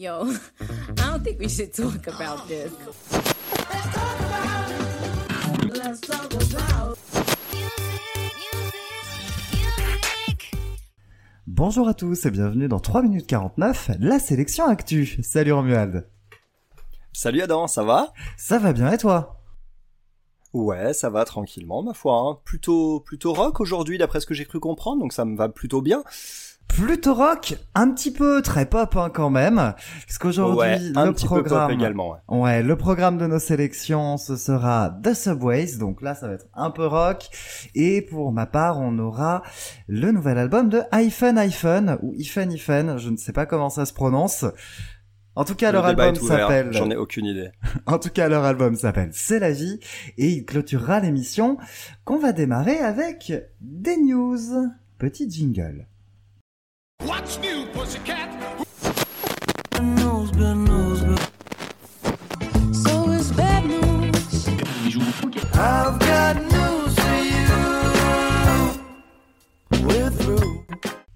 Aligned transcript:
Yo, 0.00 0.24
I 0.62 1.10
don't 1.10 1.22
think 1.22 1.38
we 1.38 1.46
should 1.46 1.74
talk 1.74 2.06
about 2.06 2.48
this. 2.48 2.72
Let's 5.76 6.00
talk 6.00 6.32
about 6.32 6.96
Bonjour 11.46 11.86
à 11.86 11.92
tous 11.92 12.24
et 12.24 12.30
bienvenue 12.30 12.66
dans 12.68 12.80
3 12.80 13.02
minutes 13.02 13.26
49, 13.26 13.90
la 14.00 14.18
sélection 14.18 14.64
actu. 14.64 15.18
Salut 15.22 15.52
Romuald. 15.52 16.08
Salut 17.12 17.42
Adam, 17.42 17.66
ça 17.66 17.84
va? 17.84 18.14
Ça 18.38 18.58
va 18.58 18.72
bien 18.72 18.90
et 18.90 18.96
toi? 18.96 19.42
Ouais, 20.54 20.94
ça 20.94 21.10
va 21.10 21.26
tranquillement 21.26 21.82
ma 21.82 21.92
foi. 21.92 22.16
hein. 22.16 22.38
Plutôt 22.46 23.00
plutôt 23.00 23.34
rock 23.34 23.60
aujourd'hui 23.60 23.98
d'après 23.98 24.20
ce 24.20 24.26
que 24.26 24.32
j'ai 24.32 24.46
cru 24.46 24.60
comprendre, 24.60 25.02
donc 25.02 25.12
ça 25.12 25.26
me 25.26 25.36
va 25.36 25.50
plutôt 25.50 25.82
bien. 25.82 26.02
Plutôt 26.74 27.14
rock, 27.14 27.56
un 27.74 27.90
petit 27.90 28.10
peu 28.10 28.42
très 28.42 28.64
pop 28.64 28.96
hein, 28.96 29.10
quand 29.12 29.28
même, 29.28 29.56
parce 29.56 30.18
qu'aujourd'hui 30.18 30.58
Ouais, 30.60 30.80
un 30.96 31.06
le 31.06 31.12
petit 31.12 31.26
peu 31.26 31.42
programme, 31.42 31.68
pop 31.68 31.78
également. 31.78 32.10
Ouais. 32.28 32.38
ouais, 32.40 32.62
le 32.62 32.76
programme 32.76 33.18
de 33.18 33.26
nos 33.26 33.38
sélections 33.38 34.16
ce 34.16 34.36
sera 34.36 34.96
The 35.02 35.12
Subways, 35.12 35.76
donc 35.78 36.00
là 36.00 36.14
ça 36.14 36.28
va 36.28 36.34
être 36.34 36.46
un 36.54 36.70
peu 36.70 36.86
rock, 36.86 37.28
et 37.74 38.00
pour 38.02 38.32
ma 38.32 38.46
part 38.46 38.78
on 38.80 38.98
aura 38.98 39.42
le 39.88 40.10
nouvel 40.12 40.38
album 40.38 40.68
de 40.68 40.80
Hyphen 40.92 41.36
Hyphen 41.38 41.98
ou 42.02 42.14
Hyphen 42.16 42.50
Hyphen, 42.52 42.98
je 42.98 43.10
ne 43.10 43.16
sais 43.16 43.32
pas 43.32 43.46
comment 43.46 43.68
ça 43.70 43.84
se 43.84 43.92
prononce. 43.92 44.44
En 45.36 45.44
tout 45.44 45.54
cas, 45.54 45.68
Le 45.68 45.74
leur 45.74 45.86
album 45.86 46.14
s'appelle 46.16 46.72
J'en 46.72 46.90
ai 46.90 46.96
aucune 46.96 47.24
idée. 47.24 47.50
En 47.86 47.98
tout 47.98 48.10
cas, 48.10 48.28
leur 48.28 48.44
album 48.44 48.74
s'appelle 48.74 49.10
C'est 49.12 49.38
la 49.38 49.52
vie 49.52 49.78
et 50.18 50.28
il 50.28 50.44
clôturera 50.44 51.00
l'émission 51.00 51.56
qu'on 52.04 52.18
va 52.18 52.32
démarrer 52.32 52.78
avec 52.78 53.32
des 53.60 53.96
news. 53.96 54.38
Petit 54.98 55.30
jingle. 55.30 55.86
What's 57.02 57.38
new, 57.40 57.66
pussycat? 57.72 58.28
So 62.72 63.12
it's 63.12 63.30
bad 63.32 63.64
news. 63.64 64.00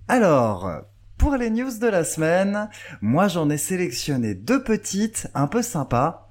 Alors, 0.08 0.70
pour 1.18 1.36
les 1.36 1.50
news 1.50 1.78
de 1.80 1.88
la 1.88 2.04
semaine, 2.04 2.68
moi 3.00 3.28
j'en 3.28 3.50
ai 3.50 3.58
sélectionné 3.58 4.34
deux 4.34 4.62
petites, 4.62 5.28
un 5.34 5.46
peu 5.46 5.60
sympas. 5.60 6.30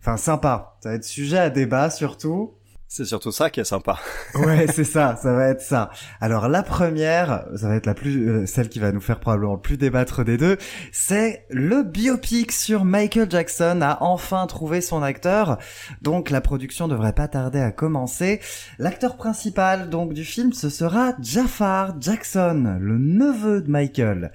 Enfin 0.00 0.16
sympa, 0.16 0.76
ça 0.80 0.90
va 0.90 0.94
être 0.94 1.04
sujet 1.04 1.38
à 1.38 1.50
débat 1.50 1.90
surtout. 1.90 2.55
C'est 2.96 3.04
surtout 3.04 3.30
ça 3.30 3.50
qui 3.50 3.60
est 3.60 3.64
sympa. 3.64 3.98
Ouais, 4.36 4.66
c'est 4.72 4.84
ça, 4.84 5.16
ça 5.22 5.34
va 5.34 5.48
être 5.48 5.60
ça. 5.60 5.90
Alors 6.18 6.48
la 6.48 6.62
première, 6.62 7.44
ça 7.54 7.68
va 7.68 7.74
être 7.74 7.84
la 7.84 7.92
plus, 7.92 8.26
euh, 8.26 8.46
celle 8.46 8.70
qui 8.70 8.78
va 8.78 8.90
nous 8.90 9.02
faire 9.02 9.20
probablement 9.20 9.54
le 9.54 9.60
plus 9.60 9.76
débattre 9.76 10.24
des 10.24 10.38
deux, 10.38 10.56
c'est 10.92 11.44
le 11.50 11.82
biopic 11.82 12.52
sur 12.52 12.86
Michael 12.86 13.30
Jackson 13.30 13.80
a 13.82 13.98
enfin 14.00 14.46
trouvé 14.46 14.80
son 14.80 15.02
acteur. 15.02 15.58
Donc 16.00 16.30
la 16.30 16.40
production 16.40 16.88
devrait 16.88 17.12
pas 17.12 17.28
tarder 17.28 17.60
à 17.60 17.70
commencer. 17.70 18.40
L'acteur 18.78 19.18
principal 19.18 19.90
donc 19.90 20.14
du 20.14 20.24
film, 20.24 20.54
ce 20.54 20.70
sera 20.70 21.12
Jafar 21.20 22.00
Jackson, 22.00 22.78
le 22.80 22.96
neveu 22.96 23.60
de 23.60 23.70
Michael. 23.70 24.32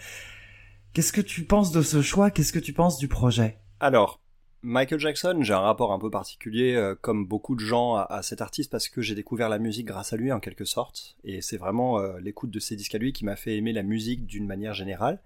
Qu'est-ce 0.94 1.14
que 1.14 1.22
tu 1.22 1.46
penses 1.46 1.72
de 1.72 1.82
ce 1.82 2.04
choix? 2.04 2.30
Qu'est-ce 2.30 2.54
que 2.54 2.60
tu 2.60 2.74
penses 2.74 3.00
du 3.00 3.08
projet? 3.08 3.58
Alors, 3.80 4.20
Michael 4.64 5.00
Jackson, 5.00 5.40
j'ai 5.42 5.54
un 5.54 5.60
rapport 5.60 5.92
un 5.92 5.98
peu 5.98 6.12
particulier, 6.12 6.76
euh, 6.76 6.94
comme 7.00 7.26
beaucoup 7.26 7.56
de 7.56 7.62
gens, 7.62 7.96
à, 7.96 8.22
cet 8.22 8.42
artiste 8.42 8.70
parce 8.72 8.90
que 8.90 9.02
j'ai 9.02 9.16
découvert 9.16 9.50
la 9.50 9.58
musique 9.58 9.88
grâce 9.88 10.14
à 10.14 10.18
lui 10.18 10.32
en 10.32 10.40
quelque 10.40 10.66
sorte, 10.66 11.16
et 11.24 11.42
c'est 11.42 11.58
vraiment 11.58 12.00
euh, 12.00 12.20
l'écoute 12.20 12.52
de 12.52 12.60
ses 12.60 12.76
disques 12.76 12.94
à 12.94 13.00
lui 13.00 13.12
qui 13.12 13.26
m'a 13.26 13.36
fait 13.36 13.58
aimer 13.58 13.74
la 13.74 13.82
musique 13.82 14.28
d'une 14.28 14.46
manière 14.46 14.76
générale. 14.76 15.20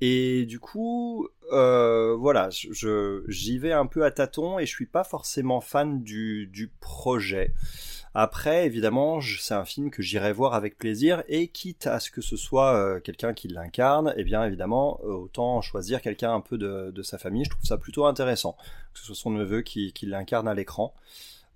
Et 0.00 0.46
du 0.46 0.58
coup, 0.58 1.28
euh, 1.52 2.14
voilà, 2.16 2.48
je 2.50 3.24
j'y 3.28 3.58
vais 3.58 3.72
un 3.72 3.86
peu 3.86 4.04
à 4.04 4.10
tâtons 4.10 4.58
et 4.58 4.66
je 4.66 4.70
suis 4.70 4.86
pas 4.86 5.04
forcément 5.04 5.60
fan 5.60 6.02
du, 6.02 6.46
du 6.46 6.68
projet. 6.68 7.52
Après, 8.18 8.64
évidemment, 8.64 9.20
c'est 9.20 9.52
un 9.52 9.66
film 9.66 9.90
que 9.90 10.00
j'irai 10.00 10.32
voir 10.32 10.54
avec 10.54 10.78
plaisir 10.78 11.22
et 11.28 11.48
quitte 11.48 11.86
à 11.86 12.00
ce 12.00 12.10
que 12.10 12.22
ce 12.22 12.38
soit 12.38 12.72
euh, 12.72 12.98
quelqu'un 12.98 13.34
qui 13.34 13.46
l'incarne, 13.46 14.14
eh 14.16 14.24
bien 14.24 14.42
évidemment, 14.42 14.98
euh, 15.04 15.08
autant 15.08 15.60
choisir 15.60 16.00
quelqu'un 16.00 16.32
un 16.32 16.40
peu 16.40 16.56
de, 16.56 17.02
sa 17.02 17.18
famille. 17.18 17.44
Je 17.44 17.50
trouve 17.50 17.66
ça 17.66 17.76
plutôt 17.76 18.06
intéressant 18.06 18.56
que 18.94 19.00
ce 19.00 19.04
soit 19.04 19.14
son 19.14 19.32
neveu 19.32 19.60
qui, 19.60 19.92
l'incarne 20.04 20.48
à 20.48 20.54
l'écran. 20.54 20.94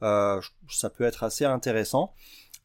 Euh, 0.02 0.38
ça 0.68 0.90
peut 0.90 1.04
être 1.04 1.24
assez 1.24 1.46
intéressant. 1.46 2.12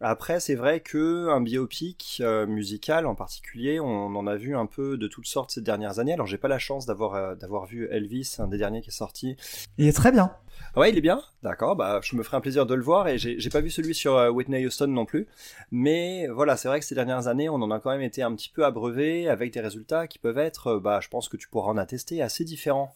Après, 0.01 0.41
c'est 0.41 0.55
vrai 0.55 0.81
que 0.81 1.29
un 1.29 1.39
biopic 1.39 2.21
musical 2.49 3.05
en 3.05 3.15
particulier, 3.15 3.79
on 3.79 4.13
en 4.13 4.27
a 4.27 4.35
vu 4.35 4.57
un 4.57 4.65
peu 4.65 4.97
de 4.97 5.07
toutes 5.07 5.27
sortes 5.27 5.51
ces 5.51 5.61
dernières 5.61 5.99
années. 5.99 6.11
Alors, 6.11 6.27
j'ai 6.27 6.37
pas 6.37 6.49
la 6.49 6.59
chance 6.59 6.85
d'avoir 6.85 7.37
d'avoir 7.37 7.65
vu 7.65 7.87
Elvis, 7.89 8.35
un 8.39 8.49
des 8.49 8.57
derniers 8.57 8.81
qui 8.81 8.89
est 8.89 8.91
sorti. 8.91 9.37
Il 9.77 9.87
est 9.87 9.93
très 9.93 10.11
bien. 10.11 10.35
Ouais, 10.75 10.89
il 10.89 10.97
est 10.97 11.01
bien. 11.01 11.21
D'accord. 11.41 11.77
Bah, 11.77 12.01
je 12.03 12.15
me 12.17 12.23
ferai 12.23 12.37
un 12.37 12.41
plaisir 12.41 12.65
de 12.65 12.75
le 12.75 12.83
voir 12.83 13.07
et 13.07 13.17
j'ai 13.17 13.39
j'ai 13.39 13.49
pas 13.49 13.61
vu 13.61 13.69
celui 13.69 13.95
sur 13.95 14.17
euh, 14.17 14.29
Whitney 14.29 14.65
Houston 14.65 14.87
non 14.87 15.05
plus. 15.05 15.27
Mais 15.71 16.27
voilà, 16.27 16.57
c'est 16.57 16.67
vrai 16.67 16.79
que 16.79 16.85
ces 16.85 16.95
dernières 16.95 17.27
années, 17.27 17.47
on 17.47 17.55
en 17.55 17.71
a 17.71 17.79
quand 17.79 17.91
même 17.91 18.01
été 18.01 18.23
un 18.23 18.35
petit 18.35 18.49
peu 18.53 18.65
abreuvé 18.65 19.29
avec 19.29 19.53
des 19.53 19.61
résultats 19.61 20.07
qui 20.07 20.19
peuvent 20.19 20.37
être, 20.37 20.67
euh, 20.67 20.79
bah, 20.79 20.99
je 21.01 21.07
pense 21.07 21.29
que 21.29 21.37
tu 21.37 21.47
pourras 21.47 21.71
en 21.71 21.77
attester, 21.77 22.21
assez 22.21 22.43
différents. 22.43 22.93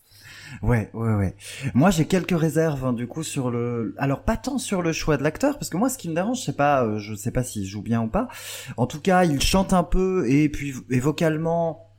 Ouais, 0.61 0.89
ouais, 0.93 1.13
ouais. 1.13 1.35
Moi, 1.73 1.89
j'ai 1.89 2.05
quelques 2.05 2.37
réserves 2.37 2.83
hein, 2.83 2.93
du 2.93 3.07
coup 3.07 3.23
sur 3.23 3.49
le. 3.49 3.95
Alors, 3.97 4.23
pas 4.23 4.35
tant 4.35 4.57
sur 4.57 4.81
le 4.81 4.91
choix 4.91 5.15
de 5.15 5.23
l'acteur, 5.23 5.57
parce 5.57 5.69
que 5.69 5.77
moi, 5.77 5.89
ce 5.89 5.97
qui 5.97 6.09
me 6.09 6.15
dérange, 6.15 6.43
c'est 6.43 6.57
pas, 6.57 6.83
euh, 6.83 6.97
je 6.97 7.15
sais 7.15 7.31
pas 7.31 7.43
s'il 7.43 7.65
joue 7.65 7.81
bien 7.81 8.01
ou 8.01 8.07
pas. 8.07 8.27
En 8.75 8.87
tout 8.87 8.99
cas, 8.99 9.23
il 9.23 9.41
chante 9.41 9.71
un 9.71 9.83
peu 9.83 10.29
et 10.29 10.49
puis 10.49 10.73
et 10.89 10.99
vocalement, 10.99 11.93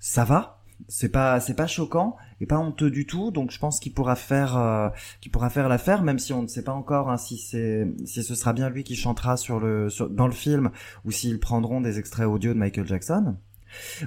ça 0.00 0.24
va. 0.24 0.61
C'est 0.88 1.08
pas, 1.10 1.40
c'est 1.40 1.54
pas 1.54 1.66
choquant 1.66 2.16
et 2.40 2.46
pas 2.46 2.58
honteux 2.58 2.90
du 2.90 3.06
tout. 3.06 3.30
Donc, 3.30 3.50
je 3.50 3.58
pense 3.58 3.80
qu'il 3.80 3.94
pourra 3.94 4.16
faire, 4.16 4.56
euh, 4.56 4.88
qu'il 5.20 5.30
pourra 5.32 5.48
faire 5.50 5.68
l'affaire, 5.68 6.02
même 6.02 6.18
si 6.18 6.32
on 6.32 6.42
ne 6.42 6.48
sait 6.48 6.64
pas 6.64 6.72
encore 6.72 7.10
hein, 7.10 7.16
si 7.16 7.38
c'est, 7.38 7.86
si 8.04 8.22
ce 8.22 8.34
sera 8.34 8.52
bien 8.52 8.68
lui 8.68 8.84
qui 8.84 8.96
chantera 8.96 9.36
sur 9.36 9.60
le, 9.60 9.88
sur- 9.90 10.10
dans 10.10 10.26
le 10.26 10.32
film 10.32 10.70
ou 11.04 11.10
s'ils 11.10 11.40
prendront 11.40 11.80
des 11.80 11.98
extraits 11.98 12.26
audio 12.26 12.52
de 12.52 12.58
Michael 12.58 12.86
Jackson. 12.86 13.36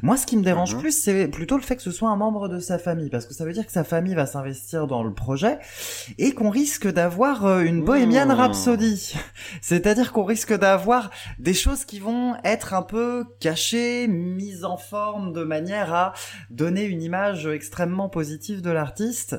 Moi, 0.02 0.18
ce 0.18 0.26
qui 0.26 0.38
me 0.38 0.44
dérange 0.44 0.74
Mhm. 0.76 0.80
plus, 0.81 0.92
c'est 1.03 1.28
plutôt 1.28 1.58
le 1.58 1.64
fait 1.64 1.76
que 1.76 1.81
ce 1.81 1.92
soit 1.92 2.09
un 2.09 2.16
membre 2.16 2.48
de 2.48 2.59
sa 2.59 2.78
famille, 2.80 3.09
parce 3.09 3.26
que 3.26 3.34
ça 3.34 3.46
veut 3.46 3.53
dire 3.53 3.66
que 3.66 3.72
sa 3.72 3.84
famille 3.84 4.16
va 4.16 4.26
s'investir 4.26 4.88
dans 4.88 5.03
le 5.03 5.14
projet 5.14 5.59
et 6.18 6.34
qu'on 6.34 6.50
risque 6.50 6.88
d'avoir 6.92 7.46
euh, 7.46 7.62
une 7.62 7.84
Bohemian 7.84 8.25
Mmh. 8.28 8.31
Rhapsody. 8.31 9.14
C'est-à-dire 9.62 10.12
qu'on 10.12 10.24
risque 10.24 10.54
d'avoir 10.58 11.09
des 11.40 11.54
choses 11.54 11.86
qui 11.86 12.00
vont 12.00 12.36
être 12.44 12.74
un 12.74 12.81
peu 12.81 13.25
cachées, 13.40 14.08
mises 14.08 14.66
en 14.66 14.78
forme 14.78 15.34
de 15.34 15.44
manière 15.44 15.94
à 15.94 16.14
donner 16.50 16.84
une 16.84 17.02
image 17.02 17.46
extrêmement 17.48 18.09
positive 18.09 18.62
de 18.62 18.72
l'artiste. 18.72 19.38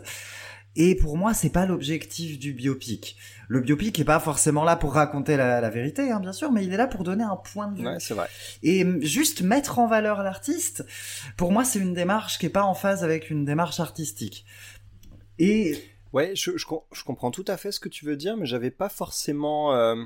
Et 0.77 0.95
pour 0.95 1.17
moi, 1.17 1.33
c'est 1.35 1.51
pas 1.51 1.65
l'objectif 1.67 2.39
du 2.39 2.53
biopic. 2.53 3.17
Le 3.49 3.61
biopic 3.61 3.99
est 3.99 4.05
pas 4.05 4.21
forcément 4.21 4.63
là 4.63 4.77
pour 4.77 4.93
raconter 4.93 5.37
la, 5.37 5.61
la 5.61 5.71
vérité, 5.71 6.11
hein, 6.11 6.21
bien 6.21 6.33
sûr, 6.33 6.53
mais 6.53 6.65
il 6.65 6.73
est 6.73 6.77
là 6.77 6.87
pour 6.87 7.03
donner 7.03 7.25
un 7.25 7.37
point 7.37 7.69
de 7.69 7.79
vue. 7.79 7.87
Ouais, 7.87 7.99
c'est 7.99 8.15
vrai. 8.15 8.29
Et 8.63 8.85
hum, 8.85 9.03
juste 9.03 9.41
mettre 9.43 9.79
en 9.79 9.87
valeur 9.87 10.23
l'artiste, 10.23 10.85
pour 11.37 11.51
moi, 11.53 11.65
c'est 11.65 11.79
une 11.79 11.95
démarche 11.95 12.39
qui 12.39 12.47
est 12.47 12.51
pas 12.51 12.65
en 12.65 12.75
phase 12.75 13.03
avec 13.03 13.31
une 13.31 13.45
démarche 13.45 13.81
artistique. 13.81 14.45
Et 15.39 15.77
Ouais, 16.13 16.33
je, 16.35 16.57
je, 16.57 16.65
com- 16.65 16.81
je 16.93 17.03
comprends 17.05 17.31
tout 17.31 17.45
à 17.47 17.57
fait 17.59 17.73
ce 17.73 17.81
que 17.81 17.91
tu 17.91 18.07
veux 18.07 18.17
dire, 18.17 18.37
mais 18.39 18.47
j'avais 18.47 18.71
pas 18.71 18.89
forcément, 18.89 19.75
euh, 19.75 19.97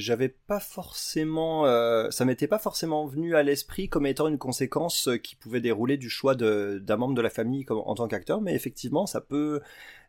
j'avais 0.00 0.28
pas 0.28 0.60
forcément, 0.60 1.66
euh, 1.66 2.10
ça 2.10 2.24
m'était 2.24 2.46
pas 2.46 2.58
forcément 2.58 3.06
venu 3.06 3.36
à 3.36 3.42
l'esprit 3.42 3.88
comme 3.88 4.06
étant 4.06 4.28
une 4.28 4.38
conséquence 4.38 5.08
euh, 5.08 5.16
qui 5.16 5.36
pouvait 5.36 5.60
dérouler 5.60 5.96
du 5.96 6.10
choix 6.10 6.34
d'un 6.34 6.96
membre 6.96 7.14
de 7.14 7.22
la 7.22 7.30
famille 7.30 7.64
comme, 7.64 7.78
en 7.78 7.94
tant 7.94 8.08
qu'acteur, 8.08 8.40
mais 8.40 8.54
effectivement, 8.54 9.06
ça 9.06 9.20
peut, 9.20 9.60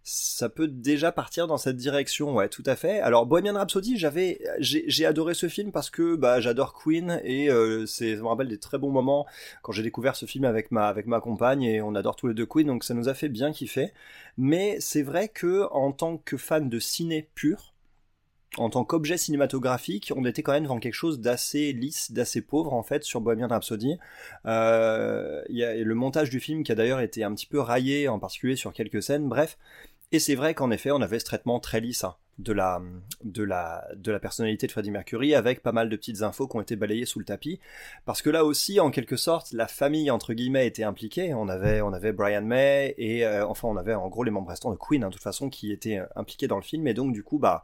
ça 0.03 0.49
peut 0.49 0.67
déjà 0.67 1.11
partir 1.11 1.45
dans 1.47 1.57
cette 1.57 1.77
direction, 1.77 2.33
ouais, 2.33 2.49
tout 2.49 2.63
à 2.65 2.75
fait. 2.75 2.99
Alors 3.01 3.25
Bohemian 3.27 3.53
Rhapsody, 3.53 3.97
j'avais, 3.97 4.39
j'ai 4.59 5.05
adoré 5.05 5.33
ce 5.33 5.47
film 5.47 5.71
parce 5.71 5.89
que 5.89 6.15
bah 6.15 6.39
j'adore 6.39 6.73
Queen 6.73 7.21
et 7.23 7.49
euh, 7.51 7.85
c'est, 7.85 8.15
me 8.15 8.25
rappelle 8.25 8.47
des 8.47 8.57
très 8.57 8.79
bons 8.79 8.89
moments 8.89 9.27
quand 9.61 9.71
j'ai 9.71 9.83
découvert 9.83 10.15
ce 10.15 10.25
film 10.25 10.45
avec 10.45 10.71
ma 10.71 10.87
avec 10.87 11.05
ma 11.05 11.19
compagne 11.19 11.63
et 11.63 11.81
on 11.81 11.93
adore 11.93 12.15
tous 12.15 12.27
les 12.27 12.33
deux 12.33 12.47
Queen, 12.47 12.67
donc 12.67 12.83
ça 12.83 12.93
nous 12.93 13.09
a 13.09 13.13
fait 13.13 13.29
bien 13.29 13.51
kiffer. 13.51 13.93
Mais 14.37 14.77
c'est 14.79 15.03
vrai 15.03 15.27
que 15.27 15.67
en 15.71 15.91
tant 15.91 16.17
que 16.17 16.37
fan 16.37 16.67
de 16.69 16.79
ciné 16.79 17.29
pur, 17.35 17.70
en 18.57 18.69
tant 18.69 18.83
qu'objet 18.83 19.17
cinématographique, 19.17 20.11
on 20.15 20.25
était 20.25 20.43
quand 20.43 20.51
même 20.51 20.63
devant 20.63 20.79
quelque 20.79 20.93
chose 20.93 21.19
d'assez 21.19 21.71
lisse, 21.71 22.11
d'assez 22.11 22.41
pauvre 22.41 22.73
en 22.73 22.83
fait 22.83 23.03
sur 23.03 23.21
Bohemian 23.21 23.47
Rhapsody. 23.47 23.97
Euh, 24.45 25.41
y 25.49 25.61
le 25.61 25.95
montage 25.95 26.29
du 26.29 26.39
film 26.39 26.63
qui 26.63 26.71
a 26.71 26.75
d'ailleurs 26.75 26.99
été 26.99 27.23
un 27.23 27.33
petit 27.33 27.45
peu 27.45 27.59
raillé, 27.59 28.07
en 28.09 28.19
particulier 28.19 28.55
sur 28.55 28.73
quelques 28.73 29.01
scènes. 29.01 29.29
Bref, 29.29 29.57
et 30.11 30.19
c'est 30.19 30.35
vrai 30.35 30.53
qu'en 30.53 30.71
effet, 30.71 30.91
on 30.91 31.01
avait 31.01 31.19
ce 31.19 31.25
traitement 31.25 31.61
très 31.61 31.79
lisse 31.79 32.03
hein, 32.03 32.15
de 32.37 32.51
la 32.51 32.81
de 33.23 33.43
la 33.43 33.87
de 33.95 34.11
la 34.11 34.19
personnalité 34.19 34.67
de 34.67 34.71
Freddie 34.73 34.91
Mercury 34.91 35.33
avec 35.35 35.63
pas 35.63 35.71
mal 35.71 35.87
de 35.87 35.95
petites 35.95 36.21
infos 36.21 36.47
qui 36.47 36.57
ont 36.57 36.61
été 36.61 36.75
balayées 36.75 37.05
sous 37.05 37.19
le 37.19 37.25
tapis 37.25 37.59
parce 38.05 38.21
que 38.21 38.29
là 38.29 38.43
aussi 38.43 38.79
en 38.79 38.89
quelque 38.89 39.15
sorte 39.15 39.53
la 39.53 39.67
famille 39.67 40.09
entre 40.11 40.33
guillemets 40.33 40.65
était 40.65 40.83
impliquée 40.83 41.33
on 41.33 41.47
avait 41.49 41.81
on 41.81 41.93
avait 41.93 42.13
Brian 42.13 42.41
May 42.41 42.95
et 42.97 43.25
euh, 43.25 43.45
enfin 43.45 43.67
on 43.67 43.77
avait 43.77 43.93
en 43.93 44.07
gros 44.09 44.23
les 44.23 44.31
membres 44.31 44.49
restants 44.49 44.71
de 44.71 44.77
Queen 44.77 45.03
hein, 45.03 45.09
de 45.09 45.13
toute 45.13 45.21
façon 45.21 45.49
qui 45.49 45.71
étaient 45.71 45.99
euh, 45.99 46.05
impliqués 46.15 46.47
dans 46.47 46.55
le 46.55 46.63
film 46.63 46.87
et 46.87 46.93
donc 46.93 47.13
du 47.13 47.23
coup 47.23 47.37
bah 47.37 47.63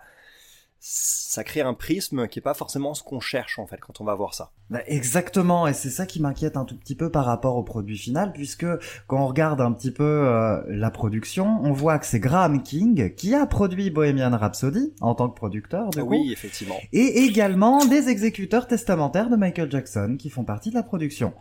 ça 0.79 1.44
crée 1.44 1.62
un 1.62 1.74
prisme 1.74 2.27
qui 2.27 2.39
est 2.39 2.41
pas 2.41 2.53
forcément 2.53 2.94
ce 2.94 3.03
qu'on 3.03 3.19
cherche 3.19 3.59
en 3.59 3.68
fait 3.68 3.79
quand 3.79 4.00
on 4.01 4.03
va 4.03 4.15
voir 4.15 4.33
ça. 4.33 4.51
Bah, 4.69 4.81
exactement, 4.85 5.68
et 5.68 5.74
c'est 5.74 5.89
ça 5.89 6.06
qui 6.06 6.21
m'inquiète 6.21 6.57
un 6.57 6.65
tout 6.65 6.77
petit 6.77 6.95
peu 6.95 7.09
par 7.09 7.25
rapport 7.25 7.56
au 7.56 7.63
produit 7.63 7.97
final, 7.97 8.33
puisque 8.33 8.65
quand 9.07 9.24
on 9.24 9.27
regarde 9.27 9.62
un 9.62 9.71
petit 9.71 9.91
peu 9.91 10.03
euh, 10.03 10.62
la 10.68 10.91
production, 10.91 11.59
on 11.63 11.71
voit 11.71 12.00
que 12.00 12.06
c'est 12.06 12.19
Graham 12.19 12.62
King 12.62 13.13
qui 13.15 13.33
a 13.33 13.45
produit 13.45 13.89
Bohemian 13.89 14.38
Rhapsody 14.38 14.94
en 15.01 15.15
tant 15.15 15.29
que 15.29 15.35
producteur, 15.35 15.89
du 15.89 16.01
coup, 16.01 16.07
oui, 16.09 16.31
effectivement. 16.31 16.77
et 16.91 17.24
également 17.24 17.85
des 17.85 18.09
exécuteurs 18.09 18.68
testamentaires 18.68 19.29
de 19.29 19.35
Michael 19.35 19.71
Jackson 19.71 20.18
qui 20.19 20.29
font 20.29 20.44
partie 20.44 20.69
de 20.69 20.75
la 20.75 20.83
production. 20.83 21.33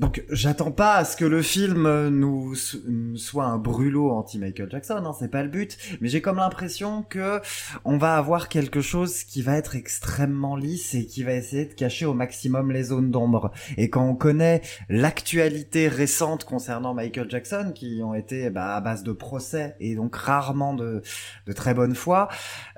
Donc 0.00 0.24
j'attends 0.30 0.70
pas 0.70 0.94
à 0.94 1.04
ce 1.04 1.14
que 1.14 1.26
le 1.26 1.42
film 1.42 1.84
euh, 1.84 2.08
nous 2.08 2.54
nous 2.88 3.18
soit 3.18 3.44
un 3.44 3.58
brûlot 3.58 4.10
anti 4.10 4.38
Michael 4.38 4.70
Jackson, 4.70 5.02
hein, 5.04 5.14
c'est 5.18 5.30
pas 5.30 5.42
le 5.42 5.50
but, 5.50 5.76
mais 6.00 6.08
j'ai 6.08 6.22
comme 6.22 6.38
l'impression 6.38 7.02
que 7.02 7.42
on 7.84 7.98
va 7.98 8.16
avoir 8.16 8.48
quelque 8.48 8.80
chose 8.80 9.24
qui 9.24 9.42
va 9.42 9.58
être 9.58 9.76
extrêmement 9.76 10.56
lisse 10.56 10.94
et 10.94 11.04
qui 11.04 11.22
va 11.22 11.34
essayer 11.34 11.66
de 11.66 11.74
cacher 11.74 12.06
au 12.06 12.14
maximum 12.14 12.72
les 12.72 12.84
zones 12.84 13.10
d'ombre. 13.10 13.52
Et 13.76 13.90
quand 13.90 14.08
on 14.08 14.14
connaît 14.14 14.62
l'actualité 14.88 15.88
récente 15.88 16.44
concernant 16.44 16.94
Michael 16.94 17.30
Jackson, 17.30 17.72
qui 17.74 18.00
ont 18.02 18.14
été 18.14 18.48
bah, 18.48 18.76
à 18.76 18.80
base 18.80 19.02
de 19.02 19.12
procès 19.12 19.76
et 19.80 19.96
donc 19.96 20.16
rarement 20.16 20.72
de, 20.72 21.02
de 21.46 21.52
très 21.52 21.74
bonne 21.74 21.94
foi, 21.94 22.28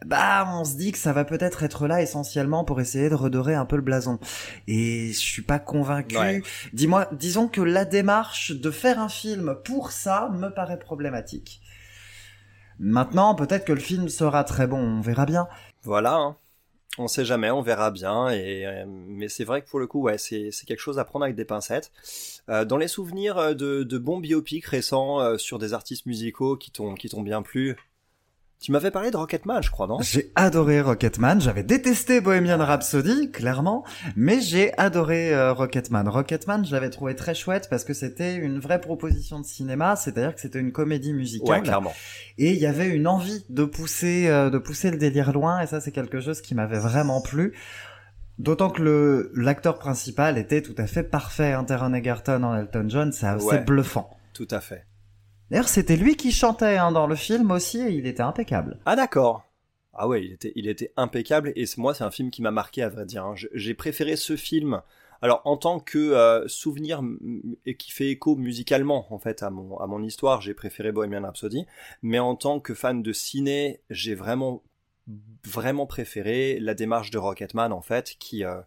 bah 0.04 0.48
on 0.52 0.64
se 0.64 0.76
dit 0.76 0.90
que 0.90 0.98
ça 0.98 1.12
va 1.12 1.24
peut-être 1.24 1.62
être 1.62 1.86
là 1.86 2.02
essentiellement 2.02 2.64
pour 2.64 2.80
essayer 2.80 3.08
de 3.08 3.14
redorer 3.14 3.54
un 3.54 3.64
peu 3.64 3.76
le 3.76 3.82
blason. 3.82 4.18
Et 4.66 5.12
je 5.12 5.18
suis 5.18 5.42
pas 5.42 5.60
convaincu. 5.60 6.18
Ouais. 6.18 6.42
Dis-moi, 6.72 7.11
disons 7.12 7.48
que 7.48 7.60
la 7.60 7.84
démarche 7.84 8.52
de 8.52 8.70
faire 8.70 8.98
un 8.98 9.08
film 9.08 9.56
pour 9.64 9.92
ça 9.92 10.30
me 10.30 10.48
paraît 10.48 10.78
problématique. 10.78 11.60
Maintenant, 12.78 13.34
peut-être 13.34 13.64
que 13.64 13.72
le 13.72 13.80
film 13.80 14.08
sera 14.08 14.44
très 14.44 14.66
bon, 14.66 14.78
on 14.78 15.00
verra 15.00 15.26
bien. 15.26 15.46
Voilà, 15.82 16.16
hein. 16.16 16.36
on 16.98 17.06
sait 17.06 17.24
jamais, 17.24 17.50
on 17.50 17.62
verra 17.62 17.90
bien. 17.90 18.30
Et 18.30 18.66
euh, 18.66 18.84
mais 18.88 19.28
c'est 19.28 19.44
vrai 19.44 19.62
que 19.62 19.68
pour 19.68 19.78
le 19.78 19.86
coup, 19.86 20.02
ouais, 20.02 20.18
c'est 20.18 20.50
quelque 20.66 20.80
chose 20.80 20.98
à 20.98 21.04
prendre 21.04 21.24
avec 21.24 21.36
des 21.36 21.44
pincettes. 21.44 21.92
Euh, 22.48 22.64
dans 22.64 22.78
les 22.78 22.88
souvenirs 22.88 23.38
euh, 23.38 23.54
de, 23.54 23.98
bons 23.98 24.18
biopics 24.18 24.66
récents 24.66 25.38
sur 25.38 25.58
des 25.58 25.74
artistes 25.74 26.06
musicaux 26.06 26.56
qui 26.56 26.70
t'ont 26.70 26.94
qui 26.94 27.08
t'ont 27.08 27.22
bien 27.22 27.42
plu. 27.42 27.76
Tu 28.62 28.70
m'avais 28.70 28.92
parlé 28.92 29.10
de 29.10 29.16
Rocketman, 29.16 29.60
je 29.60 29.70
crois, 29.72 29.88
non? 29.88 29.98
J'ai 30.00 30.30
adoré 30.36 30.80
Rocketman, 30.80 31.40
j'avais 31.40 31.64
détesté 31.64 32.20
Bohemian 32.20 32.58
Rhapsody, 32.58 33.32
clairement, 33.32 33.84
mais 34.14 34.40
j'ai 34.40 34.72
adoré 34.78 35.34
euh, 35.34 35.52
Rocketman. 35.52 36.08
Rocketman, 36.08 36.64
je 36.64 36.70
l'avais 36.72 36.90
trouvé 36.90 37.16
très 37.16 37.34
chouette 37.34 37.66
parce 37.68 37.82
que 37.82 37.92
c'était 37.92 38.36
une 38.36 38.60
vraie 38.60 38.80
proposition 38.80 39.40
de 39.40 39.44
cinéma, 39.44 39.96
c'est-à-dire 39.96 40.32
que 40.34 40.40
c'était 40.40 40.60
une 40.60 40.70
comédie 40.70 41.10
Ouais, 41.10 41.16
musicale. 41.18 41.62
clairement. 41.62 41.92
et 42.38 42.52
il 42.52 42.58
y 42.58 42.66
avait 42.66 42.88
une 42.88 43.08
envie 43.08 43.44
de 43.50 43.64
pousser 43.64 44.28
euh, 44.28 44.48
de 44.48 44.58
pousser 44.58 44.92
le 44.92 44.96
délire 44.96 45.32
loin 45.32 45.60
et 45.60 45.66
ça 45.66 45.80
c'est 45.80 45.90
quelque 45.90 46.20
chose 46.20 46.40
qui 46.40 46.54
m'avait 46.54 46.78
vraiment 46.78 47.20
plu 47.20 47.54
d'autant 48.38 48.70
que 48.70 48.80
le 48.80 49.32
l'acteur 49.34 49.78
principal 49.78 50.38
était 50.38 50.62
tout 50.62 50.74
à 50.78 50.86
fait 50.86 51.02
parfait 51.02 51.52
hein, 51.52 51.64
Taron 51.64 51.92
Egerton 51.94 52.42
en 52.44 52.54
Elton 52.56 52.84
John 52.88 53.12
c'est 53.12 53.28
Ouais. 53.42 53.58
bluffant 53.60 54.16
Tout 54.32 54.48
à 54.52 54.60
fait. 54.60 54.84
D'ailleurs 55.50 55.68
c'était 55.68 55.96
lui 55.96 56.16
qui 56.16 56.32
chantait 56.32 56.76
hein, 56.76 56.92
dans 56.92 57.06
le 57.06 57.16
film 57.16 57.50
aussi 57.50 57.80
et 57.80 57.90
il 57.90 58.06
était 58.06 58.22
impeccable 58.22 58.78
Ah 58.86 58.96
d'accord. 58.96 59.44
Ah 59.94 60.08
ouais, 60.08 60.24
il 60.54 60.68
était, 60.68 60.92
impeccable 60.96 61.52
et 61.54 61.64
moi 61.76 61.92
c'est 61.94 62.04
un 62.04 62.10
film 62.10 62.30
qui 62.30 62.40
m'a 62.40 62.50
marqué 62.50 62.82
à 62.82 62.88
vrai 62.88 63.04
dire. 63.04 63.24
hein. 63.24 63.34
J'ai 63.52 63.74
préféré 63.74 64.16
ce 64.16 64.36
film. 64.36 64.80
Alors 65.20 65.42
en 65.44 65.56
tant 65.56 65.78
que 65.80 65.98
euh, 65.98 66.48
souvenir 66.48 67.02
et 67.66 67.76
qui 67.76 67.92
fait 67.92 68.08
écho 68.08 68.34
musicalement 68.34 69.06
en 69.12 69.18
fait 69.18 69.42
à 69.42 69.50
mon 69.50 69.76
à 69.78 69.86
mon 69.86 70.02
histoire, 70.02 70.40
j'ai 70.40 70.54
préféré 70.54 70.92
Bohemian 70.92 71.22
Rhapsody. 71.22 71.66
Mais 72.00 72.18
en 72.18 72.34
tant 72.36 72.58
que 72.58 72.74
fan 72.74 73.02
de 73.02 73.12
ciné, 73.12 73.80
j'ai 73.90 74.14
vraiment 74.14 74.62
vraiment 75.44 75.86
préféré 75.86 76.58
la 76.58 76.74
démarche 76.74 77.10
de 77.10 77.18
Rocketman 77.18 77.72
en 77.72 77.82
fait 77.82 78.16
qui 78.18 78.44
euh, 78.44 78.60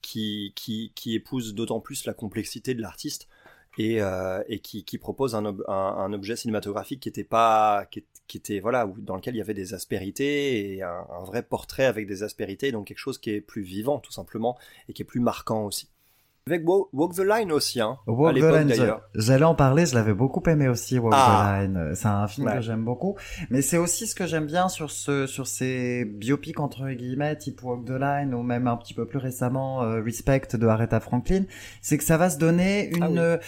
qui 0.00 0.52
qui 0.56 0.92
qui 0.94 1.14
épouse 1.14 1.54
d'autant 1.54 1.80
plus 1.80 2.06
la 2.06 2.14
complexité 2.14 2.74
de 2.74 2.80
l'artiste 2.80 3.28
et, 3.78 4.00
euh, 4.02 4.42
et 4.48 4.60
qui, 4.60 4.98
propose 4.98 5.34
un, 5.34 5.44
ob- 5.46 5.64
un, 5.68 5.72
un 5.72 6.12
objet 6.12 6.36
cinématographique 6.36 7.00
qui 7.00 7.08
était 7.08 7.24
pas 7.24 7.86
qui, 7.90 8.04
était 8.34 8.60
voilà 8.60 8.90
dans 8.98 9.16
lequel 9.16 9.34
il 9.34 9.38
y 9.38 9.40
avait 9.42 9.54
des 9.54 9.74
aspérités 9.74 10.74
et 10.74 10.82
un, 10.82 11.06
un 11.10 11.24
vrai 11.24 11.42
portrait 11.42 11.84
avec 11.84 12.06
des 12.06 12.22
aspérités 12.22 12.72
donc 12.72 12.86
quelque 12.86 12.98
chose 12.98 13.18
qui 13.18 13.30
est 13.30 13.40
plus 13.42 13.62
vivant 13.62 13.98
tout 13.98 14.12
simplement 14.12 14.58
et 14.88 14.92
qui 14.94 15.02
est 15.02 15.06
plus 15.06 15.20
marquant 15.20 15.64
aussi 15.66 15.90
avec 16.48 16.62
Walk 16.66 17.14
the 17.14 17.20
Line 17.20 17.52
aussi 17.52 17.80
hein 17.80 17.98
à 18.06 18.10
Walk 18.10 18.36
the 18.36 18.40
Line, 18.40 18.68
d'ailleurs 18.68 19.00
j'allais 19.14 19.44
en 19.44 19.54
parler, 19.54 19.86
je 19.86 19.94
l'avais 19.94 20.12
beaucoup 20.14 20.42
aimé 20.48 20.66
aussi, 20.68 20.98
Walk 20.98 21.14
Ah. 21.16 21.58
the 21.58 21.62
Line. 21.62 21.76
Euh, 21.76 21.94
C'est 21.94 22.08
un 22.08 22.26
film 22.26 22.46
Ouais. 22.48 22.54
que 22.56 22.60
j'aime 22.60 22.84
beaucoup. 22.84 23.16
Mais 23.50 23.62
c'est 23.62 23.76
aussi 23.76 24.06
ce 24.06 24.14
que 24.14 24.26
j'aime 24.26 24.46
bien 24.46 24.68
sur 24.68 24.90
ce, 24.90 25.26
sur 25.26 25.46
ces 25.46 26.04
biopics 26.04 26.58
entre 26.58 26.88
guillemets, 26.90 27.36
type 27.36 27.62
Walk 27.62 27.84
the 27.84 27.90
Line, 27.90 28.34
ou 28.34 28.42
même 28.42 28.66
un 28.66 28.76
petit 28.76 28.94
peu 28.94 29.06
plus 29.06 29.18
récemment, 29.18 29.82
euh, 29.82 30.02
Respect 30.02 30.48
de 30.54 30.66
Aretha 30.66 30.98
Franklin. 31.00 31.44
C'est 31.80 31.96
que 31.98 32.04
ça 32.04 32.16
va 32.16 32.28
se 32.30 32.38
donner 32.38 32.90
une, 32.96 33.02
Ah 33.02 33.08
oui. 33.10 33.18
euh, 33.18 33.38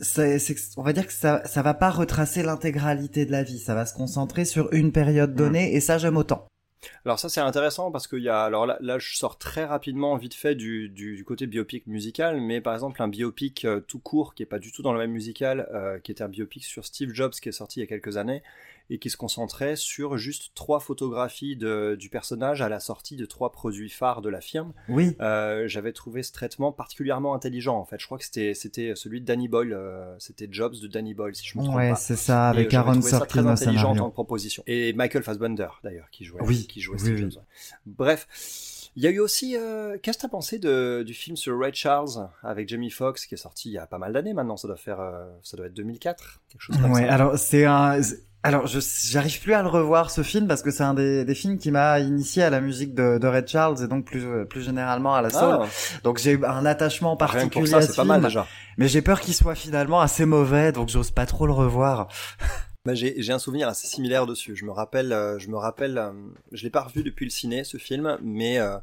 c'est, 0.00 0.38
c'est 0.38 0.54
on 0.76 0.82
va 0.82 0.92
dire 0.92 1.06
que 1.06 1.12
ça, 1.14 1.40
ça 1.46 1.62
va 1.62 1.72
pas 1.72 1.88
retracer 1.90 2.42
l'intégralité 2.42 3.24
de 3.24 3.32
la 3.32 3.42
vie. 3.42 3.58
Ça 3.58 3.74
va 3.74 3.86
se 3.86 3.94
concentrer 3.94 4.44
sur 4.44 4.68
une 4.72 4.92
période 4.92 5.32
Mm. 5.32 5.36
donnée, 5.36 5.74
et 5.74 5.80
ça 5.80 5.96
j'aime 5.96 6.16
autant. 6.18 6.46
Alors 7.04 7.18
ça 7.18 7.28
c'est 7.28 7.40
intéressant 7.40 7.90
parce 7.90 8.06
qu'il 8.08 8.22
y 8.22 8.28
a 8.28 8.42
alors 8.42 8.66
là, 8.66 8.98
je 8.98 9.16
sors 9.16 9.38
très 9.38 9.64
rapidement 9.64 10.16
vite 10.16 10.34
fait 10.34 10.54
du 10.54 11.24
côté 11.26 11.46
biopic 11.46 11.86
musical 11.86 12.40
mais 12.40 12.60
par 12.60 12.74
exemple 12.74 13.02
un 13.02 13.08
biopic 13.08 13.64
euh, 13.64 13.80
tout 13.80 13.98
court 13.98 14.34
qui 14.34 14.42
est 14.42 14.46
pas 14.46 14.58
du 14.58 14.72
tout 14.72 14.82
dans 14.82 14.92
le 14.92 14.98
même 14.98 15.12
musical 15.12 15.68
euh, 15.72 15.98
qui 15.98 16.12
était 16.12 16.22
un 16.22 16.28
biopic 16.28 16.64
sur 16.64 16.84
Steve 16.84 17.12
Jobs 17.12 17.32
qui 17.32 17.48
est 17.48 17.52
sorti 17.52 17.80
il 17.80 17.82
y 17.82 17.84
a 17.84 17.86
quelques 17.86 18.16
années 18.16 18.42
et 18.90 18.98
qui 18.98 19.10
se 19.10 19.16
concentrait 19.16 19.74
sur 19.76 20.16
juste 20.16 20.52
trois 20.54 20.78
photographies 20.80 21.56
de, 21.56 21.96
du 21.98 22.08
personnage 22.08 22.62
à 22.62 22.68
la 22.68 22.78
sortie 22.80 23.16
de 23.16 23.26
trois 23.26 23.50
produits 23.52 23.90
phares 23.90 24.22
de 24.22 24.28
la 24.28 24.40
firme. 24.40 24.72
Oui. 24.88 25.16
Euh, 25.20 25.66
J'avais 25.66 25.92
trouvé 25.92 26.22
ce 26.22 26.32
traitement 26.32 26.70
particulièrement 26.72 27.34
intelligent 27.34 27.76
en 27.76 27.84
fait. 27.84 27.98
Je 28.00 28.06
crois 28.06 28.18
que 28.18 28.24
c'était 28.24 28.54
celui 28.94 29.20
de 29.20 29.26
Danny 29.26 29.48
Boyle, 29.48 29.72
euh, 29.72 30.14
c'était 30.18 30.48
Jobs 30.50 30.74
de 30.80 30.86
Danny 30.86 31.14
Boyle 31.14 31.34
si 31.34 31.46
je 31.46 31.58
me 31.58 31.64
trompe 31.64 31.76
Ouais, 31.76 31.90
pas. 31.90 31.96
c'est 31.96 32.16
ça, 32.16 32.46
Et 32.54 32.58
avec 32.58 32.74
Aaron 32.74 32.92
trouvé 32.92 33.10
ça 33.10 33.18
très 33.20 33.40
Sorkin 33.40 33.44
au 33.46 33.48
intelligent 33.52 33.90
en 33.92 33.96
tant 33.96 34.08
que 34.08 34.14
proposition. 34.14 34.62
Et 34.66 34.92
Michael 34.92 35.22
Fassbender, 35.22 35.68
d'ailleurs, 35.82 36.08
qui 36.10 36.24
jouait, 36.24 36.40
Oui, 36.42 36.66
qui 36.66 36.80
jouait 36.80 36.96
oui. 37.02 37.16
Jobs, 37.18 37.32
ouais. 37.36 37.42
Bref. 37.86 38.28
Il 38.98 39.02
y 39.02 39.06
a 39.06 39.10
eu 39.10 39.18
aussi, 39.20 39.56
euh, 39.58 39.98
qu'est-ce 40.02 40.16
que 40.16 40.22
t'as 40.22 40.28
pensé 40.28 40.58
de, 40.58 41.02
du 41.06 41.12
film 41.12 41.36
sur 41.36 41.58
Ray 41.58 41.74
Charles 41.74 42.30
avec 42.42 42.66
Jamie 42.66 42.88
Foxx 42.88 43.26
qui 43.26 43.34
est 43.34 43.36
sorti 43.36 43.68
il 43.68 43.72
y 43.72 43.78
a 43.78 43.86
pas 43.86 43.98
mal 43.98 44.14
d'années 44.14 44.32
maintenant, 44.32 44.56
ça 44.56 44.68
doit 44.68 44.78
faire, 44.78 45.00
euh, 45.00 45.26
ça 45.42 45.58
doit 45.58 45.66
être 45.66 45.74
2004, 45.74 46.40
quelque 46.48 46.60
chose 46.62 46.78
comme 46.78 46.92
Ouais, 46.92 47.02
ça. 47.06 47.12
alors 47.12 47.38
c'est 47.38 47.66
un. 47.66 48.00
Alors 48.46 48.68
je 48.68 48.78
j'arrive 49.10 49.40
plus 49.40 49.54
à 49.54 49.62
le 49.62 49.68
revoir 49.68 50.08
ce 50.12 50.22
film 50.22 50.46
parce 50.46 50.62
que 50.62 50.70
c'est 50.70 50.84
un 50.84 50.94
des, 50.94 51.24
des 51.24 51.34
films 51.34 51.58
qui 51.58 51.72
m'a 51.72 51.98
initié 51.98 52.44
à 52.44 52.50
la 52.50 52.60
musique 52.60 52.94
de, 52.94 53.18
de 53.18 53.26
Red 53.26 53.48
Charles 53.48 53.82
et 53.82 53.88
donc 53.88 54.04
plus 54.04 54.46
plus 54.46 54.62
généralement 54.62 55.16
à 55.16 55.20
la 55.20 55.30
soul. 55.30 55.58
Ah, 55.62 55.66
Donc 56.04 56.18
j'ai 56.18 56.38
un 56.44 56.64
attachement 56.64 57.16
rien 57.16 57.16
particulier 57.16 57.50
pour 57.64 57.66
ça, 57.68 57.78
à 57.78 57.82
c'est 57.82 57.90
ce 57.90 57.96
pas 57.96 58.04
mal 58.04 58.20
film, 58.20 58.28
déjà. 58.28 58.46
mais 58.78 58.86
j'ai 58.86 59.02
peur 59.02 59.20
qu'il 59.20 59.34
soit 59.34 59.56
finalement 59.56 60.00
assez 60.00 60.26
mauvais 60.26 60.70
donc 60.70 60.88
j'ose 60.90 61.10
pas 61.10 61.26
trop 61.26 61.46
le 61.48 61.52
revoir. 61.52 62.06
Bah, 62.84 62.94
j'ai 62.94 63.20
j'ai 63.20 63.32
un 63.32 63.40
souvenir 63.40 63.66
assez 63.66 63.88
similaire 63.88 64.26
dessus. 64.26 64.54
Je 64.54 64.64
me 64.64 64.70
rappelle, 64.70 65.12
euh, 65.12 65.40
je 65.40 65.48
me 65.48 65.56
rappelle, 65.56 65.98
euh, 65.98 66.12
je 66.52 66.62
l'ai 66.62 66.70
pas 66.70 66.82
revu 66.82 67.02
depuis 67.02 67.24
le 67.24 67.32
ciné 67.32 67.64
ce 67.64 67.78
film, 67.78 68.16
mais 68.22 68.60
euh, 68.60 68.76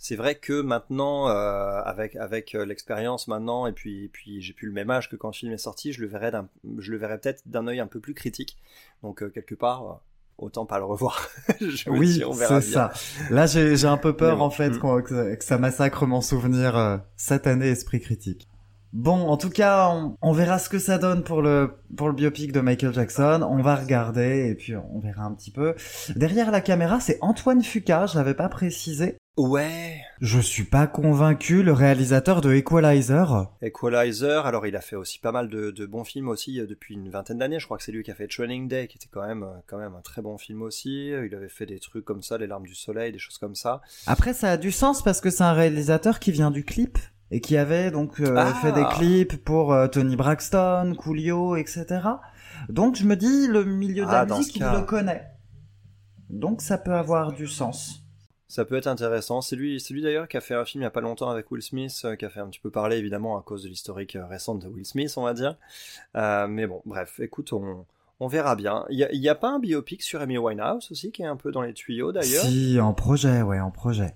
c'est 0.00 0.14
vrai 0.14 0.36
que 0.36 0.62
maintenant, 0.62 1.28
euh, 1.28 1.82
avec 1.82 2.14
avec 2.14 2.54
euh, 2.54 2.64
l'expérience 2.64 3.26
maintenant, 3.26 3.66
et 3.66 3.72
puis 3.72 4.04
et 4.04 4.08
puis 4.08 4.40
j'ai 4.40 4.52
plus 4.52 4.68
le 4.68 4.72
même 4.72 4.88
âge 4.90 5.10
que 5.10 5.16
quand 5.16 5.28
le 5.28 5.34
film 5.34 5.52
est 5.52 5.58
sorti, 5.58 5.92
je 5.92 6.00
le 6.00 6.06
verrais 6.06 6.30
d'un, 6.30 6.48
je 6.78 6.92
le 6.92 6.98
verrais 6.98 7.18
peut-être 7.18 7.42
d'un 7.46 7.66
œil 7.66 7.80
un 7.80 7.88
peu 7.88 7.98
plus 7.98 8.14
critique. 8.14 8.56
Donc 9.02 9.24
euh, 9.24 9.28
quelque 9.28 9.56
part, 9.56 10.00
autant 10.38 10.66
pas 10.66 10.78
le 10.78 10.84
revoir. 10.84 11.28
je 11.60 11.90
Oui, 11.90 12.12
dis, 12.12 12.24
on 12.24 12.30
verra 12.30 12.60
c'est 12.60 12.70
bien. 12.70 12.90
ça. 12.92 13.34
Là 13.34 13.46
j'ai 13.46 13.76
j'ai 13.76 13.88
un 13.88 13.96
peu 13.96 14.14
peur 14.16 14.38
bon, 14.38 14.44
en 14.44 14.50
fait 14.50 14.70
mm. 14.70 15.02
que, 15.02 15.34
que 15.34 15.44
ça 15.44 15.58
massacre 15.58 16.06
mon 16.06 16.20
souvenir 16.20 16.76
euh, 16.76 16.96
cette 17.16 17.48
année 17.48 17.68
esprit 17.68 18.00
critique. 18.00 18.48
Bon, 18.92 19.28
en 19.28 19.36
tout 19.36 19.50
cas, 19.50 19.88
on, 19.90 20.16
on 20.22 20.32
verra 20.32 20.58
ce 20.58 20.68
que 20.68 20.78
ça 20.78 20.98
donne 20.98 21.22
pour 21.22 21.42
le 21.42 21.74
pour 21.96 22.08
le 22.08 22.14
biopic 22.14 22.52
de 22.52 22.60
Michael 22.60 22.94
Jackson. 22.94 23.46
On 23.48 23.60
va 23.60 23.76
regarder 23.76 24.48
et 24.48 24.54
puis 24.54 24.74
on 24.76 24.98
verra 25.00 25.24
un 25.24 25.34
petit 25.34 25.50
peu. 25.50 25.74
Derrière 26.16 26.50
la 26.50 26.60
caméra, 26.60 27.00
c'est 27.00 27.18
Antoine 27.20 27.62
Fuqua. 27.62 28.06
Je 28.06 28.16
l'avais 28.16 28.34
pas 28.34 28.48
précisé. 28.48 29.16
Ouais. 29.36 30.00
Je 30.20 30.40
suis 30.40 30.64
pas 30.64 30.88
convaincu. 30.88 31.62
Le 31.62 31.72
réalisateur 31.72 32.40
de 32.40 32.52
Equalizer. 32.54 33.52
Equalizer, 33.62 34.46
alors 34.46 34.66
il 34.66 34.74
a 34.74 34.80
fait 34.80 34.96
aussi 34.96 35.20
pas 35.20 35.30
mal 35.30 35.48
de, 35.48 35.70
de 35.70 35.86
bons 35.86 36.02
films 36.02 36.28
aussi 36.28 36.58
euh, 36.58 36.66
depuis 36.66 36.94
une 36.94 37.08
vingtaine 37.08 37.38
d'années. 37.38 37.60
Je 37.60 37.66
crois 37.66 37.78
que 37.78 37.84
c'est 37.84 37.92
lui 37.92 38.02
qui 38.02 38.10
a 38.10 38.14
fait 38.14 38.26
Training 38.26 38.66
Day, 38.66 38.88
qui 38.88 38.96
était 38.96 39.06
quand 39.08 39.24
même, 39.24 39.44
euh, 39.44 39.60
quand 39.68 39.78
même 39.78 39.94
un 39.94 40.00
très 40.00 40.22
bon 40.22 40.38
film 40.38 40.62
aussi. 40.62 41.08
Il 41.10 41.34
avait 41.34 41.48
fait 41.48 41.66
des 41.66 41.78
trucs 41.78 42.04
comme 42.04 42.22
ça, 42.22 42.36
Les 42.36 42.48
larmes 42.48 42.66
du 42.66 42.74
soleil, 42.74 43.12
des 43.12 43.18
choses 43.18 43.38
comme 43.38 43.54
ça. 43.54 43.80
Après, 44.06 44.34
ça 44.34 44.50
a 44.52 44.56
du 44.56 44.72
sens 44.72 45.02
parce 45.02 45.20
que 45.20 45.30
c'est 45.30 45.44
un 45.44 45.52
réalisateur 45.52 46.18
qui 46.18 46.32
vient 46.32 46.50
du 46.50 46.64
clip 46.64 46.98
et 47.30 47.40
qui 47.40 47.56
avait 47.56 47.90
donc 47.90 48.20
euh, 48.20 48.34
Ah. 48.36 48.54
fait 48.54 48.72
des 48.72 48.84
clips 48.86 49.36
pour 49.44 49.72
euh, 49.72 49.86
Tony 49.88 50.16
Braxton, 50.16 50.94
Coolio, 50.98 51.56
etc. 51.56 51.86
Donc 52.68 52.96
je 52.96 53.04
me 53.04 53.16
dis, 53.16 53.46
le 53.46 53.64
milieu 53.64 54.04
de 54.04 54.10
Ah, 54.10 54.24
la 54.24 54.36
musique, 54.36 54.56
il 54.56 54.62
le 54.62 54.82
connaît. 54.82 55.26
Donc 56.30 56.60
ça 56.60 56.78
peut 56.78 56.94
avoir 56.94 57.32
du 57.32 57.46
sens. 57.46 58.02
Ça 58.50 58.64
peut 58.64 58.76
être 58.76 58.86
intéressant. 58.86 59.42
C'est 59.42 59.56
lui, 59.56 59.78
c'est 59.78 59.92
lui 59.92 60.00
d'ailleurs 60.02 60.26
qui 60.26 60.36
a 60.38 60.40
fait 60.40 60.54
un 60.54 60.64
film 60.64 60.80
il 60.82 60.84
y 60.84 60.86
a 60.86 60.90
pas 60.90 61.02
longtemps 61.02 61.28
avec 61.28 61.50
Will 61.50 61.62
Smith, 61.62 62.00
euh, 62.04 62.16
qui 62.16 62.24
a 62.24 62.30
fait 62.30 62.40
un 62.40 62.46
petit 62.48 62.60
peu 62.60 62.70
parler 62.70 62.96
évidemment 62.96 63.38
à 63.38 63.42
cause 63.42 63.62
de 63.62 63.68
l'historique 63.68 64.16
récente 64.28 64.60
de 64.62 64.68
Will 64.68 64.86
Smith, 64.86 65.12
on 65.16 65.22
va 65.22 65.34
dire. 65.34 65.56
Mais 66.14 66.66
bon, 66.66 66.80
bref, 66.86 67.20
écoute, 67.20 67.52
on, 67.52 67.84
On 68.20 68.26
verra 68.26 68.56
bien. 68.56 68.84
Il 68.90 68.96
y 68.98 69.28
a, 69.28 69.32
a 69.32 69.34
pas 69.34 69.50
un 69.50 69.58
biopic 69.60 70.02
sur 70.02 70.20
Amy 70.20 70.38
Winehouse 70.38 70.88
aussi 70.90 71.12
qui 71.12 71.22
est 71.22 71.26
un 71.26 71.36
peu 71.36 71.52
dans 71.52 71.62
les 71.62 71.72
tuyaux 71.74 72.10
d'ailleurs? 72.10 72.44
Si, 72.44 72.80
en 72.80 72.92
projet, 72.94 73.42
ouais, 73.42 73.60
en 73.60 73.70
projet. 73.70 74.14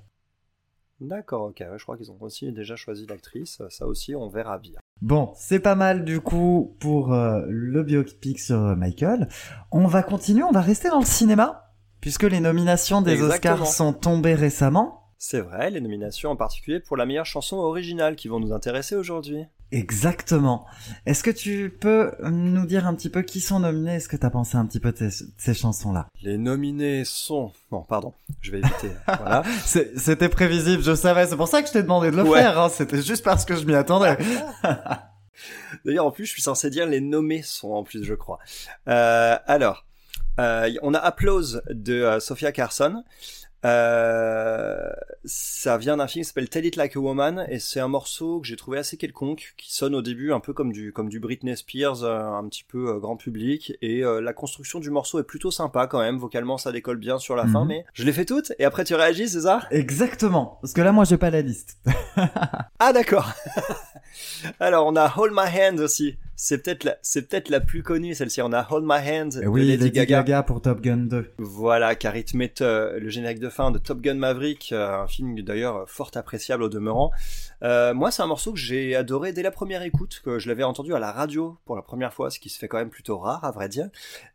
D'accord, 1.03 1.49
ok. 1.49 1.59
ouais, 1.61 1.79
je 1.79 1.83
crois 1.83 1.97
qu'ils 1.97 2.13
ont 2.13 2.17
aussi 2.21 2.53
déjà 2.53 2.77
choisi 2.77 3.07
l'actrice. 3.07 3.61
Ça 3.71 3.87
aussi, 3.87 4.15
on 4.15 4.29
verra 4.29 4.59
bien. 4.59 4.79
Bon, 5.01 5.33
c'est 5.35 5.59
pas 5.59 5.75
mal 5.75 6.05
du 6.05 6.21
coup 6.21 6.77
pour 6.79 7.13
euh, 7.13 7.43
le 7.49 7.83
biopic 7.83 8.39
sur 8.39 8.59
euh, 8.59 8.77
Michael. 8.77 9.29
On 9.73 9.89
va 9.89 10.05
continuer, 10.05 10.45
on 10.45 10.53
va 10.53 10.61
rester 10.61 10.89
dans 10.91 11.01
le 11.01 11.05
cinéma, 11.05 11.73
puisque 12.01 12.23
les 12.23 12.39
nominations 12.39 13.03
des 13.03 13.15
Exactement. 13.15 13.55
Oscars 13.55 13.67
sont 13.67 13.93
tombées 13.93 14.37
récemment. 14.37 15.11
C'est 15.19 15.41
vrai, 15.41 15.71
les 15.71 15.81
nominations 15.81 16.31
en 16.31 16.37
particulier 16.37 16.79
pour 16.79 16.97
la 16.97 17.05
meilleure 17.05 17.27
chanson 17.27 17.57
originale 17.57 18.15
qui 18.15 18.29
vont 18.29 18.39
nous 18.39 18.53
intéresser 18.53 18.95
aujourd'hui. 18.95 19.45
Exactement. 19.73 20.67
Est-ce 21.07 21.23
que 21.25 21.31
tu 21.31 21.75
peux 21.81 22.13
nous 22.23 22.67
dire 22.67 22.87
un 22.87 22.95
petit 22.95 23.09
peu 23.09 23.23
qui 23.23 23.41
sont 23.41 23.61
nominés? 23.61 23.95
Est-ce 23.97 24.09
que 24.09 24.17
t'as 24.17 24.31
pensé 24.31 24.57
un 24.57 24.67
petit 24.67 24.81
peu 24.81 24.93
de 24.93 24.99
ces, 25.11 25.25
ces 25.39 25.55
chansons-là? 25.55 26.07
Les 26.23 26.37
nominés 26.39 27.05
sont... 27.05 27.53
Bon, 27.71 27.81
pardon, 27.83 28.13
je 28.43 28.53
vais 28.53 28.59
éviter. 28.59 28.91
voilà. 29.07 29.43
C'est- 29.65 29.99
C'était 29.99 30.29
prévisible, 30.29 30.83
je 30.83 30.95
savais. 30.95 31.27
C'est 31.27 31.37
pour 31.37 31.49
ça 31.49 31.63
que 31.63 31.69
je 31.69 31.73
t'ai 31.73 31.83
demandé 31.83 32.11
de 32.11 32.17
le 32.17 32.23
Ouais. 32.23 32.41
faire. 32.41 32.61
hein. 32.61 32.69
C'était 32.69 33.01
juste 33.03 33.25
parce 33.25 33.45
que 33.47 33.57
je 33.57 33.65
m'y 33.65 33.75
attendais. 33.75 34.17
D'ailleurs, 35.85 36.07
en 36.07 36.11
plus, 36.11 36.27
je 36.27 36.31
suis 36.33 36.43
censé 36.43 36.69
dire 36.71 36.87
les 36.87 37.01
nommés 37.01 37.43
sont 37.43 37.71
en 37.73 37.83
plus, 37.83 38.05
je 38.05 38.15
crois. 38.15 38.39
Euh, 38.89 39.37
alors, 39.47 39.87
euh, 40.39 40.71
on 40.83 40.93
a 40.95 40.99
Applause 40.99 41.63
de 41.71 41.95
euh, 41.95 42.21
Sophia 42.21 42.53
Carson. 42.53 43.03
Euh, 43.65 44.82
ça 45.63 45.79
vient 45.79 45.97
d'un 45.97 46.09
film 46.09 46.25
qui 46.25 46.29
s'appelle 46.29 46.49
Tell 46.49 46.67
It 46.67 46.75
Like 46.75 46.97
a 46.97 46.99
Woman 46.99 47.47
et 47.49 47.61
c'est 47.61 47.79
un 47.79 47.87
morceau 47.87 48.41
que 48.41 48.49
j'ai 48.49 48.57
trouvé 48.57 48.79
assez 48.79 48.97
quelconque 48.97 49.55
qui 49.57 49.73
sonne 49.73 49.95
au 49.95 50.03
début 50.03 50.33
un 50.33 50.41
peu 50.41 50.53
comme 50.53 50.73
du 50.73 50.93
comme 50.93 51.09
du 51.09 51.21
Britney 51.21 51.57
Spears 51.57 52.03
euh, 52.03 52.21
un 52.21 52.49
petit 52.49 52.65
peu 52.65 52.89
euh, 52.89 52.99
grand 52.99 53.17
public 53.17 53.73
et 53.81 54.03
euh, 54.03 54.21
la 54.21 54.33
construction 54.33 54.81
du 54.81 54.91
morceau 54.91 55.21
est 55.21 55.25
plutôt 55.25 55.53
sympa 55.53 55.87
quand 55.87 56.01
même 56.01 56.19
vocalement 56.19 56.59
ça 56.59 56.73
décolle 56.73 56.97
bien 56.99 57.19
sur 57.19 57.37
la 57.37 57.47
fin 57.47 57.63
Mhm. 57.63 57.69
mais 57.69 57.85
je 57.95 58.03
l'ai 58.03 58.13
fait 58.13 58.25
toute 58.25 58.53
et 58.59 58.65
après 58.65 58.83
tu 58.83 58.97
réagis 58.97 59.29
c'est 59.29 59.43
ça? 59.43 59.61
Exactement. 59.71 60.59
Parce 60.63 60.73
que 60.73 60.81
là, 60.81 60.91
moi, 60.91 61.05
j'ai 61.05 61.17
pas 61.17 61.31
la 61.31 61.43
liste. 61.43 61.79
Ah 62.81 62.93
d'accord. 62.93 63.31
Alors 64.61 64.87
on 64.87 64.97
a 64.97 65.13
Hold 65.17 65.33
My 65.33 65.49
Hand 65.61 65.79
aussi. 65.81 66.17
C'est 66.45 66.59
peut-être 66.59 66.83
la, 66.83 66.97
c'est 67.03 67.29
peut-être 67.29 67.51
la 67.51 67.61
plus 67.61 67.85
connue 67.85 68.17
celle-ci. 68.17 68.43
On 68.43 68.53
a 68.53 68.67
Hold 68.69 68.85
My 68.85 68.99
Hand 69.09 69.37
Et 69.37 69.45
de 69.45 69.47
oui, 69.47 69.65
Lady, 69.65 69.93
Gaga. 69.93 70.43
pour 70.43 70.61
Top 70.61 70.81
Gun 70.81 70.97
2. 70.97 71.35
Voilà, 71.39 71.95
car 71.95 72.17
il 72.17 72.25
te 72.25 72.37
met 72.37 72.53
euh, 72.61 72.99
le 72.99 73.09
générique 73.11 73.39
de 73.39 73.49
fin 73.49 73.71
de 73.71 73.79
Top 73.79 74.01
Gun 74.01 74.15
Maverick, 74.15 74.73
euh, 74.73 75.03
un 75.03 75.07
film 75.07 75.41
d'ailleurs 75.43 75.89
fort 75.89 76.11
appréciable 76.17 76.65
au 76.65 76.69
demeurant. 76.69 77.13
Euh, 77.63 77.95
moi, 77.95 78.11
c'est 78.11 78.23
un 78.23 78.27
morceau 78.27 78.53
que 78.53 78.59
j'ai 78.59 78.97
adoré 78.97 79.33
dès 79.33 79.45
la 79.45 79.53
première 79.53 79.83
écoute, 79.83 80.21
que 80.25 80.41
je 80.41 80.49
l'avais 80.49 80.65
entendu 80.65 80.93
à 80.95 80.99
la 80.99 81.13
radio 81.13 81.59
pour 81.65 81.77
la 81.77 81.83
première 81.83 82.13
fois, 82.13 82.29
ce 82.29 82.41
qui 82.41 82.49
se 82.49 82.59
fait 82.59 82.67
quand 82.67 82.79
même 82.79 82.91
plutôt 82.91 83.19
rare, 83.19 83.45
à 83.45 83.53
vrai 83.53 83.69
dire. 83.69 83.89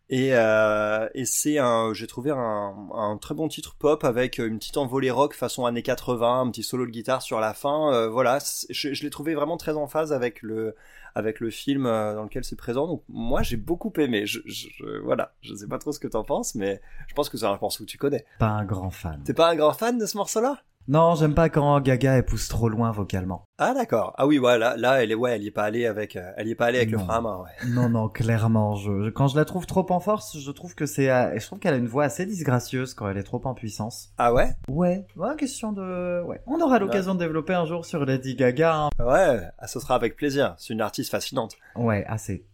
Et, 0.09 0.29
euh, 0.33 1.09
et 1.13 1.25
c'est 1.25 1.57
un, 1.57 1.91
j'ai 1.93 2.07
trouvé 2.07 2.31
un, 2.31 2.75
un 2.93 3.17
très 3.17 3.35
bon 3.35 3.49
titre 3.49 3.75
pop 3.77 4.05
avec 4.05 4.37
une 4.37 4.57
petite 4.57 4.77
envolée 4.77 5.11
rock 5.11 5.33
façon 5.33 5.65
années 5.65 5.81
80, 5.83 6.41
un 6.41 6.49
petit 6.49 6.63
solo 6.63 6.85
de 6.85 6.91
guitare 6.91 7.21
sur 7.21 7.41
la 7.41 7.53
fin. 7.53 7.91
Euh, 7.93 8.07
voilà, 8.07 8.39
je, 8.69 8.93
je 8.93 9.03
l'ai 9.03 9.09
trouvé 9.09 9.35
vraiment 9.35 9.57
très 9.57 9.73
en 9.73 9.87
phase 9.87 10.13
avec 10.13 10.41
le, 10.41 10.75
avec 11.13 11.41
le 11.41 11.49
film 11.49 11.85
euh, 11.85 12.13
dans 12.15 12.23
lequel 12.23 12.45
c'est 12.45 12.55
présent. 12.55 12.87
Donc 12.87 13.03
moi, 13.09 13.43
j'ai 13.43 13.57
beaucoup 13.57 13.91
aimé. 13.97 14.25
Je, 14.25 14.39
je, 14.45 14.69
je- 14.77 14.97
voilà, 15.03 15.33
je 15.41 15.53
sais 15.53 15.67
pas 15.67 15.77
trop 15.77 15.91
ce 15.91 15.99
que 15.99 16.07
t'en 16.07 16.23
penses, 16.23 16.55
mais 16.55 16.79
je 17.09 17.13
pense 17.13 17.27
que 17.27 17.37
c'est 17.37 17.45
un 17.45 17.57
morceau 17.61 17.83
que 17.83 17.89
tu 17.89 17.97
connais. 17.97 18.23
Pas 18.39 18.47
un 18.47 18.63
grand 18.63 18.91
fan. 18.91 19.21
T'es 19.25 19.33
pas 19.33 19.49
un 19.49 19.55
grand 19.57 19.73
fan 19.73 19.97
de 19.97 20.05
ce 20.05 20.15
morceau-là? 20.15 20.61
Non, 20.89 21.15
j'aime 21.15 21.33
pas 21.33 21.49
quand 21.49 21.81
Gaga 21.81 22.13
elle 22.13 22.25
pousse 22.25 22.47
trop 22.47 22.69
loin 22.69 22.91
vocalement. 22.91 23.43
Ah 23.57 23.73
d'accord. 23.73 24.13
Ah 24.17 24.25
oui, 24.25 24.37
voilà, 24.37 24.77
là, 24.77 25.03
elle 25.03 25.11
est, 25.11 25.15
ouais, 25.15 25.35
elle 25.35 25.43
y 25.43 25.47
est 25.47 25.51
pas 25.51 25.65
allée 25.65 25.85
avec, 25.85 26.15
euh, 26.15 26.31
elle 26.37 26.47
y 26.47 26.51
est 26.51 26.55
pas 26.55 26.67
allée 26.67 26.77
avec 26.77 26.91
le 26.91 26.97
frein 26.97 27.15
à 27.17 27.21
main. 27.21 27.37
Ouais. 27.43 27.69
Non, 27.71 27.89
non, 27.89 28.07
clairement. 28.07 28.75
Je, 28.75 29.03
je- 29.03 29.09
quand 29.09 29.27
je 29.27 29.35
la 29.35 29.43
trouve 29.43 29.65
trop 29.65 29.85
en 29.91 29.99
force, 29.99 30.39
je 30.39 30.51
trouve 30.51 30.75
que 30.75 30.85
c'est, 30.85 31.09
euh, 31.11 31.37
je 31.37 31.45
trouve 31.45 31.59
qu'elle 31.59 31.73
a 31.73 31.77
une 31.77 31.87
voix 31.87 32.05
assez 32.05 32.25
disgracieuse 32.25 32.93
quand 32.93 33.09
elle 33.09 33.17
est 33.17 33.23
trop 33.23 33.41
en 33.43 33.53
puissance. 33.53 34.13
Ah 34.17 34.33
ouais? 34.33 34.49
Ouais, 34.69 35.05
ouais, 35.17 35.35
question 35.35 35.73
de, 35.73 36.23
ouais. 36.23 36.39
On 36.47 36.61
aura 36.61 36.79
l'occasion 36.79 37.15
de 37.15 37.19
développer 37.19 37.53
un 37.53 37.65
jour 37.65 37.85
sur 37.85 38.05
Lady 38.05 38.35
Gaga. 38.35 38.75
hein. 38.75 38.89
Ouais, 38.99 39.41
ah, 39.57 39.67
ce 39.67 39.81
sera 39.81 39.95
avec 39.95 40.15
plaisir. 40.15 40.55
C'est 40.57 40.73
une 40.73 40.81
artiste 40.81 41.11
fascinante. 41.11 41.55
Ouais, 41.75 42.05
assez. 42.07 42.45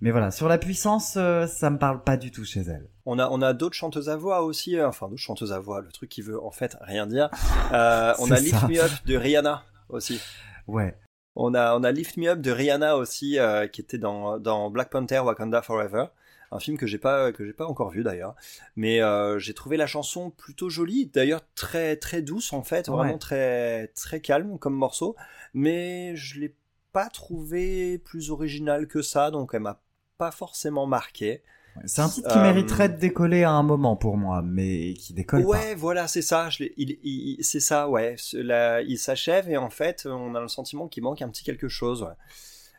Mais 0.00 0.10
voilà, 0.10 0.30
sur 0.30 0.48
la 0.48 0.58
puissance, 0.58 1.14
euh, 1.16 1.46
ça 1.46 1.70
me 1.70 1.78
parle 1.78 2.02
pas 2.02 2.16
du 2.16 2.30
tout 2.30 2.44
chez 2.44 2.60
elle. 2.60 2.88
On 3.06 3.18
a, 3.18 3.28
on 3.30 3.40
a 3.40 3.52
d'autres 3.54 3.74
chanteuses 3.74 4.08
à 4.08 4.16
voix 4.16 4.42
aussi, 4.42 4.76
euh, 4.76 4.88
enfin 4.88 5.08
d'autres 5.08 5.22
chanteuses 5.22 5.52
à 5.52 5.58
voix, 5.58 5.80
le 5.80 5.90
truc 5.90 6.10
qui 6.10 6.20
veut 6.22 6.42
en 6.42 6.50
fait 6.50 6.76
rien 6.80 7.06
dire. 7.06 7.30
Euh, 7.72 8.14
on 8.20 8.30
a 8.30 8.38
Lift. 8.38 8.62
Me 8.68 8.78
Up 8.80 8.92
de 9.06 9.16
Rihanna 9.16 9.64
aussi. 9.88 10.20
Ouais. 10.68 10.96
On 11.34 11.52
a, 11.54 11.76
on 11.76 11.82
a 11.82 11.90
Lift 11.90 12.16
Me 12.16 12.28
Up 12.28 12.40
de 12.40 12.52
Rihanna 12.52 12.96
aussi, 12.96 13.38
euh, 13.40 13.66
qui 13.66 13.80
était 13.80 13.98
dans, 13.98 14.38
dans 14.38 14.70
Black 14.70 14.88
Panther 14.90 15.18
Wakanda 15.18 15.62
Forever. 15.62 16.06
Un 16.52 16.60
film 16.60 16.78
que 16.78 16.86
j'ai 16.86 16.98
pas, 16.98 17.32
que 17.32 17.44
j'ai 17.44 17.52
pas 17.52 17.66
encore 17.66 17.90
vu 17.90 18.04
d'ailleurs. 18.04 18.36
Mais 18.76 19.02
euh, 19.02 19.40
j'ai 19.40 19.52
trouvé 19.52 19.76
la 19.76 19.88
chanson 19.88 20.30
plutôt 20.30 20.70
jolie, 20.70 21.06
d'ailleurs 21.06 21.40
très, 21.56 21.96
très 21.96 22.22
douce 22.22 22.52
en 22.52 22.62
fait, 22.62 22.88
Ouais. 22.88 22.94
vraiment 22.94 23.18
très, 23.18 23.88
très 23.88 24.20
calme 24.20 24.58
comme 24.60 24.74
morceau. 24.74 25.16
Mais 25.54 26.14
je 26.14 26.38
l'ai 26.38 26.54
pas 26.92 27.08
trouvé 27.10 27.98
plus 27.98 28.30
original 28.30 28.86
que 28.86 29.02
ça, 29.02 29.32
donc 29.32 29.50
elle 29.54 29.60
m'a 29.62 29.80
pas 30.16 30.30
forcément 30.30 30.86
marqué. 30.86 31.42
C'est 31.84 32.00
un 32.00 32.08
titre 32.08 32.30
qui 32.32 32.38
Euh, 32.38 32.42
mériterait 32.42 32.88
de 32.88 32.96
décoller 32.96 33.42
à 33.44 33.50
un 33.50 33.62
moment 33.62 33.96
pour 33.96 34.16
moi, 34.16 34.40
mais 34.42 34.94
qui 34.94 35.12
décolle 35.12 35.44
Ouais, 35.44 35.74
voilà, 35.74 36.08
c'est 36.08 36.22
ça. 36.22 36.48
Je 36.48 36.64
il, 36.78 36.96
il- 37.02 37.36
c'est 37.44 37.60
ça, 37.60 37.88
ouais. 37.90 38.16
La- 38.32 38.80
il 38.80 38.98
s'achève 38.98 39.50
et 39.50 39.58
en 39.58 39.68
fait, 39.68 40.06
on 40.10 40.34
a 40.34 40.40
le 40.40 40.48
sentiment 40.48 40.88
qu'il 40.88 41.02
manque 41.02 41.20
un 41.20 41.28
petit 41.28 41.44
quelque 41.44 41.68
chose. 41.68 42.02
ouais. 42.02 42.14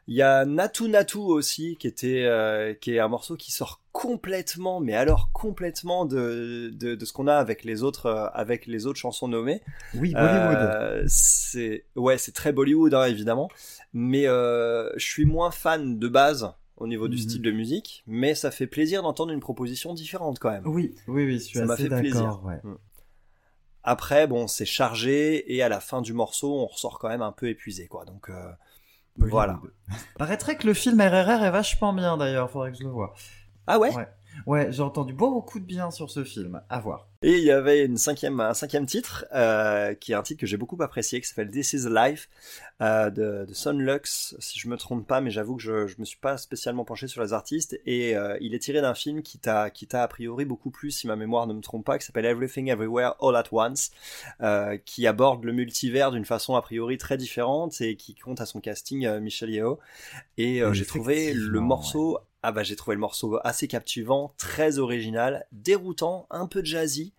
Il 0.10 0.15
y 0.15 0.22
a 0.24 0.46
Natu 0.46 0.88
Natu 0.88 1.17
aussi, 1.17 1.75
qui 1.77 1.86
était, 1.86 2.24
euh, 2.25 2.74
qui 2.74 2.96
est 2.96 3.00
un 3.00 3.10
morceau 3.10 3.36
qui 3.36 3.51
sort 3.51 3.82
complètement, 3.91 4.79
mais 4.79 4.96
alors 4.96 5.29
complètement 5.34 6.06
de, 6.06 6.72
de, 6.74 6.96
de 6.96 7.06
ce 7.06 7.12
qu'on 7.13 7.27
a 7.27 7.36
avec 7.36 7.65
les 7.65 7.84
autres, 7.84 8.06
euh, 8.08 8.27
avec 8.34 8.65
les 8.67 8.88
autres 8.88 8.98
chansons 9.00 9.27
nommées. 9.27 9.60
pas. 9.60 10.00
Oui, 10.00 10.13
Bollywood. 10.13 10.58
Euh, 10.58 11.03
c'est, 11.08 11.84
ouais, 11.98 12.17
c'est 12.17 12.32
très 12.32 12.51
Bollywood, 12.53 12.94
hein, 12.96 13.03
évidemment. 13.03 13.50
Mais 13.94 14.24
je 14.25 14.91
suis 14.98 15.25
moins 15.25 15.51
fan 15.51 16.00
de 16.00 16.08
base 16.08 16.51
au 16.77 16.88
niveau 16.88 17.07
du 17.07 17.17
Mhm. 17.17 17.22
style 17.24 17.41
de 17.41 17.51
musique, 17.51 18.03
mais 18.07 18.36
ça 18.36 18.51
fait 18.51 18.67
plaisir 18.67 19.01
d'entendre 19.03 19.31
une 19.31 19.39
proposition 19.39 19.93
différente 19.93 20.39
quand 20.39 20.51
même. 20.51 20.65
Oui, 20.67 20.96
oui, 21.07 21.25
oui, 21.25 21.34
je 21.39 21.43
suis 21.46 21.60
Ça 21.60 21.65
m'a 21.65 21.75
fait 21.77 21.89
plaisir. 21.89 22.39
Ouais. 22.43 22.60
Après, 23.84 24.27
bon, 24.27 24.48
c'est 24.48 24.65
chargé 24.65 25.55
et 25.55 25.62
à 25.63 25.69
la 25.69 25.79
fin 25.79 26.01
du 26.01 26.13
morceau, 26.13 26.53
on 26.60 26.65
ressort 26.65 27.00
quand 27.00 27.07
même 27.10 27.22
un 27.22 27.31
peu 27.31 27.48
épuisé, 27.48 27.88
quoi. 27.88 28.03
Donc 28.05 28.29
euh, 28.29 28.51
voilà. 29.17 29.60
Paraîtrait 30.17 30.57
que 30.57 30.67
le 30.67 30.74
film 30.74 31.00
RRR 31.00 31.43
est 31.43 31.51
vachement 31.51 31.93
bien 31.93 32.17
d'ailleurs, 32.17 32.51
faudrait 32.51 32.72
que 32.72 32.77
je 32.77 32.84
le 32.84 32.89
vois. 32.89 33.13
Ah 33.65 33.79
ouais? 33.79 33.93
Ouais. 33.96 34.07
Ouais, 34.46 34.72
j'ai 34.72 34.84
entendu 34.84 35.13
beaucoup 35.13 35.60
de 35.60 35.65
bien 35.65 35.91
sur 35.91 36.10
ce 36.10 36.24
film. 36.24 36.62
À 36.70 36.79
voir. 36.79 37.08
Et 37.24 37.38
il 37.38 37.44
y 37.44 37.51
avait 37.51 37.84
une 37.84 37.98
cinquième, 37.98 38.39
un 38.39 38.53
cinquième 38.53 38.86
titre 38.86 39.25
euh, 39.34 39.96
qui 39.96 40.12
est 40.12 40.15
un 40.15 40.22
titre 40.22 40.39
que 40.39 40.46
j'ai 40.46 40.58
beaucoup 40.58 40.82
apprécié, 40.84 41.20
qui 41.20 41.27
s'appelle 41.27 41.50
This 41.50 41.74
Is 41.74 41.89
Life 41.89 42.29
euh, 42.79 43.10
de, 43.10 43.46
de 43.46 43.53
Sunlux, 43.56 44.36
si 44.38 44.60
je 44.60 44.67
me 44.67 44.77
trompe 44.77 45.08
pas, 45.08 45.20
mais 45.20 45.32
j'avoue 45.32 45.56
que 45.56 45.63
je, 45.63 45.88
je 45.88 45.96
me 45.98 46.06
suis 46.06 46.20
pas 46.20 46.38
spécialement 46.38 46.86
penché 46.86 47.08
sur 47.08 47.24
les 47.24 47.34
artistes. 47.34 47.79
Et 47.88 48.15
euh, 48.15 48.38
il 48.39 48.53
est 48.53 48.60
tiré 48.60 48.82
d'un 48.82 48.94
film 48.94 49.24
qui 49.24 49.39
t'a, 49.39 49.72
qui 49.72 49.88
t'a 49.88 50.03
a 50.03 50.08
priori 50.08 50.46
beaucoup 50.46 50.70
plu, 50.70 50.91
si 50.91 51.08
ma 51.08 51.15
mémoire 51.15 51.48
ne 51.48 51.53
me 51.53 51.62
trompe 51.62 51.86
pas, 51.86 51.98
qui 51.98 52.06
s'appelle 52.06 52.25
Everything 52.25 52.70
Everywhere 52.70 53.15
All 53.20 53.36
at 53.36 53.46
Once, 53.51 53.89
qui 54.86 55.08
aborde 55.08 55.44
le 55.44 55.53
multivers 55.53 56.12
d'une 56.12 56.25
façon 56.25 56.56
a 56.56 56.62
priori 56.62 57.00
très 57.00 57.17
différente 57.17 57.82
et 57.82 57.96
qui 57.96 58.13
compte 58.13 58.41
à 58.41 58.46
son 58.46 58.62
casting 58.62 59.10
Michel 59.20 59.50
Yeo. 59.50 59.79
Et 60.38 60.62
j'ai 60.74 60.86
trouvé 60.86 61.34
le 61.34 61.60
morceau, 61.60 62.20
ah 62.48 62.54
bah 62.54 62.63
j'ai 62.63 62.77
trouvé 62.77 62.96
le 62.96 63.01
morceau 63.01 63.38
assez 63.44 63.68
captivant, 63.68 64.34
très 64.38 64.80
original, 64.80 65.46
déroutant, 65.51 66.27
un 66.30 66.48
peu 66.48 66.63
jazzy 66.63 67.12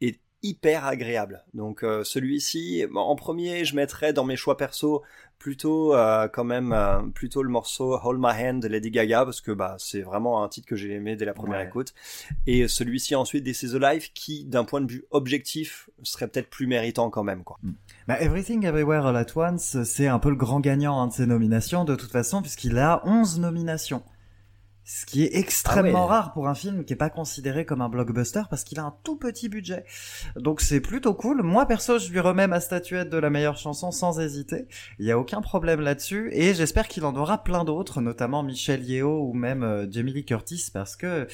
et 0.00 0.20
hyper 0.44 0.86
agréable. 0.86 1.42
Donc 1.54 1.82
euh, 1.82 2.04
celui-ci, 2.04 2.84
en 2.94 3.16
premier, 3.16 3.64
je 3.64 3.74
mettrais 3.74 4.12
dans 4.12 4.22
mes 4.22 4.36
choix 4.36 4.56
perso 4.56 5.02
plutôt 5.40 5.94
euh, 5.96 6.28
quand 6.28 6.44
même 6.44 6.72
euh, 6.72 7.00
plutôt 7.14 7.42
le 7.42 7.48
morceau 7.48 7.98
Hold 8.00 8.20
My 8.22 8.46
Hand 8.46 8.62
de 8.62 8.68
Lady 8.68 8.90
Gaga 8.92 9.24
parce 9.24 9.40
que 9.40 9.50
bah 9.50 9.74
c'est 9.78 10.02
vraiment 10.02 10.44
un 10.44 10.48
titre 10.48 10.68
que 10.68 10.76
j'ai 10.76 10.92
aimé 10.92 11.16
dès 11.16 11.24
la 11.24 11.32
première 11.32 11.58
Ouais. 11.58 11.66
écoute. 11.66 11.92
Et 12.46 12.68
celui-ci 12.68 13.16
ensuite 13.16 13.42
This 13.42 13.64
Is 13.64 13.72
the 13.72 13.80
Life 13.80 14.12
qui 14.14 14.44
d'un 14.44 14.64
point 14.64 14.82
de 14.82 14.92
vue 14.92 15.04
objectif 15.10 15.90
serait 16.04 16.28
peut-être 16.28 16.48
plus 16.48 16.68
méritant 16.68 17.10
quand 17.10 17.24
même 17.24 17.42
quoi. 17.42 17.58
Bah, 18.06 18.20
Everything 18.20 18.64
Everywhere 18.64 19.06
All 19.06 19.16
at 19.16 19.34
Once, 19.34 19.82
c'est 19.82 20.06
un 20.06 20.20
peu 20.20 20.28
le 20.30 20.36
grand 20.36 20.60
gagnant 20.60 21.00
hein, 21.00 21.08
de 21.08 21.12
ces 21.12 21.26
nominations, 21.26 21.84
de 21.84 21.96
toute 21.96 22.12
façon, 22.12 22.40
puisqu'il 22.42 22.78
a 22.78 23.02
11 23.06 23.40
nominations. 23.40 24.02
Ce 24.92 25.06
qui 25.06 25.22
est 25.22 25.36
extrêmement 25.36 26.00
Ah 26.00 26.02
ouais. 26.02 26.08
rare 26.08 26.32
pour 26.32 26.48
un 26.48 26.54
film 26.56 26.84
qui 26.84 26.94
est 26.94 26.96
pas 26.96 27.10
considéré 27.10 27.64
comme 27.64 27.80
un 27.80 27.88
blockbuster 27.88 28.42
parce 28.50 28.64
qu'il 28.64 28.80
a 28.80 28.82
un 28.82 28.92
tout 29.04 29.14
petit 29.16 29.48
budget. 29.48 29.84
Donc 30.34 30.60
c'est 30.60 30.80
plutôt 30.80 31.14
cool. 31.14 31.42
Moi 31.42 31.64
perso, 31.66 32.00
je 32.00 32.10
lui 32.10 32.18
remets 32.18 32.48
ma 32.48 32.58
statuette 32.58 33.08
de 33.08 33.16
la 33.16 33.30
meilleure 33.30 33.56
chanson 33.56 33.92
sans 33.92 34.18
hésiter. 34.18 34.66
Il 34.98 35.06
y 35.06 35.12
a 35.12 35.18
aucun 35.18 35.42
problème 35.42 35.80
là-dessus 35.80 36.30
et 36.32 36.54
j'espère 36.54 36.88
qu'il 36.88 37.04
en 37.04 37.14
aura 37.14 37.44
plein 37.44 37.62
d'autres, 37.64 38.00
notamment 38.00 38.42
Michel 38.42 38.82
Yeo 38.82 39.28
ou 39.28 39.32
même 39.32 39.62
euh, 39.62 39.86
Jamie 39.88 40.12
Lee 40.12 40.24
Curtis 40.24 40.70
parce 40.72 40.96
que 40.96 41.28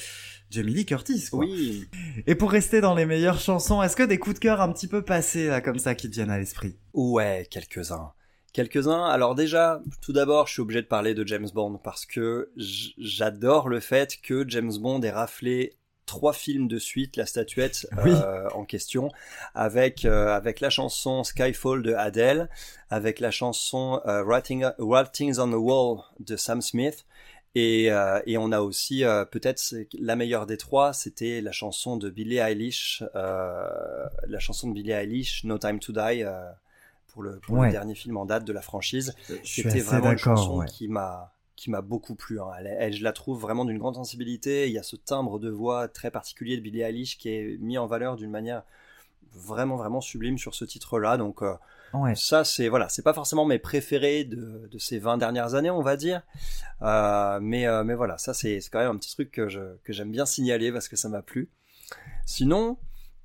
Jamie 0.51 0.73
Lee 0.75 0.85
Curtis 0.85 1.25
quoi. 1.31 1.39
Oui. 1.39 1.87
Et 2.27 2.35
pour 2.35 2.51
rester 2.51 2.79
dans 2.79 2.93
les 2.93 3.07
meilleures 3.07 3.39
chansons, 3.39 3.81
est-ce 3.81 3.95
que 3.95 4.03
des 4.03 4.19
coups 4.19 4.35
de 4.35 4.39
cœur 4.39 4.61
un 4.61 4.71
petit 4.71 4.87
peu 4.87 5.01
passés 5.01 5.47
là 5.47 5.61
comme 5.61 5.79
ça 5.79 5.95
qui 5.95 6.07
te 6.09 6.13
viennent 6.13 6.29
à 6.29 6.37
l'esprit? 6.37 6.77
Ouais, 6.93 7.47
quelques-uns. 7.49 8.11
Quelques-uns. 8.57 9.05
Alors 9.05 9.35
déjà, 9.35 9.83
tout 10.01 10.13
d'abord, 10.13 10.47
je 10.47 10.53
suis 10.53 10.61
obligé 10.63 10.81
de 10.81 10.87
parler 10.87 11.13
de 11.13 11.23
James 11.27 11.47
Bond 11.53 11.77
parce 11.77 12.07
que 12.07 12.51
j'adore 12.57 13.69
le 13.69 13.79
fait 13.79 14.19
que 14.19 14.49
James 14.49 14.73
Bond 14.79 14.99
ait 15.03 15.11
raflé 15.11 15.75
trois 16.07 16.33
films 16.33 16.67
de 16.67 16.79
suite 16.79 17.17
la 17.17 17.27
statuette 17.27 17.87
Oui. 18.03 18.09
euh, 18.11 18.49
en 18.55 18.65
question 18.65 19.11
avec 19.53 20.05
euh, 20.05 20.29
avec 20.35 20.59
la 20.59 20.71
chanson 20.71 21.23
Skyfall 21.23 21.83
de 21.83 21.93
Adele, 21.93 22.49
avec 22.89 23.19
la 23.19 23.29
chanson 23.29 24.01
euh, 24.07 24.23
Writing, 24.23 24.65
Writings 24.79 25.37
on 25.37 25.51
the 25.51 25.55
Wall 25.55 25.99
de 26.19 26.35
Sam 26.35 26.63
Smith 26.63 27.05
et, 27.53 27.91
euh, 27.91 28.19
et 28.25 28.39
on 28.39 28.51
a 28.51 28.61
aussi 28.61 29.03
euh, 29.03 29.23
peut-être 29.23 29.75
la 29.99 30.15
meilleure 30.15 30.47
des 30.47 30.57
trois, 30.57 30.93
c'était 30.93 31.41
la 31.41 31.51
chanson 31.51 31.95
de 31.95 32.09
Billie 32.09 32.37
Eilish, 32.37 33.03
euh, 33.15 33.67
la 34.27 34.39
chanson 34.39 34.67
de 34.67 34.73
Billie 34.73 34.93
Eilish, 34.93 35.43
No 35.43 35.59
Time 35.59 35.79
to 35.79 35.93
Die, 35.93 36.25
pour 37.17 37.23
le, 37.23 37.39
pour 37.39 37.55
Ouais. 37.57 37.65
le 37.67 37.71
dernier 37.71 37.95
film 37.95 38.15
en 38.17 38.25
date 38.25 38.45
de 38.45 38.53
la 38.53 38.61
franchise. 38.61 39.15
C'était 39.43 39.79
vraiment 39.79 40.11
une 40.11 40.19
chanson. 40.19 40.57
Ouais. 40.59 40.67
qui 40.67 40.87
m'a 40.87 41.33
qui 41.55 41.71
m'a 41.71 41.81
beaucoup 41.81 42.13
plu. 42.13 42.39
hein. 42.39 42.45
Elle, 42.59 42.67
elle- 42.67 42.93
je 42.93 43.03
la 43.03 43.11
trouve 43.11 43.41
vraiment 43.41 43.65
d'une 43.65 43.79
grande 43.79 43.95
sensibilité. 43.95 44.67
Il 44.67 44.73
y 44.73 44.77
a 44.77 44.83
ce 44.83 44.95
timbre 44.95 45.39
de 45.39 45.49
voix 45.49 45.87
très 45.87 46.11
particulier 46.11 46.55
de 46.55 46.61
Billie 46.61 46.81
Eilish 46.81 47.17
qui 47.17 47.29
est 47.29 47.57
mis 47.59 47.79
en 47.79 47.87
valeur 47.87 48.15
d'une 48.17 48.29
manière 48.29 48.61
vraiment 49.33 49.75
vraiment 49.75 49.99
sublime 49.99 50.37
sur 50.37 50.53
ce 50.53 50.65
titre-là. 50.65 51.17
Donc 51.17 51.41
euh, 51.41 51.55
Ouais. 51.95 52.13
ça 52.15 52.43
c'est 52.43 52.67
voilà, 52.67 52.89
c'est 52.89 53.01
pas 53.01 53.13
forcément 53.13 53.45
mes 53.45 53.57
préférés 53.57 54.23
de, 54.23 54.67
de 54.71 54.77
ces 54.77 54.99
20 54.99 55.17
dernières 55.17 55.55
années, 55.55 55.71
on 55.71 55.81
va 55.81 55.95
dire. 55.97 56.21
Euh, 56.83 57.39
mais 57.41 57.65
euh, 57.65 57.83
mais 57.83 57.95
voilà, 57.95 58.19
ça 58.19 58.35
c'est 58.35 58.61
c'est 58.61 58.69
quand 58.69 58.77
même 58.79 58.91
un 58.91 58.97
petit 58.97 59.13
truc 59.15 59.31
que 59.31 59.49
je 59.49 59.77
que 59.83 59.93
j'aime 59.93 60.11
bien 60.11 60.27
signaler 60.27 60.71
parce 60.71 60.87
que 60.87 60.95
ça 60.95 61.09
m'a 61.09 61.23
plu. 61.23 61.49
Sinon, 62.27 62.77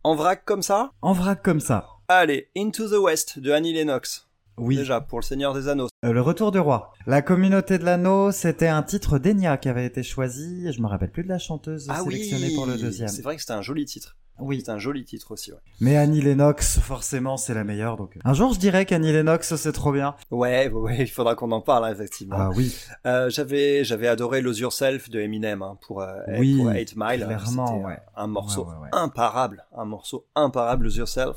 en 0.05 0.15
vrac 0.15 0.45
comme 0.45 0.63
ça, 0.63 0.93
En 1.03 1.13
vrac 1.13 1.43
comme 1.43 1.61
ça. 1.61 1.87
Allez, 2.17 2.49
Into 2.57 2.89
the 2.89 2.99
West 3.03 3.39
de 3.39 3.51
Annie 3.51 3.73
Lennox. 3.73 4.29
Oui. 4.59 4.77
Déjà 4.77 5.01
pour 5.01 5.19
le 5.19 5.25
Seigneur 5.25 5.55
des 5.55 5.69
Anneaux. 5.69 5.89
Euh, 6.05 6.13
le 6.13 6.21
retour 6.21 6.53
du 6.53 6.59
roi. 6.59 6.93
La 7.07 7.23
communauté 7.23 7.79
de 7.79 7.85
l'anneau, 7.85 8.33
c'était 8.33 8.69
un 8.69 8.83
titre 8.83 9.19
d'Enya 9.19 9.57
qui 9.57 9.69
avait 9.71 9.87
été 9.87 10.03
choisi. 10.03 10.71
Je 10.73 10.81
me 10.83 10.87
rappelle 10.89 11.11
plus 11.11 11.25
de 11.25 11.29
la 11.31 11.39
chanteuse 11.39 11.87
sélectionnée 12.05 12.55
pour 12.55 12.67
le 12.67 12.77
deuxième. 12.77 13.09
Ah 13.09 13.13
C'est 13.13 13.23
vrai 13.23 13.35
que 13.37 13.41
c'était 13.41 13.55
un 13.55 13.63
joli 13.63 13.87
titre. 13.87 14.17
Oui. 14.39 14.63
C'est 14.65 14.71
un 14.71 14.79
joli 14.79 15.05
titre 15.05 15.31
aussi, 15.33 15.53
ouais. 15.53 15.59
Mais 15.81 15.97
Annie 15.97 16.21
Lennox, 16.21 16.79
forcément, 16.81 17.37
c'est 17.37 17.55
la 17.55 17.65
meilleure. 17.65 17.97
Donc, 17.97 18.17
euh, 18.17 18.21
un 18.25 18.35
jour, 18.35 18.53
je 18.53 18.59
dirais 18.59 18.85
qu'Annie 18.87 19.13
Lennox, 19.13 19.55
c'est 19.57 19.73
trop 19.73 19.93
bien. 19.93 20.15
Ouais, 20.31 20.69
ouais, 20.71 20.97
il 21.01 21.07
faudra 21.11 21.35
qu'on 21.35 21.51
en 21.53 21.61
parle, 21.61 21.85
hein, 21.87 21.93
effectivement. 21.93 22.37
Ah 22.39 22.51
oui, 22.55 22.75
Euh, 23.07 23.31
j'avais, 23.31 23.85
j'avais 23.85 24.09
adoré 24.09 24.41
Lose 24.43 24.59
Yourself 24.59 25.09
de 25.11 25.21
Eminem 25.21 25.63
hein, 25.63 25.79
pour, 25.81 26.03
euh, 26.03 26.13
Oui, 26.39 26.57
pour 26.57 26.67
8 26.73 26.95
Mile. 26.97 27.25
clairement, 27.27 27.83
ouais. 27.83 27.99
Un 28.17 28.27
morceau 28.27 28.65
Ouais, 28.65 28.73
ouais, 28.75 28.83
ouais. 28.85 28.89
imparable, 28.93 29.65
un 29.77 29.85
morceau 29.85 30.27
imparable, 30.35 30.85
Lose 30.85 30.97
Yourself. 30.97 31.37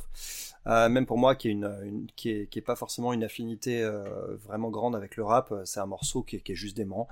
Euh, 0.67 0.89
même 0.89 1.05
pour 1.05 1.17
moi, 1.17 1.36
qui 1.36 1.48
est 1.50 1.51
une, 1.51 1.72
une- 1.84 2.07
qui 2.15 2.29
est, 2.31 2.48
qui 2.50 2.60
est 2.60 2.62
pas 2.63 2.75
forcément 2.75 3.13
une 3.13 3.24
affinité 3.24 3.84
euh, 3.84 4.36
vraiment 4.43 4.69
grande 4.72 4.95
avec 4.95 5.15
le 5.15 5.24
rap, 5.24 5.51
euh, 5.51 5.62
c'est 5.65 5.79
un 5.79 5.86
morceau 5.86 6.24
qui 6.24 6.38
est, 6.38 6.39
qui 6.39 6.53
est 6.53 6.55
juste 6.55 6.75
dément. 6.75 7.07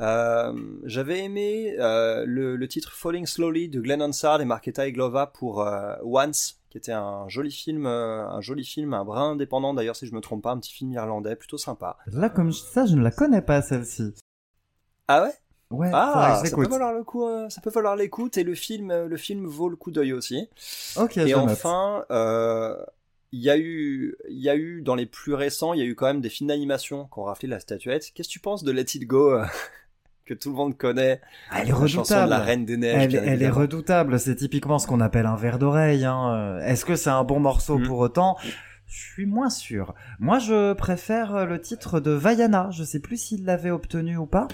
Euh, 0.00 0.52
j'avais 0.84 1.20
aimé 1.24 1.74
le, 1.78 2.56
le 2.56 2.68
titre 2.68 2.92
Falling 2.92 3.26
Slowly 3.26 3.68
de 3.68 3.80
Glenn 3.80 4.02
Hansard 4.02 4.40
et 4.40 4.44
Marketa 4.44 4.86
Iglova 4.88 5.26
pour 5.26 5.58
Once, 6.02 6.60
qui 6.70 6.78
était 6.78 6.92
un 6.92 7.28
joli 7.28 7.52
film, 7.52 7.86
un 7.86 8.40
joli 8.40 8.64
film, 8.64 8.94
un 8.94 9.04
brin 9.04 9.32
indépendant 9.32 9.72
d'ailleurs 9.74 9.94
si 9.96 10.06
je 10.06 10.14
me 10.14 10.20
trompe 10.20 10.42
pas, 10.42 10.50
un 10.50 10.58
petit 10.58 10.72
film 10.72 10.92
irlandais 10.92 11.36
plutôt 11.36 11.58
sympa. 11.58 11.96
là, 12.06 12.28
comme 12.28 12.52
ça, 12.52 12.86
je 12.86 12.94
ne 12.96 13.02
la 13.02 13.10
connais 13.12 13.42
pas, 13.42 13.62
celle-ci. 13.62 14.14
Ah 15.06 15.22
ouais? 15.22 15.32
Ouais, 15.74 15.90
Ah, 15.92 16.40
ça 16.44 16.56
peut 16.56 16.66
valoir 16.68 16.92
le 16.92 17.04
coup, 17.04 17.26
euh, 17.26 17.48
ça 17.48 17.60
peut 17.60 17.70
valoir 17.70 17.96
l'écoute 17.96 18.36
et 18.38 18.44
le 18.44 18.54
film, 18.54 18.90
euh, 18.90 19.06
le 19.08 19.16
film 19.16 19.46
vaut 19.46 19.68
le 19.68 19.76
coup 19.76 19.90
d'œil 19.90 20.12
aussi. 20.12 20.48
Ok, 20.96 21.16
et 21.18 21.34
enfin, 21.34 22.04
euh, 22.10 22.76
il 23.32 23.40
y 23.40 23.50
a 23.50 23.58
eu, 23.58 24.14
il 24.28 24.38
y 24.40 24.48
a 24.48 24.56
eu 24.56 24.80
dans 24.82 24.94
les 24.94 25.06
plus 25.06 25.34
récents, 25.34 25.72
il 25.74 25.80
y 25.80 25.82
a 25.82 25.86
eu 25.86 25.94
quand 25.94 26.06
même 26.06 26.20
des 26.20 26.28
films 26.28 26.48
d'animation 26.48 27.04
qui 27.12 27.18
ont 27.18 27.24
raflé 27.24 27.48
la 27.48 27.58
statuette. 27.60 28.10
Qu'est-ce 28.14 28.28
que 28.28 28.32
tu 28.32 28.40
penses 28.40 28.62
de 28.64 28.72
Let 28.72 28.82
It 28.94 29.06
Go 29.06 29.32
euh, 29.32 29.44
que 30.24 30.34
tout 30.34 30.50
le 30.50 30.54
monde 30.56 30.76
connaît? 30.78 31.20
Ah, 31.50 31.60
elle 31.62 31.68
est 31.68 31.72
La 31.72 31.86
chanson 31.86 32.14
de 32.14 32.20
redoutable. 32.20 32.30
la 32.30 32.38
Reine 32.40 32.64
des 32.64 32.76
Neiges. 32.76 33.14
Elle, 33.14 33.42
est 33.42 33.50
redoutable, 33.50 34.18
c'est 34.20 34.36
typiquement 34.36 34.78
ce 34.78 34.86
qu'on 34.86 35.00
appelle 35.00 35.26
un 35.26 35.36
verre 35.36 35.58
d'oreille. 35.58 36.04
Hein. 36.04 36.32
Euh, 36.34 36.60
Est-ce 36.66 36.84
que 36.84 36.96
c'est 36.96 37.10
un 37.10 37.24
bon 37.24 37.40
morceau 37.40 37.78
Mhm. 37.78 37.86
pour 37.86 37.98
autant? 37.98 38.36
Je 38.86 39.00
suis 39.12 39.26
moins 39.26 39.50
sûr. 39.50 39.94
Moi, 40.20 40.38
je 40.38 40.72
préfère 40.74 41.34
euh, 41.34 41.44
le 41.46 41.60
titre 41.60 41.98
de 41.98 42.12
Vaiana. 42.12 42.68
Je 42.70 42.84
sais 42.84 43.00
plus 43.00 43.16
s'il 43.16 43.44
l'avait 43.44 43.70
obtenu 43.70 44.16
ou 44.16 44.26
pas, 44.26 44.46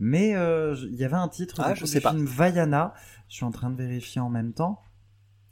mais 0.00 0.34
euh, 0.34 0.74
il 0.90 0.94
y 0.96 1.04
avait 1.04 1.14
un 1.16 1.28
titre 1.28 1.60
Ah, 1.64 1.74
je 1.74 1.84
sais 1.84 1.98
du 1.98 2.02
pas. 2.02 2.10
film 2.12 2.24
Vaiana. 2.26 2.94
Je 3.28 3.36
suis 3.36 3.44
en 3.44 3.50
train 3.50 3.70
de 3.70 3.76
vérifier 3.76 4.20
en 4.20 4.30
même 4.30 4.52
temps. 4.52 4.80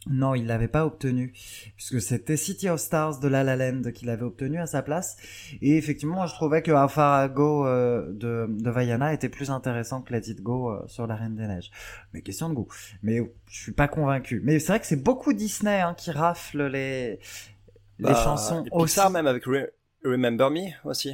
Non, 0.07 0.35
il 0.35 0.47
l'avait 0.47 0.67
pas 0.67 0.87
obtenu, 0.87 1.35
puisque 1.77 2.01
c'était 2.01 2.39
City 2.39 2.71
of 2.71 2.81
Stars 2.81 3.21
de 3.21 3.29
La 3.29 3.45
La 3.45 3.55
Land 3.57 3.83
qu'il 3.95 4.09
avait 4.09 4.23
obtenu 4.25 4.59
à 4.59 4.67
sa 4.67 4.81
place. 4.81 5.19
Et 5.61 5.77
effectivement, 5.77 6.15
moi, 6.15 6.27
je 6.27 6.33
trouvais 6.33 6.63
que 6.63 6.71
Afarago 6.71 7.67
euh, 7.67 8.11
de, 8.11 8.47
de 8.49 8.71
Vaiana 8.71 9.13
était 9.13 9.29
plus 9.29 9.51
intéressant 9.51 10.01
que 10.01 10.15
Let 10.15 10.23
It 10.31 10.41
Go 10.43 10.71
euh, 10.71 10.83
sur 10.87 11.07
La 11.07 11.17
Reine 11.17 11.37
des 11.37 11.47
Neiges. 11.47 11.71
Mais 12.15 12.23
question 12.23 12.49
de 12.49 12.55
goût. 12.55 12.69
Mais 13.03 13.19
je 13.51 13.63
suis 13.63 13.73
pas 13.73 13.89
convaincu. 13.89 14.41
Mais 14.43 14.59
c'est 14.59 14.69
vrai 14.69 14.81
que 14.81 14.87
c'est 14.87 14.97
beaucoup 15.03 15.35
Disney 15.35 15.81
hein, 15.83 15.93
qui 15.95 16.11
rafle 16.13 16.63
les, 16.69 17.19
les 17.99 18.05
Bah, 18.05 18.15
chansons 18.15 18.65
et 18.65 18.69
aussi. 18.73 18.95
Pixar 18.95 19.11
même 19.11 19.27
avec 19.27 19.45
Re- 19.47 19.69
Remember 20.03 20.51
Me 20.51 20.71
aussi. 20.89 21.13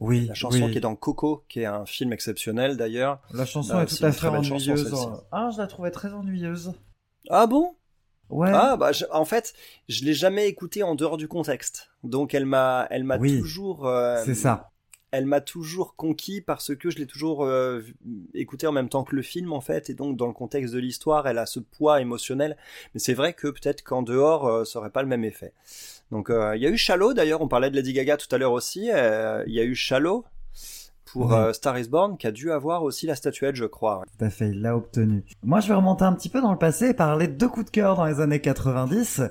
Oui, 0.00 0.26
La 0.26 0.34
chanson 0.34 0.64
oui. 0.66 0.70
qui 0.72 0.78
est 0.78 0.82
dans 0.82 0.94
Coco, 0.94 1.44
qui 1.48 1.60
est 1.60 1.64
un 1.66 1.84
film 1.84 2.12
exceptionnel 2.12 2.76
d'ailleurs. 2.76 3.20
La 3.32 3.44
chanson 3.44 3.74
Bah, 3.74 3.82
est 3.82 3.86
tout 3.86 4.04
à 4.04 4.12
fait 4.12 4.20
chanson, 4.28 4.54
ennuyeuse. 4.54 4.94
hein. 4.94 5.20
Ah, 5.32 5.50
je 5.52 5.58
la 5.58 5.66
trouvais 5.66 5.90
très 5.90 6.12
ennuyeuse. 6.12 6.72
Ah 7.30 7.46
bon? 7.46 7.74
Ouais. 8.30 8.50
Ah 8.52 8.76
bah 8.76 8.92
je- 8.92 9.06
en 9.10 9.24
fait, 9.24 9.54
je 9.88 10.04
l'ai 10.04 10.12
jamais 10.14 10.46
écoutée 10.48 10.82
en 10.82 10.94
dehors 10.94 11.16
du 11.16 11.26
contexte. 11.28 11.90
Donc 12.04 12.34
elle 12.34 12.44
m'a 12.46 12.86
elle 12.90 13.02
m'a 13.04 13.16
Oui, 13.18 13.38
toujours 13.40 13.86
euh, 13.88 14.22
c'est 14.24 14.34
ça. 14.34 14.70
elle 15.12 15.24
m'a 15.24 15.40
toujours 15.40 15.96
conquis 15.96 16.42
parce 16.42 16.76
que 16.76 16.90
je 16.90 16.98
l'ai 16.98 17.06
toujours 17.06 17.42
euh, 17.44 17.78
vu- 17.78 17.96
écouté 18.34 18.66
en 18.66 18.72
même 18.72 18.90
temps 18.90 19.02
que 19.02 19.16
le 19.16 19.22
film 19.22 19.52
en 19.54 19.62
fait 19.62 19.88
et 19.88 19.94
donc 19.94 20.16
dans 20.18 20.26
le 20.26 20.34
contexte 20.34 20.74
de 20.74 20.78
l'histoire 20.78 21.26
elle 21.26 21.38
a 21.38 21.46
ce 21.46 21.58
poids 21.58 22.02
émotionnel 22.02 22.58
mais 22.92 23.00
c'est 23.00 23.14
vrai 23.14 23.32
que 23.32 23.48
peut-être 23.48 23.82
qu'en 23.82 24.02
dehors 24.02 24.46
euh, 24.46 24.64
ça 24.66 24.78
aurait 24.78 24.90
pas 24.90 25.00
le 25.02 25.08
même 25.08 25.24
effet 25.24 25.54
donc 26.10 26.30
euh, 26.30 26.56
il 26.56 26.62
y 26.62 26.66
a 26.66 26.70
eu 26.70 26.76
Shallow 26.76 27.12
d'ailleurs 27.14 27.40
on 27.42 27.48
parlait 27.48 27.70
de 27.70 27.76
Lady 27.76 27.92
Gaga 27.92 28.16
tout 28.16 28.32
à 28.34 28.38
l'heure 28.38 28.52
aussi 28.52 28.90
euh, 28.90 29.44
il 29.46 29.54
y 29.54 29.60
a 29.60 29.64
eu 29.64 29.74
Shallow 29.74 30.24
pour 31.12 31.32
euh, 31.32 31.52
Star 31.52 31.78
is 31.78 31.88
Born 31.88 32.16
qui 32.16 32.26
a 32.26 32.32
dû 32.32 32.52
avoir 32.52 32.82
aussi 32.82 33.06
la 33.06 33.14
statuette 33.14 33.56
je 33.56 33.64
crois 33.64 34.02
Tout 34.18 34.24
à 34.24 34.30
fait, 34.30 34.50
il 34.50 34.60
l'a 34.60 34.76
obtenu. 34.76 35.24
Moi, 35.42 35.60
je 35.60 35.68
vais 35.68 35.74
remonter 35.74 36.04
un 36.04 36.12
petit 36.12 36.28
peu 36.28 36.40
dans 36.40 36.52
le 36.52 36.58
passé 36.58 36.88
et 36.88 36.94
parler 36.94 37.28
de 37.28 37.32
deux 37.32 37.48
coups 37.48 37.66
de 37.66 37.70
cœur 37.70 37.96
dans 37.96 38.04
les 38.04 38.20
années 38.20 38.40
90. 38.40 39.22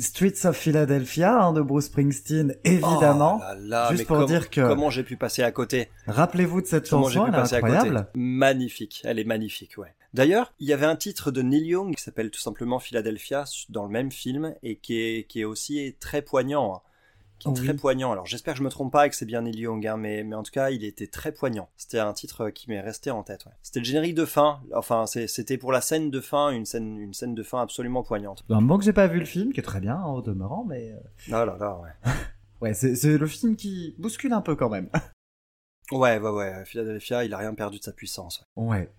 Streets 0.00 0.44
of 0.46 0.56
Philadelphia 0.56 1.40
hein, 1.42 1.52
de 1.52 1.60
Bruce 1.62 1.86
Springsteen, 1.86 2.54
évidemment. 2.64 3.36
Oh 3.40 3.42
là 3.44 3.54
là, 3.54 3.90
Juste 3.92 4.06
pour 4.06 4.24
dire 4.26 4.50
que- 4.50 4.66
comment 4.66 4.90
j'ai 4.90 5.02
pu 5.02 5.16
passer 5.16 5.42
à 5.42 5.52
côté 5.52 5.88
Rappelez-vous 6.06 6.62
de 6.62 6.66
cette 6.66 6.88
Comment 6.88 7.08
chanson, 7.08 7.26
elle 7.26 7.34
est 7.34 7.54
incroyable. 7.54 8.06
Magnifique, 8.14 9.02
elle 9.04 9.18
est 9.18 9.24
magnifique, 9.24 9.78
ouais. 9.78 9.92
D'ailleurs, 10.14 10.52
il 10.60 10.68
y 10.68 10.72
avait 10.72 10.86
un 10.86 10.96
titre 10.96 11.30
de 11.30 11.42
Neil 11.42 11.66
Young 11.66 11.94
qui 11.94 12.02
s'appelle 12.02 12.30
tout 12.30 12.40
simplement 12.40 12.78
Philadelphia 12.78 13.44
dans 13.68 13.84
le 13.84 13.90
même 13.90 14.10
film 14.10 14.54
et 14.62 14.76
qui 14.76 14.98
est, 14.98 15.24
qui 15.28 15.40
est 15.40 15.44
aussi 15.44 15.94
très 16.00 16.22
poignant. 16.22 16.76
hein. 16.76 16.80
Qui 17.38 17.48
est 17.48 17.50
Oui. 17.50 17.64
très 17.66 17.74
poignant. 17.74 18.12
Alors 18.12 18.24
j'espère 18.26 18.54
que 18.54 18.58
je 18.58 18.64
me 18.64 18.70
trompe 18.70 18.90
pas 18.92 19.06
et 19.06 19.10
que 19.10 19.16
c'est 19.16 19.26
bien 19.26 19.42
Neil 19.42 19.58
Young, 19.58 19.86
hein, 19.86 19.96
mais, 19.98 20.24
mais 20.24 20.34
en 20.34 20.42
tout 20.42 20.50
cas, 20.52 20.70
il 20.70 20.84
était 20.84 21.06
très 21.06 21.32
poignant. 21.32 21.68
C'était 21.76 21.98
un 21.98 22.12
titre 22.14 22.48
qui 22.50 22.70
m'est 22.70 22.80
resté 22.80 23.10
en 23.10 23.22
tête. 23.22 23.44
ouais. 23.44 23.52
C'était 23.62 23.80
le 23.80 23.84
générique 23.84 24.14
de 24.14 24.24
fin. 24.24 24.60
Enfin, 24.74 25.04
c'était 25.06 25.58
pour 25.58 25.70
la 25.72 25.80
scène 25.82 26.10
de 26.10 26.20
fin, 26.20 26.50
une 26.50 26.64
scène, 26.64 26.96
une 26.98 27.12
scène 27.12 27.34
de 27.34 27.42
fin 27.42 27.60
absolument 27.60 28.02
poignante. 28.02 28.44
Un 28.48 28.54
moment 28.60 28.78
que 28.78 28.84
j'ai 28.84 28.92
pas 28.94 29.06
vu 29.06 29.18
le 29.18 29.26
film, 29.26 29.52
qui 29.52 29.60
est 29.60 29.62
très 29.64 29.80
bien 29.80 29.96
hein, 29.96 30.06
au 30.08 30.22
demeurant, 30.22 30.64
mais 30.64 30.92
euh, 30.92 30.96
Oh 31.28 31.44
là 31.44 31.56
là, 31.60 31.78
ouais. 31.78 32.12
ouais, 32.62 32.72
c'est 32.74 32.94
c'est 32.96 33.18
le 33.18 33.26
film 33.26 33.54
qui 33.56 33.94
bouscule 33.98 34.32
un 34.32 34.40
peu 34.40 34.56
quand 34.56 34.70
même. 34.70 34.88
Ouais, 35.92 36.18
ouais, 36.18 36.30
ouais. 36.30 36.64
Philadelphia, 36.64 37.24
il 37.24 37.32
a 37.34 37.38
rien 37.38 37.54
perdu 37.54 37.78
de 37.78 37.84
sa 37.84 37.92
puissance. 37.92 38.42
ouais. 38.56 38.66
Ouais. 38.68 38.90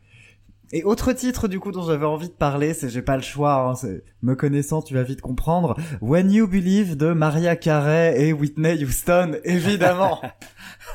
Et 0.74 0.84
autre 0.84 1.14
titre 1.14 1.48
du 1.48 1.60
coup 1.60 1.72
dont 1.72 1.84
j'avais 1.84 2.06
envie 2.06 2.28
de 2.28 2.34
parler, 2.34 2.74
c'est 2.74 2.90
j'ai 2.90 3.02
pas 3.02 3.16
le 3.16 3.22
choix, 3.22 3.74
hein, 3.84 3.88
me 4.22 4.36
connaissant 4.36 4.82
tu 4.82 4.94
vas 4.94 5.04
vite 5.04 5.22
comprendre, 5.22 5.78
When 6.02 6.32
You 6.32 6.48
Believe 6.48 6.98
de 6.98 7.14
Maria 7.14 7.56
Carey 7.56 8.22
et 8.22 8.34
Whitney 8.34 8.84
Houston, 8.84 9.38
évidemment. 9.44 10.22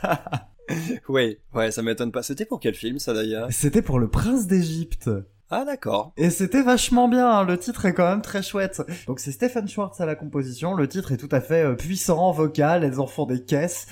Oui, 1.08 1.38
ouais, 1.54 1.70
ça 1.70 1.82
m'étonne 1.82 2.12
pas. 2.12 2.22
C'était 2.22 2.44
pour 2.44 2.61
quel 2.61 2.74
film 2.74 2.98
ça 2.98 3.12
d'ailleurs? 3.12 3.48
C'était 3.50 3.82
pour 3.82 3.98
le 3.98 4.08
prince 4.08 4.46
d'Égypte. 4.46 5.11
Ah 5.50 5.64
d'accord. 5.66 6.14
Et 6.16 6.30
c'était 6.30 6.62
vachement 6.62 7.08
bien, 7.08 7.28
hein, 7.28 7.44
le 7.44 7.58
titre 7.58 7.85
est 7.85 7.92
quand 7.92 8.08
même 8.08 8.22
très 8.22 8.42
chouette. 8.42 8.82
Donc 9.06 9.20
c'est 9.20 9.32
Stephen 9.32 9.68
Schwartz 9.68 10.00
à 10.00 10.06
la 10.06 10.14
composition, 10.14 10.74
le 10.74 10.88
titre 10.88 11.12
est 11.12 11.18
tout 11.18 11.28
à 11.30 11.42
fait 11.42 11.62
euh, 11.62 11.74
puissant, 11.74 12.32
vocal, 12.32 12.85
elles 12.85 13.00
en 13.00 13.06
font 13.06 13.26
des 13.26 13.44
caisses. 13.44 13.87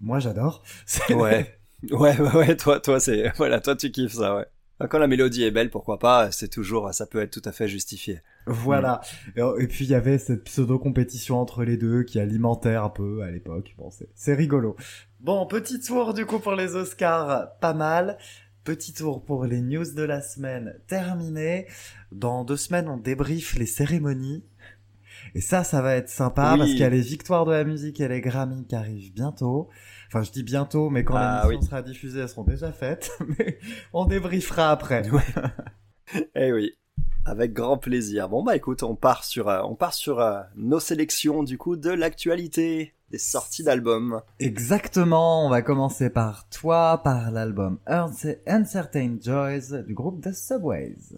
Moi 0.00 0.18
j'adore. 0.18 0.62
Ouais. 1.10 1.58
Ouais, 1.90 2.18
ouais, 2.18 2.34
ouais, 2.34 2.56
toi, 2.56 2.80
toi, 2.80 2.98
c'est, 2.98 3.30
voilà, 3.36 3.60
toi, 3.60 3.76
tu 3.76 3.90
kiffes 3.90 4.14
ça, 4.14 4.34
ouais. 4.36 4.46
Quand 4.90 4.98
la 4.98 5.06
mélodie 5.06 5.44
est 5.44 5.50
belle, 5.50 5.70
pourquoi 5.70 5.98
pas, 5.98 6.30
c'est 6.30 6.48
toujours, 6.48 6.92
ça 6.92 7.06
peut 7.06 7.20
être 7.22 7.30
tout 7.30 7.48
à 7.48 7.52
fait 7.52 7.68
justifié. 7.68 8.20
Voilà. 8.46 9.00
Et, 9.36 9.40
et 9.60 9.66
puis 9.68 9.84
il 9.84 9.90
y 9.90 9.94
avait 9.94 10.18
cette 10.18 10.44
pseudo-compétition 10.44 11.40
entre 11.40 11.64
les 11.64 11.76
deux 11.76 12.02
qui 12.02 12.18
alimentait 12.18 12.74
un 12.74 12.88
peu 12.90 13.22
à 13.22 13.30
l'époque. 13.30 13.74
Bon, 13.78 13.90
c'est- 13.90 14.08
c'est 14.14 14.34
rigolo. 14.34 14.76
Bon, 15.20 15.46
petit 15.46 15.80
tour 15.80 16.12
du 16.12 16.26
coup 16.26 16.38
pour 16.40 16.54
les 16.54 16.74
Oscars, 16.74 17.56
pas 17.60 17.72
mal. 17.74 18.18
Petit 18.64 18.92
tour 18.94 19.22
pour 19.24 19.44
les 19.44 19.60
news 19.60 19.84
de 19.94 20.02
la 20.02 20.20
semaine, 20.22 20.74
terminé. 20.86 21.66
Dans 22.12 22.44
deux 22.44 22.56
semaines, 22.56 22.88
on 22.88 22.96
débriefe 22.96 23.54
les 23.56 23.66
cérémonies. 23.66 24.42
Et 25.34 25.40
ça, 25.40 25.64
ça 25.64 25.82
va 25.82 25.94
être 25.96 26.08
sympa 26.08 26.52
Oui. 26.52 26.58
parce 26.58 26.70
qu'il 26.70 26.80
y 26.80 26.84
a 26.84 26.88
les 26.90 27.00
victoires 27.00 27.44
de 27.44 27.52
la 27.52 27.64
musique 27.64 28.00
et 28.00 28.08
les 28.08 28.20
Grammy 28.20 28.66
qui 28.66 28.74
arrivent 28.74 29.12
bientôt. 29.12 29.68
Enfin, 30.08 30.22
je 30.22 30.30
dis 30.30 30.42
bientôt, 30.42 30.90
mais 30.90 31.04
quand 31.04 31.14
Ah, 31.16 31.42
l'émission 31.44 31.60
oui. 31.60 31.66
sera 31.66 31.82
diffusée, 31.82 32.20
elles 32.20 32.28
seront 32.28 32.44
déjà 32.44 32.72
faites. 32.72 33.10
Mais 33.38 33.58
on 33.92 34.04
débriefera 34.04 34.70
après. 34.70 35.02
Eh 36.36 36.52
oui, 36.52 36.72
avec 37.24 37.54
grand 37.54 37.78
plaisir. 37.78 38.28
Bon 38.28 38.44
bah 38.44 38.54
écoute, 38.54 38.82
on 38.82 38.94
part 38.94 39.24
sur, 39.24 39.48
euh, 39.48 39.62
on 39.64 39.74
part 39.74 39.94
sur 39.94 40.20
euh, 40.20 40.40
nos 40.54 40.78
sélections 40.80 41.42
du 41.42 41.56
coup 41.56 41.76
de 41.76 41.90
l'actualité 41.90 42.92
des 43.10 43.18
sorties 43.18 43.64
d'albums. 43.64 44.20
Exactement, 44.38 45.46
on 45.46 45.48
va 45.48 45.62
commencer 45.62 46.10
par 46.10 46.46
toi, 46.50 47.00
par 47.02 47.30
l'album 47.30 47.78
Unce- 47.86 48.38
Uncertain 48.46 49.16
Joys 49.20 49.82
du 49.86 49.94
groupe 49.94 50.20
The 50.22 50.32
Subways. 50.34 51.16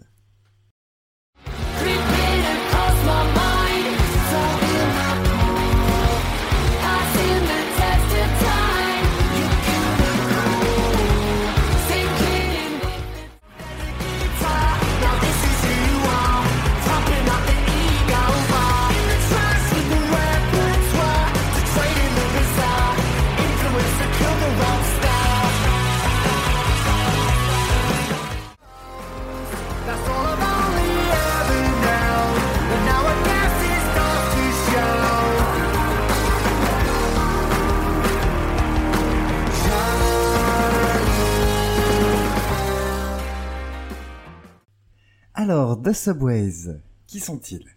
Alors, 45.39 45.79
The 45.79 45.93
Subways, 45.93 46.79
qui 47.05 47.19
sont-ils? 47.19 47.67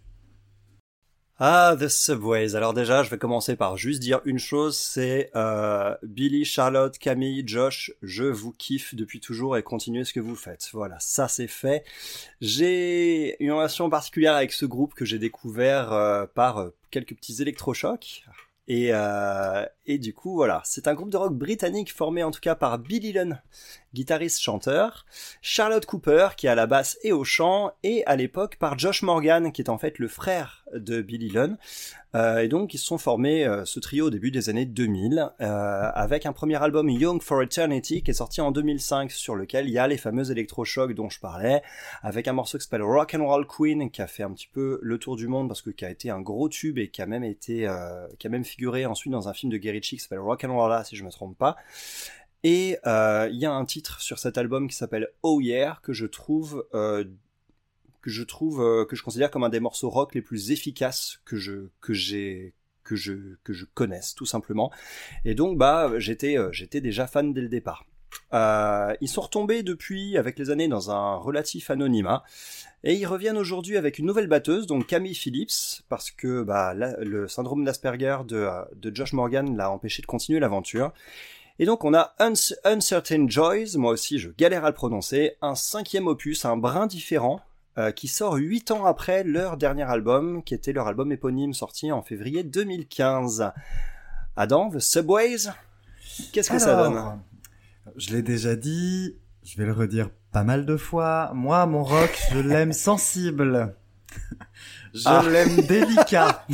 Ah, 1.37 1.75
The 1.79 1.89
Subways. 1.89 2.55
Alors 2.55 2.73
déjà, 2.73 3.03
je 3.03 3.11
vais 3.11 3.19
commencer 3.19 3.55
par 3.55 3.77
juste 3.77 3.99
dire 3.99 4.19
une 4.25 4.39
chose, 4.39 4.75
c'est 4.75 5.29
euh, 5.35 5.95
Billy, 6.01 6.43
Charlotte, 6.43 6.97
Camille, 6.97 7.43
Josh, 7.45 7.93
je 8.01 8.23
vous 8.23 8.51
kiffe 8.51 8.95
depuis 8.95 9.19
toujours 9.19 9.57
et 9.57 9.61
continuez 9.61 10.05
ce 10.05 10.13
que 10.13 10.19
vous 10.19 10.35
faites. 10.35 10.69
Voilà, 10.73 10.97
ça 10.99 11.27
c'est 11.27 11.45
fait. 11.45 11.85
J'ai 12.41 13.35
une 13.43 13.51
relation 13.51 13.91
particulière 13.91 14.33
avec 14.33 14.53
ce 14.53 14.65
groupe 14.65 14.95
que 14.95 15.05
j'ai 15.05 15.19
découvert 15.19 15.93
euh, 15.93 16.25
par 16.25 16.57
euh, 16.57 16.69
quelques 16.89 17.15
petits 17.15 17.43
électrochocs. 17.43 18.23
Et, 18.67 18.91
et 19.91 19.97
du 19.97 20.13
coup, 20.13 20.35
voilà, 20.35 20.61
c'est 20.63 20.87
un 20.87 20.93
groupe 20.93 21.09
de 21.09 21.17
rock 21.17 21.33
britannique 21.33 21.93
formé 21.93 22.23
en 22.23 22.31
tout 22.31 22.39
cas 22.39 22.55
par 22.55 22.79
Billy 22.79 23.11
Lunn, 23.11 23.41
guitariste-chanteur, 23.93 25.05
Charlotte 25.41 25.85
Cooper 25.85 26.29
qui 26.37 26.47
est 26.47 26.49
à 26.49 26.55
la 26.55 26.65
basse 26.65 26.97
et 27.03 27.11
au 27.11 27.25
chant, 27.25 27.73
et 27.83 28.05
à 28.05 28.15
l'époque 28.15 28.55
par 28.55 28.79
Josh 28.79 29.01
Morgan 29.01 29.51
qui 29.51 29.61
est 29.61 29.69
en 29.69 29.77
fait 29.77 29.99
le 29.99 30.07
frère 30.07 30.63
de 30.73 31.01
Billy 31.01 31.29
Lunn. 31.29 31.57
Euh, 32.13 32.39
et 32.39 32.49
donc 32.49 32.73
ils 32.73 32.77
se 32.77 32.85
sont 32.85 32.97
formés 32.97 33.45
euh, 33.45 33.63
ce 33.63 33.79
trio 33.79 34.07
au 34.07 34.09
début 34.09 34.31
des 34.31 34.49
années 34.49 34.65
2000 34.65 35.29
euh, 35.39 35.91
avec 35.93 36.25
un 36.25 36.33
premier 36.33 36.61
album 36.61 36.89
Young 36.89 37.21
for 37.21 37.41
Eternity 37.41 38.03
qui 38.03 38.11
est 38.11 38.15
sorti 38.15 38.41
en 38.41 38.51
2005 38.51 39.11
sur 39.11 39.33
lequel 39.33 39.67
il 39.67 39.71
y 39.71 39.77
a 39.77 39.87
les 39.87 39.95
fameux 39.95 40.29
électrochocs 40.29 40.93
dont 40.93 41.09
je 41.09 41.21
parlais, 41.21 41.61
avec 42.03 42.27
un 42.27 42.33
morceau 42.33 42.57
qui 42.57 42.65
s'appelle 42.65 42.83
Rock 42.83 43.15
and 43.15 43.25
Roll 43.25 43.47
Queen 43.47 43.89
qui 43.89 44.01
a 44.01 44.07
fait 44.07 44.23
un 44.23 44.31
petit 44.31 44.49
peu 44.51 44.79
le 44.81 44.97
tour 44.97 45.15
du 45.15 45.27
monde 45.27 45.47
parce 45.47 45.61
que 45.61 45.69
qui 45.69 45.85
a 45.85 45.89
été 45.89 46.09
un 46.09 46.19
gros 46.19 46.49
tube 46.49 46.77
et 46.79 46.89
qui 46.89 47.01
a 47.01 47.05
même 47.05 47.23
été 47.23 47.69
qui 48.19 48.27
a 48.27 48.29
même 48.29 48.43
figuré 48.43 48.85
ensuite 48.85 49.13
dans 49.13 49.29
un 49.29 49.33
film 49.33 49.51
de 49.51 49.57
Gary 49.57 49.80
Qui 49.81 50.03
s'appelle 50.03 50.19
Rock 50.19 50.43
and 50.43 50.55
Rolla 50.55 50.83
si 50.83 50.95
je 50.95 51.03
me 51.03 51.11
trompe 51.11 51.37
pas. 51.37 51.57
Et 52.43 52.77
euh, 52.87 53.29
il 53.31 53.37
y 53.37 53.45
a 53.45 53.51
un 53.51 53.65
titre 53.65 54.01
sur 54.01 54.17
cet 54.17 54.37
album 54.37 54.67
qui 54.67 54.75
s'appelle 54.75 55.09
Oh 55.21 55.39
Yeah 55.41 55.79
que 55.83 55.93
je 55.93 56.05
trouve 56.05 56.65
euh, 56.73 57.03
que 58.01 58.09
je 58.09 58.23
trouve 58.23 58.61
euh, 58.61 58.85
que 58.85 58.95
je 58.95 59.03
considère 59.03 59.29
comme 59.29 59.43
un 59.43 59.49
des 59.49 59.59
morceaux 59.59 59.89
rock 59.89 60.15
les 60.15 60.21
plus 60.21 60.51
efficaces 60.51 61.19
que 61.23 61.37
je 61.37 61.69
que 61.81 61.93
j'ai 61.93 62.55
que 62.83 62.95
je 62.95 63.35
que 63.43 63.53
je 63.53 63.65
connaisse 63.65 64.15
tout 64.15 64.25
simplement. 64.25 64.71
Et 65.23 65.35
donc 65.35 65.57
bah 65.57 65.91
j'étais 65.97 66.37
j'étais 66.51 66.81
déjà 66.81 67.05
fan 67.05 67.33
dès 67.33 67.41
le 67.41 67.49
départ. 67.49 67.85
Euh, 68.33 68.93
ils 69.01 69.07
sont 69.07 69.21
retombés 69.21 69.63
depuis 69.63 70.17
avec 70.17 70.37
les 70.39 70.49
années 70.49 70.67
dans 70.67 70.89
un 70.91 71.15
relatif 71.15 71.69
anonymat 71.69 72.23
et 72.83 72.93
ils 72.95 73.05
reviennent 73.05 73.37
aujourd'hui 73.37 73.77
avec 73.77 73.99
une 73.99 74.05
nouvelle 74.05 74.27
batteuse 74.27 74.67
donc 74.67 74.87
Camille 74.87 75.15
Phillips 75.15 75.83
parce 75.89 76.11
que 76.11 76.41
bah 76.43 76.73
la- 76.73 76.97
le 77.01 77.27
syndrome 77.27 77.63
d'Asperger 77.65 78.17
de 78.27 78.37
euh, 78.37 78.63
de 78.75 78.95
Josh 78.95 79.13
Morgan 79.13 79.55
l'a 79.55 79.69
empêché 79.71 80.01
de 80.01 80.07
continuer 80.07 80.39
l'aventure. 80.39 80.91
Et 81.59 81.65
donc 81.65 81.83
on 81.83 81.93
a 81.93 82.13
Uncertain 82.63 83.27
Joys, 83.27 83.75
moi 83.77 83.91
aussi 83.91 84.17
je 84.17 84.29
galère 84.37 84.65
à 84.65 84.69
le 84.69 84.73
prononcer, 84.75 85.35
un 85.41 85.55
cinquième 85.55 86.07
opus, 86.07 86.43
un 86.45 86.57
brin 86.57 86.87
différent, 86.87 87.39
euh, 87.77 87.91
qui 87.91 88.07
sort 88.07 88.33
huit 88.35 88.71
ans 88.71 88.85
après 88.85 89.23
leur 89.23 89.57
dernier 89.57 89.83
album, 89.83 90.41
qui 90.43 90.53
était 90.53 90.73
leur 90.73 90.87
album 90.87 91.11
éponyme 91.11 91.53
sorti 91.53 91.91
en 91.91 92.01
février 92.01 92.43
2015. 92.43 93.51
Adam, 94.35 94.69
The 94.71 94.79
Subways, 94.79 95.49
qu'est-ce 96.31 96.49
que 96.49 96.57
ça 96.59 96.75
donne? 96.83 97.19
Je 97.97 98.11
l'ai 98.11 98.21
déjà 98.21 98.55
dit, 98.55 99.17
je 99.43 99.57
vais 99.57 99.65
le 99.65 99.73
redire 99.73 100.09
pas 100.31 100.43
mal 100.43 100.65
de 100.65 100.77
fois. 100.77 101.31
Moi, 101.33 101.65
mon 101.65 101.83
rock, 101.83 102.17
je 102.31 102.39
l'aime 102.39 102.73
sensible. 102.89 103.75
Je 104.93 105.03
Ah. 105.05 105.23
l'aime 105.27 105.61
délicat. 105.61 106.45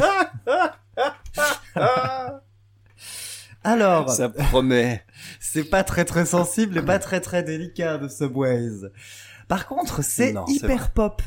Alors, 3.63 4.09
Ça 4.09 4.29
promet. 4.29 5.03
c'est 5.39 5.63
pas 5.65 5.83
très 5.83 6.05
très 6.05 6.25
sensible 6.25 6.77
et 6.77 6.81
pas 6.81 6.99
très 6.99 7.19
très 7.19 7.43
délicat 7.43 7.97
de 7.97 8.07
Subways. 8.07 8.89
Par 9.47 9.67
contre, 9.67 10.01
c'est 10.03 10.33
hyper 10.47 10.91
pop. 10.91 11.21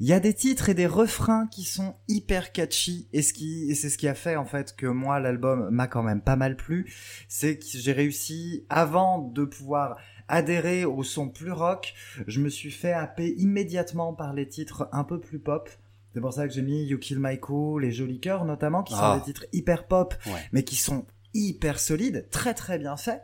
Il 0.00 0.06
y 0.08 0.12
a 0.12 0.20
des 0.20 0.34
titres 0.34 0.68
et 0.68 0.74
des 0.74 0.86
refrains 0.86 1.46
qui 1.46 1.62
sont 1.64 1.94
hyper 2.08 2.52
catchy 2.52 3.08
et 3.12 3.22
ce 3.22 3.32
qui 3.32 3.70
et 3.70 3.74
c'est 3.74 3.90
ce 3.90 3.96
qui 3.98 4.08
a 4.08 4.14
fait 4.14 4.36
en 4.36 4.44
fait 4.44 4.74
que 4.76 4.86
moi 4.86 5.20
l'album 5.20 5.68
m'a 5.70 5.86
quand 5.86 6.02
même 6.02 6.20
pas 6.20 6.36
mal 6.36 6.56
plu, 6.56 6.92
c'est 7.28 7.58
que 7.58 7.64
j'ai 7.66 7.92
réussi 7.92 8.64
avant 8.68 9.18
de 9.20 9.44
pouvoir 9.44 9.96
adhérer 10.28 10.84
au 10.84 11.02
son 11.02 11.28
plus 11.28 11.52
rock, 11.52 11.94
je 12.26 12.40
me 12.40 12.48
suis 12.48 12.70
fait 12.70 12.92
happer 12.92 13.34
immédiatement 13.38 14.14
par 14.14 14.32
les 14.34 14.48
titres 14.48 14.88
un 14.92 15.04
peu 15.04 15.20
plus 15.20 15.38
pop. 15.38 15.68
C'est 16.14 16.20
pour 16.20 16.32
ça 16.32 16.46
que 16.48 16.54
j'ai 16.54 16.62
mis 16.62 16.84
You 16.84 16.98
Kill 16.98 17.18
My 17.20 17.38
Cool 17.38 17.84
et 17.84 17.92
Joli 17.92 18.20
Cœur 18.20 18.44
notamment 18.44 18.82
qui 18.82 18.94
sont 18.94 19.00
Ah. 19.02 19.16
des 19.18 19.24
titres 19.24 19.46
hyper 19.52 19.86
pop 19.86 20.14
Ouais. 20.26 20.32
mais 20.52 20.64
qui 20.64 20.76
sont 20.76 21.06
hyper 21.34 21.78
solides, 21.78 22.28
très 22.30 22.54
très 22.54 22.78
bien 22.78 22.96
faits. 22.96 23.22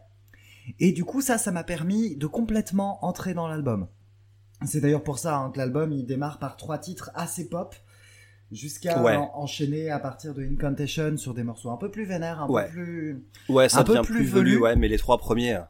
Et 0.78 0.92
du 0.92 1.04
coup 1.04 1.20
ça 1.20 1.38
ça 1.38 1.50
m'a 1.52 1.64
permis 1.64 2.16
de 2.16 2.26
complètement 2.26 3.04
entrer 3.04 3.32
dans 3.34 3.48
l'album. 3.48 3.88
C'est 4.64 4.80
d'ailleurs 4.80 5.02
pour 5.02 5.18
ça 5.18 5.36
hein, 5.36 5.50
que 5.50 5.58
l'album 5.58 5.92
il 5.92 6.04
démarre 6.06 6.38
par 6.38 6.56
trois 6.56 6.78
titres 6.78 7.10
assez 7.14 7.48
pop 7.48 7.74
jusqu'à 8.52 9.00
Ouais. 9.02 9.16
en- 9.16 9.30
enchaîner 9.34 9.90
à 9.90 9.98
partir 9.98 10.34
de 10.34 10.42
Incantation 10.42 11.16
sur 11.16 11.34
des 11.34 11.42
morceaux 11.44 11.70
un 11.70 11.76
peu 11.76 11.90
plus 11.90 12.04
vénères, 12.04 12.42
un 12.42 12.48
Ouais. 12.48 12.66
peu 12.66 12.70
plus 12.72 13.24
Ouais, 13.48 13.68
ça 13.68 13.80
Un 13.80 13.84
peu 13.84 14.02
plus 14.02 14.24
velu. 14.24 14.58
ouais, 14.58 14.76
mais 14.76 14.88
les 14.88 14.98
trois 14.98 15.18
premiers, 15.18 15.60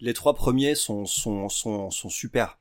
les 0.00 0.14
trois 0.14 0.34
premiers 0.34 0.74
sont 0.74 1.04
sont 1.06 1.48
sont, 1.48 1.90
sont 1.90 2.08
super. 2.08 2.58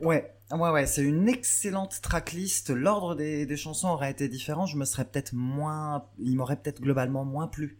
Ouais, 0.00 0.32
ouais, 0.50 0.70
ouais, 0.70 0.86
c'est 0.86 1.02
une 1.02 1.28
excellente 1.28 2.00
tracklist. 2.02 2.70
L'ordre 2.70 3.14
des, 3.14 3.46
des 3.46 3.56
chansons 3.56 3.88
aurait 3.88 4.10
été 4.10 4.28
différent. 4.28 4.66
Je 4.66 4.76
me 4.76 4.84
serais 4.84 5.04
peut-être 5.04 5.32
moins, 5.32 6.04
il 6.18 6.36
m'aurait 6.36 6.56
peut-être 6.56 6.80
globalement 6.80 7.24
moins 7.24 7.46
plu. 7.46 7.78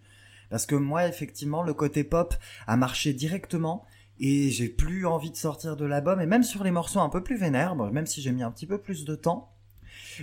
Parce 0.50 0.66
que 0.66 0.76
moi, 0.76 1.08
effectivement, 1.08 1.62
le 1.62 1.74
côté 1.74 2.04
pop 2.04 2.34
a 2.68 2.76
marché 2.76 3.12
directement 3.12 3.84
et 4.20 4.50
j'ai 4.50 4.68
plus 4.68 5.06
envie 5.06 5.30
de 5.30 5.36
sortir 5.36 5.76
de 5.76 5.84
l'album. 5.84 6.20
Et 6.20 6.26
même 6.26 6.42
sur 6.42 6.64
les 6.64 6.70
morceaux 6.70 7.00
un 7.00 7.08
peu 7.08 7.22
plus 7.22 7.36
vénères, 7.36 7.76
bon, 7.76 7.90
même 7.90 8.06
si 8.06 8.22
j'ai 8.22 8.32
mis 8.32 8.42
un 8.42 8.50
petit 8.50 8.66
peu 8.66 8.78
plus 8.78 9.04
de 9.04 9.14
temps, 9.14 9.52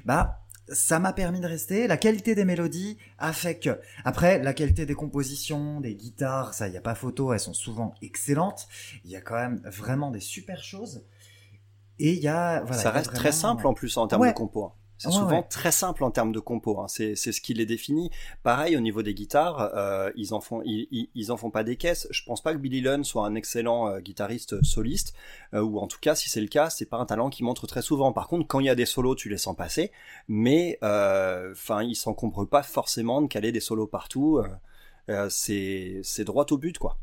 bah, 0.05 0.39
ça 0.69 0.99
m'a 0.99 1.13
permis 1.13 1.41
de 1.41 1.47
rester. 1.47 1.87
La 1.87 1.97
qualité 1.97 2.35
des 2.35 2.45
mélodies 2.45 2.97
a 3.17 3.33
fait 3.33 3.59
que, 3.59 3.79
après, 4.05 4.41
la 4.41 4.53
qualité 4.53 4.85
des 4.85 4.95
compositions, 4.95 5.81
des 5.81 5.93
guitares, 5.95 6.53
ça, 6.53 6.67
y 6.69 6.77
a 6.77 6.81
pas 6.81 6.95
photo, 6.95 7.33
elles 7.33 7.39
sont 7.39 7.53
souvent 7.53 7.95
excellentes. 8.01 8.67
Il 9.03 9.11
y 9.11 9.15
a 9.15 9.21
quand 9.21 9.35
même 9.35 9.61
vraiment 9.65 10.09
des 10.09 10.21
super 10.21 10.63
choses. 10.63 11.05
Et 11.99 12.13
il 12.13 12.19
y 12.23 12.27
a, 12.27 12.61
voilà. 12.61 12.75
il 12.75 12.79
y 12.79 12.81
ça 12.83 12.89
a 12.89 12.91
reste 12.93 13.13
très 13.13 13.31
simple 13.31 13.67
en 13.67 13.73
plus 13.73 13.97
en 13.97 14.07
termes 14.07 14.21
Ouais. 14.21 14.29
de 14.29 14.37
compo. 14.37 14.71
C'est 15.03 15.09
Ouais, 15.09 15.15
souvent 15.19 15.39
ouais. 15.39 15.47
très 15.49 15.71
simple 15.73 16.03
en 16.05 16.11
termes 16.11 16.31
de 16.31 16.39
compo. 16.39 16.79
hein. 16.79 16.87
C'est 16.87 17.15
c'est 17.15 17.33
ce 17.33 17.41
qui 17.41 17.53
les 17.53 17.65
définit. 17.65 18.09
Pareil 18.41 18.77
au 18.77 18.79
niveau 18.79 19.01
des 19.03 19.13
guitares, 19.13 19.71
euh, 19.75 20.11
ils 20.15 20.33
en 20.33 20.39
font 20.39 20.61
ils, 20.63 20.87
ils, 20.91 21.09
ils 21.13 21.31
en 21.31 21.37
font 21.37 21.51
pas 21.51 21.63
des 21.65 21.75
caisses. 21.75 22.07
Je 22.11 22.23
pense 22.23 22.41
pas 22.41 22.53
que 22.53 22.57
Billy 22.57 22.79
Lunn 22.81 23.03
soit 23.03 23.25
un 23.25 23.35
excellent 23.35 23.89
euh, 23.89 23.99
guitariste 23.99 24.63
soliste, 24.63 25.13
euh, 25.53 25.61
ou 25.61 25.79
en 25.79 25.87
tout 25.87 25.99
cas 25.99 26.15
si 26.15 26.29
c'est 26.29 26.39
le 26.41 26.47
cas, 26.47 26.69
c'est 26.69 26.85
pas 26.85 26.97
un 26.97 27.05
talent 27.05 27.29
qui 27.29 27.43
montre 27.43 27.67
très 27.67 27.81
souvent. 27.81 28.13
Par 28.13 28.27
contre, 28.29 28.47
quand 28.47 28.59
il 28.61 28.65
y 28.67 28.69
a 28.69 28.75
des 28.75 28.85
solos, 28.85 29.15
tu 29.15 29.27
les 29.29 29.37
sens 29.37 29.55
passer, 29.57 29.91
mais 30.29 30.79
euh, 30.83 31.51
enfin 31.51 31.83
ils 31.83 31.95
s'encombrent 31.95 32.47
pas 32.47 32.63
forcément 32.63 33.21
de 33.21 33.27
caler 33.27 33.51
des 33.51 33.59
solos 33.59 33.87
partout. 33.87 34.41
c'est 35.29 35.99
c'est 36.03 36.23
droit 36.23 36.45
au 36.51 36.57
but 36.57 36.77
quoi. 36.77 36.97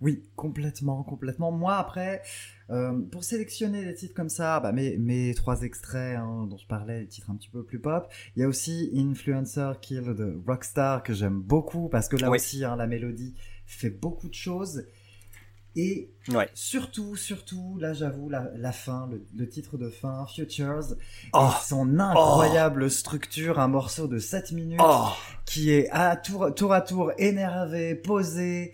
Oui, 0.00 0.24
complètement, 0.34 1.04
complètement. 1.04 1.52
Moi, 1.52 1.76
après, 1.76 2.22
euh, 2.70 3.00
pour 3.12 3.22
sélectionner 3.22 3.84
des 3.84 3.94
titres 3.94 4.14
comme 4.14 4.28
ça, 4.28 4.58
bah, 4.58 4.72
mes, 4.72 4.96
mes 4.98 5.32
trois 5.34 5.62
extraits 5.62 6.16
hein, 6.18 6.46
dont 6.50 6.56
je 6.58 6.66
parlais, 6.66 7.00
les 7.00 7.06
titres 7.06 7.30
un 7.30 7.36
petit 7.36 7.48
peu 7.48 7.62
plus 7.64 7.78
pop, 7.78 8.08
il 8.36 8.40
y 8.40 8.42
a 8.42 8.48
aussi 8.48 8.90
Influencer 8.96 9.72
Kill 9.80 10.02
de 10.14 10.36
Rockstar 10.46 11.02
que 11.04 11.14
j'aime 11.14 11.40
beaucoup 11.40 11.88
parce 11.88 12.08
que 12.08 12.16
là 12.16 12.28
Oui. 12.28 12.36
aussi, 12.38 12.64
hein, 12.64 12.74
la 12.76 12.88
mélodie 12.88 13.34
fait 13.66 13.90
beaucoup 13.90 14.28
de 14.28 14.34
choses. 14.34 14.84
Et 15.76 16.10
Ouais. 16.28 16.48
surtout, 16.54 17.14
surtout, 17.16 17.78
là 17.80 17.94
j'avoue, 17.94 18.28
la, 18.28 18.50
la 18.56 18.72
fin, 18.72 19.08
le, 19.10 19.24
le 19.36 19.48
titre 19.48 19.76
de 19.78 19.90
fin, 19.90 20.26
Futures, 20.26 20.94
Oh. 21.32 21.48
et 21.50 21.64
son 21.64 21.98
incroyable 22.00 22.90
structure, 22.90 23.58
un 23.60 23.68
morceau 23.68 24.06
de 24.08 24.18
7 24.18 24.52
minutes 24.52 24.80
Oh, 24.82 25.08
qui 25.46 25.70
est 25.70 25.88
à 25.90 26.16
tour, 26.16 26.52
tour 26.54 26.72
à 26.72 26.80
tour 26.80 27.12
énervé, 27.18 27.94
posé, 27.96 28.72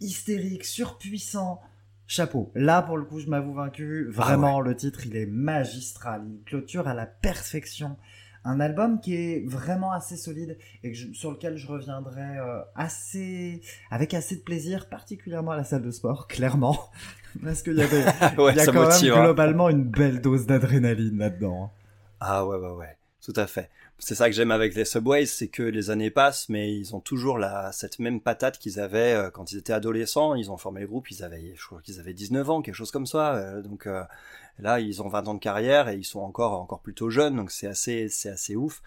hystérique, 0.00 0.64
surpuissant. 0.64 1.60
Chapeau. 2.06 2.50
Là, 2.56 2.82
pour 2.82 2.96
le 2.96 3.04
coup, 3.04 3.20
je 3.20 3.28
m'avoue 3.28 3.52
vaincu. 3.54 4.08
Vraiment, 4.10 4.60
le 4.60 4.74
titre, 4.74 5.06
il 5.06 5.14
est 5.16 5.26
magistral. 5.26 6.22
Il 6.28 6.42
clôture 6.42 6.88
à 6.88 6.94
la 6.94 7.06
perfection 7.06 7.96
un 8.42 8.58
album 8.58 9.00
qui 9.00 9.14
est 9.14 9.44
vraiment 9.46 9.92
assez 9.92 10.16
solide 10.16 10.56
et 10.82 10.90
que 10.92 10.96
je- 10.96 11.12
sur 11.12 11.30
lequel 11.30 11.56
je 11.58 11.66
reviendrai 11.68 12.38
euh, 12.38 12.62
assez 12.74 13.60
avec 13.90 14.14
assez 14.14 14.36
de 14.36 14.40
plaisir, 14.40 14.88
particulièrement 14.88 15.50
à 15.52 15.56
la 15.58 15.64
salle 15.64 15.82
de 15.82 15.90
sport, 15.90 16.26
clairement, 16.26 16.90
parce 17.44 17.62
qu'il 17.62 17.74
y 17.76 17.82
a, 17.82 17.86
des- 17.86 17.96
ouais, 18.42 18.52
il 18.54 18.56
y 18.56 18.60
a 18.60 18.64
ça 18.64 18.72
quand 18.72 18.84
motive. 18.84 19.10
même 19.12 19.20
hein. 19.20 19.24
globalement 19.26 19.68
une 19.68 19.84
belle 19.84 20.20
dose 20.22 20.46
d'adrénaline 20.46 21.18
là-dedans. 21.18 21.70
Ah 22.18 22.46
ouais, 22.46 22.56
ouais, 22.56 22.72
ouais, 22.72 22.96
tout 23.22 23.34
à 23.36 23.46
fait. 23.46 23.68
C'est 24.02 24.14
ça 24.14 24.30
que 24.30 24.34
j'aime 24.34 24.50
avec 24.50 24.74
les 24.74 24.86
Subways, 24.86 25.26
c'est 25.26 25.48
que 25.48 25.62
les 25.62 25.90
années 25.90 26.10
passent, 26.10 26.48
mais 26.48 26.74
ils 26.74 26.96
ont 26.96 27.00
toujours 27.00 27.36
la, 27.36 27.70
cette 27.70 27.98
même 27.98 28.20
patate 28.22 28.58
qu'ils 28.58 28.80
avaient 28.80 29.12
euh, 29.12 29.30
quand 29.30 29.52
ils 29.52 29.58
étaient 29.58 29.74
adolescents. 29.74 30.34
Ils 30.34 30.50
ont 30.50 30.56
formé 30.56 30.80
le 30.80 30.86
groupe, 30.86 31.10
ils 31.10 31.22
avaient, 31.22 31.52
je 31.54 31.66
crois 31.66 31.82
qu'ils 31.82 32.00
avaient 32.00 32.14
19 32.14 32.48
ans, 32.48 32.62
quelque 32.62 32.74
chose 32.74 32.90
comme 32.90 33.04
ça. 33.06 33.36
euh, 33.36 33.60
donc 33.62 33.86
euh, 33.86 34.02
là, 34.58 34.80
ils 34.80 35.02
ont 35.02 35.08
20 35.08 35.28
ans 35.28 35.34
de 35.34 35.38
carrière 35.38 35.88
et 35.90 35.96
ils 35.96 36.04
sont 36.04 36.20
encore, 36.20 36.52
encore 36.58 36.80
plutôt 36.80 37.10
jeunes, 37.10 37.36
donc 37.36 37.50
c'est 37.50 37.66
assez, 37.66 38.08
c'est 38.08 38.30
assez 38.30 38.56
ouf. 38.56 38.82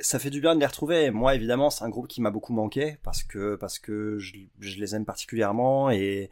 Ça 0.00 0.18
fait 0.18 0.30
du 0.30 0.40
bien 0.40 0.54
de 0.54 0.60
les 0.60 0.66
retrouver. 0.66 1.10
Moi, 1.10 1.34
évidemment, 1.34 1.68
c'est 1.68 1.84
un 1.84 1.90
groupe 1.90 2.08
qui 2.08 2.22
m'a 2.22 2.30
beaucoup 2.30 2.54
manqué 2.54 2.96
parce 3.02 3.22
que, 3.22 3.56
parce 3.56 3.78
que 3.78 4.18
je, 4.18 4.36
je 4.58 4.78
les 4.78 4.94
aime 4.94 5.04
particulièrement 5.04 5.90
et 5.90 6.30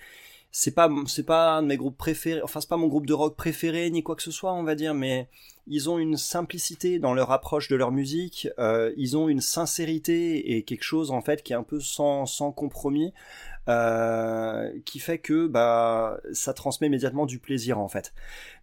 c'est 0.51 0.75
pas, 0.75 0.89
c'est 1.07 1.27
pas 1.27 1.53
un 1.59 1.63
de 1.63 1.69
mes 1.69 1.77
groupes 1.77 1.99
préférés, 1.99 2.41
enfin, 2.43 2.61
c'est 2.61 2.69
pas 2.71 2.79
mon 2.79 2.89
groupe 2.89 3.07
de 3.07 3.13
rock 3.13 3.37
préféré 3.37 3.91
ni 3.91 4.03
quoi 4.03 4.17
que 4.17 4.23
ce 4.23 4.31
soit, 4.31 4.55
on 4.55 4.63
va 4.63 4.75
dire, 4.75 4.95
mais 4.95 5.29
ils 5.69 5.91
ont 5.91 5.99
une 5.99 6.17
simplicité 6.17 6.99
dans 6.99 7.15
leur 7.15 7.31
approche 7.31 7.69
de 7.69 7.77
leur 7.77 7.93
musique, 7.93 8.49
euh, 8.59 8.93
ils 8.97 9.17
ont 9.17 9.29
une 9.29 9.41
sincérité 9.41 10.57
et 10.57 10.63
quelque 10.63 10.85
chose 10.85 11.11
en 11.11 11.21
fait 11.21 11.43
qui 11.43 11.53
est 11.53 11.57
un 11.57 11.63
peu 11.63 11.81
sans, 11.81 12.27
sans 12.27 12.53
compromis, 12.53 13.13
euh, 13.69 14.71
qui 14.87 14.99
fait 14.99 15.19
que 15.19 15.47
bah 15.47 16.19
ça 16.33 16.55
transmet 16.55 16.87
immédiatement 16.87 17.27
du 17.27 17.39
plaisir 17.39 17.79
en 17.79 17.89
fait. 17.89 18.15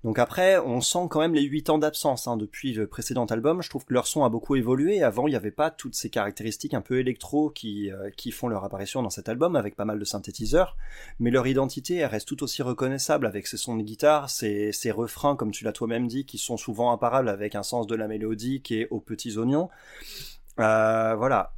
Donc 0.03 0.17
après, 0.17 0.57
on 0.57 0.81
sent 0.81 1.07
quand 1.11 1.19
même 1.19 1.35
les 1.35 1.43
8 1.43 1.69
ans 1.69 1.77
d'absence 1.77 2.27
hein, 2.27 2.37
depuis 2.37 2.73
le 2.73 2.87
précédent 2.87 3.25
album. 3.25 3.61
Je 3.61 3.69
trouve 3.69 3.85
que 3.85 3.93
leur 3.93 4.07
son 4.07 4.23
a 4.23 4.29
beaucoup 4.29 4.55
évolué. 4.55 5.03
Avant, 5.03 5.27
il 5.27 5.31
n'y 5.31 5.35
avait 5.35 5.51
pas 5.51 5.69
toutes 5.69 5.93
ces 5.95 6.09
caractéristiques 6.09 6.73
un 6.73 6.81
peu 6.81 6.99
électro 6.99 7.51
qui, 7.51 7.91
euh, 7.91 8.09
qui 8.17 8.31
font 8.31 8.47
leur 8.47 8.63
apparition 8.63 9.03
dans 9.03 9.09
cet 9.11 9.29
album 9.29 9.55
avec 9.55 9.75
pas 9.75 9.85
mal 9.85 9.99
de 9.99 10.05
synthétiseurs. 10.05 10.75
Mais 11.19 11.29
leur 11.29 11.45
identité, 11.45 11.97
elle 11.97 12.07
reste 12.07 12.27
tout 12.27 12.43
aussi 12.43 12.63
reconnaissable 12.63 13.27
avec 13.27 13.45
ses 13.45 13.57
sons 13.57 13.77
de 13.77 13.83
guitare, 13.83 14.31
ses, 14.31 14.71
ses 14.71 14.89
refrains, 14.89 15.35
comme 15.35 15.51
tu 15.51 15.63
l'as 15.63 15.71
toi-même 15.71 16.07
dit, 16.07 16.25
qui 16.25 16.39
sont 16.39 16.57
souvent 16.57 16.91
imparables 16.95 17.29
avec 17.29 17.55
un 17.55 17.63
sens 17.63 17.87
de 17.87 17.95
la 17.95 18.07
mélodie 18.07 18.61
qui 18.61 18.81
est 18.81 18.87
aux 18.89 18.99
petits 18.99 19.37
oignons. 19.37 19.69
Euh, 20.59 21.15
voilà. 21.15 21.53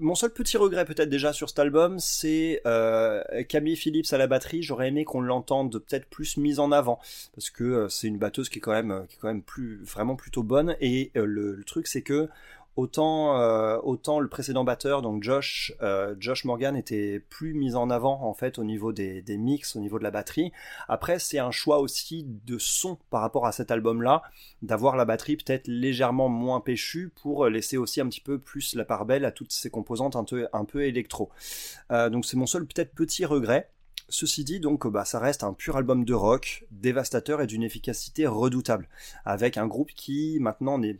Mon 0.00 0.14
seul 0.14 0.30
petit 0.30 0.56
regret 0.56 0.84
peut-être 0.84 1.08
déjà 1.08 1.32
sur 1.32 1.48
cet 1.48 1.58
album, 1.58 1.98
c'est 1.98 2.60
euh, 2.66 3.22
Camille 3.48 3.76
Phillips 3.76 4.12
à 4.12 4.18
la 4.18 4.26
batterie. 4.26 4.62
J'aurais 4.62 4.88
aimé 4.88 5.04
qu'on 5.04 5.20
l'entende 5.20 5.78
peut-être 5.78 6.06
plus 6.06 6.36
mise 6.36 6.60
en 6.60 6.70
avant 6.70 7.00
parce 7.34 7.50
que 7.50 7.64
euh, 7.64 7.88
c'est 7.88 8.06
une 8.06 8.18
batteuse 8.18 8.48
qui 8.48 8.58
est 8.58 8.60
quand 8.60 8.72
même 8.72 9.06
qui 9.08 9.16
est 9.16 9.18
quand 9.18 9.28
même 9.28 9.42
plus 9.42 9.82
vraiment 9.84 10.14
plutôt 10.14 10.42
bonne. 10.42 10.76
Et 10.80 11.10
le, 11.14 11.54
le 11.54 11.64
truc 11.64 11.86
c'est 11.86 12.02
que 12.02 12.28
autant 12.78 13.40
euh, 13.40 13.76
autant 13.82 14.20
le 14.20 14.28
précédent 14.28 14.62
batteur 14.62 15.02
donc 15.02 15.24
Josh 15.24 15.72
euh, 15.82 16.14
Josh 16.20 16.44
Morgan 16.44 16.76
était 16.76 17.18
plus 17.28 17.52
mis 17.52 17.74
en 17.74 17.90
avant 17.90 18.22
en 18.22 18.34
fait 18.34 18.56
au 18.60 18.64
niveau 18.64 18.92
des, 18.92 19.24
mix, 19.36 19.74
au 19.74 19.80
niveau 19.80 19.98
de 19.98 20.04
la 20.04 20.12
batterie. 20.12 20.52
Après 20.86 21.18
c'est 21.18 21.40
un 21.40 21.50
choix 21.50 21.80
aussi 21.80 22.24
de 22.46 22.56
son 22.56 22.96
par 23.10 23.20
rapport 23.20 23.46
à 23.46 23.52
cet 23.52 23.72
album 23.72 24.00
là 24.00 24.22
d'avoir 24.62 24.96
la 24.96 25.04
batterie 25.04 25.36
peut-être 25.36 25.66
légèrement 25.66 26.28
moins 26.28 26.60
péchue 26.60 27.10
pour 27.20 27.46
laisser 27.48 27.76
aussi 27.76 28.00
un 28.00 28.08
petit 28.08 28.20
peu 28.20 28.38
plus 28.38 28.76
la 28.76 28.84
part 28.84 29.06
belle 29.06 29.24
à 29.24 29.32
toutes 29.32 29.50
ces 29.50 29.70
composantes 29.70 30.14
un 30.14 30.22
peu, 30.22 30.46
un 30.52 30.64
peu 30.64 30.84
électro. 30.84 31.30
Euh, 31.90 32.10
donc 32.10 32.26
c'est 32.26 32.36
mon 32.36 32.46
seul 32.46 32.64
peut-être 32.64 32.94
petit 32.94 33.24
regret. 33.24 33.70
Ceci 34.10 34.42
dit, 34.42 34.58
donc, 34.58 34.86
bah, 34.86 35.04
ça 35.04 35.18
reste 35.18 35.44
un 35.44 35.52
pur 35.52 35.76
album 35.76 36.04
de 36.04 36.14
rock, 36.14 36.64
dévastateur 36.70 37.42
et 37.42 37.46
d'une 37.46 37.62
efficacité 37.62 38.26
redoutable, 38.26 38.88
avec 39.26 39.58
un 39.58 39.66
groupe 39.66 39.90
qui 39.92 40.38
maintenant 40.40 40.82
est, 40.82 40.98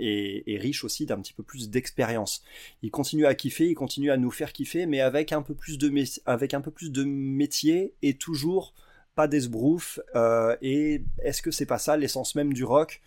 est, 0.00 0.58
riche 0.58 0.82
aussi 0.82 1.04
d'un 1.04 1.20
petit 1.20 1.34
peu 1.34 1.42
plus 1.42 1.68
d'expérience. 1.68 2.42
Il 2.82 2.90
continue 2.90 3.26
à 3.26 3.34
kiffer, 3.34 3.68
il 3.68 3.74
continue 3.74 4.10
à 4.10 4.16
nous 4.16 4.30
faire 4.30 4.54
kiffer, 4.54 4.86
mais 4.86 5.00
avec 5.00 5.32
un 5.32 5.42
peu 5.42 5.54
plus 5.54 5.78
de, 5.78 7.04
métier 7.04 7.92
et 8.02 8.14
toujours 8.14 8.72
pas 9.14 9.28
d'esbrouf. 9.28 10.00
Euh, 10.14 10.56
et 10.62 11.02
est-ce 11.22 11.42
que 11.42 11.50
c'est 11.50 11.66
pas 11.66 11.78
ça 11.78 11.96
l'essence 11.96 12.34
même 12.34 12.54
du 12.54 12.64
rock? 12.64 13.02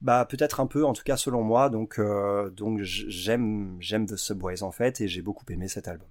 Bah 0.00 0.26
peut-être 0.28 0.60
un 0.60 0.66
peu 0.66 0.84
en 0.84 0.92
tout 0.92 1.04
cas 1.04 1.16
selon 1.16 1.42
moi 1.42 1.70
donc 1.70 1.98
euh, 1.98 2.50
donc 2.50 2.82
j'aime 2.82 3.76
j'aime 3.80 4.06
The 4.06 4.16
Subways 4.16 4.62
en 4.62 4.72
fait 4.72 5.00
et 5.00 5.08
j'ai 5.08 5.22
beaucoup 5.22 5.44
aimé 5.48 5.68
cet 5.68 5.88
album. 5.88 6.08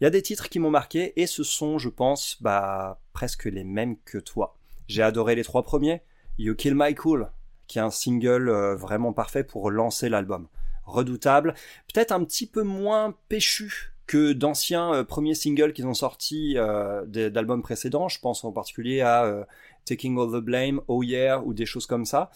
Il 0.00 0.04
y 0.04 0.06
a 0.06 0.10
des 0.10 0.22
titres 0.22 0.48
qui 0.48 0.58
m'ont 0.58 0.70
marqué 0.70 1.12
et 1.20 1.26
ce 1.26 1.44
sont 1.44 1.78
je 1.78 1.88
pense 1.88 2.36
bah 2.40 3.00
presque 3.12 3.44
les 3.44 3.64
mêmes 3.64 3.96
que 4.04 4.18
toi. 4.18 4.56
J'ai 4.88 5.02
adoré 5.02 5.34
les 5.34 5.44
trois 5.44 5.62
premiers. 5.62 6.02
You 6.38 6.54
Kill 6.54 6.74
My 6.74 6.94
Cool 6.94 7.30
qui 7.66 7.78
est 7.78 7.82
un 7.82 7.90
single 7.90 8.48
euh, 8.48 8.76
vraiment 8.76 9.12
parfait 9.12 9.44
pour 9.44 9.70
lancer 9.70 10.08
l'album. 10.08 10.48
Redoutable, 10.84 11.54
peut-être 11.92 12.12
un 12.12 12.24
petit 12.24 12.46
peu 12.46 12.62
moins 12.62 13.14
péchu 13.28 13.92
que 14.06 14.32
d'anciens 14.32 14.94
euh, 14.94 15.04
premiers 15.04 15.34
singles 15.34 15.72
qu'ils 15.72 15.86
ont 15.86 15.94
sortis 15.94 16.54
euh, 16.56 17.04
d'albums 17.06 17.62
précédents. 17.62 18.08
Je 18.08 18.20
pense 18.20 18.44
en 18.44 18.52
particulier 18.52 19.00
à 19.00 19.46
Taking 19.84 20.18
All 20.18 20.40
the 20.40 20.44
Blame, 20.44 20.80
Oh 20.86 21.02
Yeah, 21.02 21.40
ou 21.40 21.54
des 21.54 21.66
choses 21.66 21.86
comme 21.86 22.04
ça. 22.04 22.30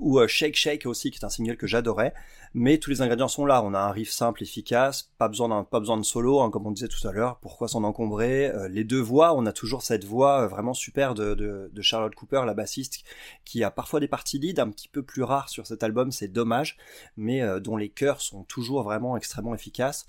Ou 0.00 0.18
euh, 0.18 0.26
Shake 0.26 0.56
Shake 0.56 0.86
aussi, 0.86 1.10
qui 1.10 1.18
est 1.18 1.24
un 1.24 1.28
single 1.28 1.58
que 1.58 1.66
j'adorais. 1.66 2.14
Mais 2.54 2.78
tous 2.78 2.88
les 2.88 3.02
ingrédients 3.02 3.28
sont 3.28 3.44
là. 3.44 3.62
On 3.62 3.74
a 3.74 3.78
un 3.78 3.90
riff 3.90 4.10
simple, 4.10 4.42
efficace, 4.42 5.10
pas 5.18 5.28
besoin 5.28 5.64
pas 5.64 5.78
besoin 5.78 5.98
de 5.98 6.02
solo, 6.04 6.40
hein, 6.40 6.50
comme 6.50 6.66
on 6.66 6.70
disait 6.70 6.88
tout 6.88 7.06
à 7.06 7.12
l'heure. 7.12 7.36
Pourquoi 7.40 7.68
s'en 7.68 7.84
encombrer 7.84 8.46
Euh, 8.46 8.68
Les 8.68 8.84
deux 8.84 9.00
voix, 9.00 9.34
on 9.34 9.44
a 9.44 9.52
toujours 9.52 9.82
cette 9.82 10.04
voix 10.04 10.42
euh, 10.42 10.48
vraiment 10.48 10.72
super 10.72 11.14
de, 11.14 11.34
de, 11.34 11.70
de 11.70 11.82
Charlotte 11.82 12.14
Cooper, 12.14 12.42
la 12.46 12.54
bassiste, 12.54 13.04
qui 13.44 13.62
a 13.62 13.70
parfois 13.70 14.00
des 14.00 14.08
parties 14.08 14.38
lead 14.38 14.58
un 14.58 14.70
petit 14.70 14.88
peu 14.88 15.02
plus 15.02 15.22
rares 15.22 15.50
sur 15.50 15.66
cet 15.66 15.82
album. 15.82 16.12
C'est 16.12 16.28
dommage, 16.28 16.78
mais 17.16 17.42
euh, 17.42 17.60
dont 17.60 17.76
les 17.76 17.90
chœurs 17.90 18.22
sont 18.22 18.44
toujours 18.44 18.84
vraiment 18.84 19.16
extrêmement 19.16 19.54
efficaces. 19.54 20.06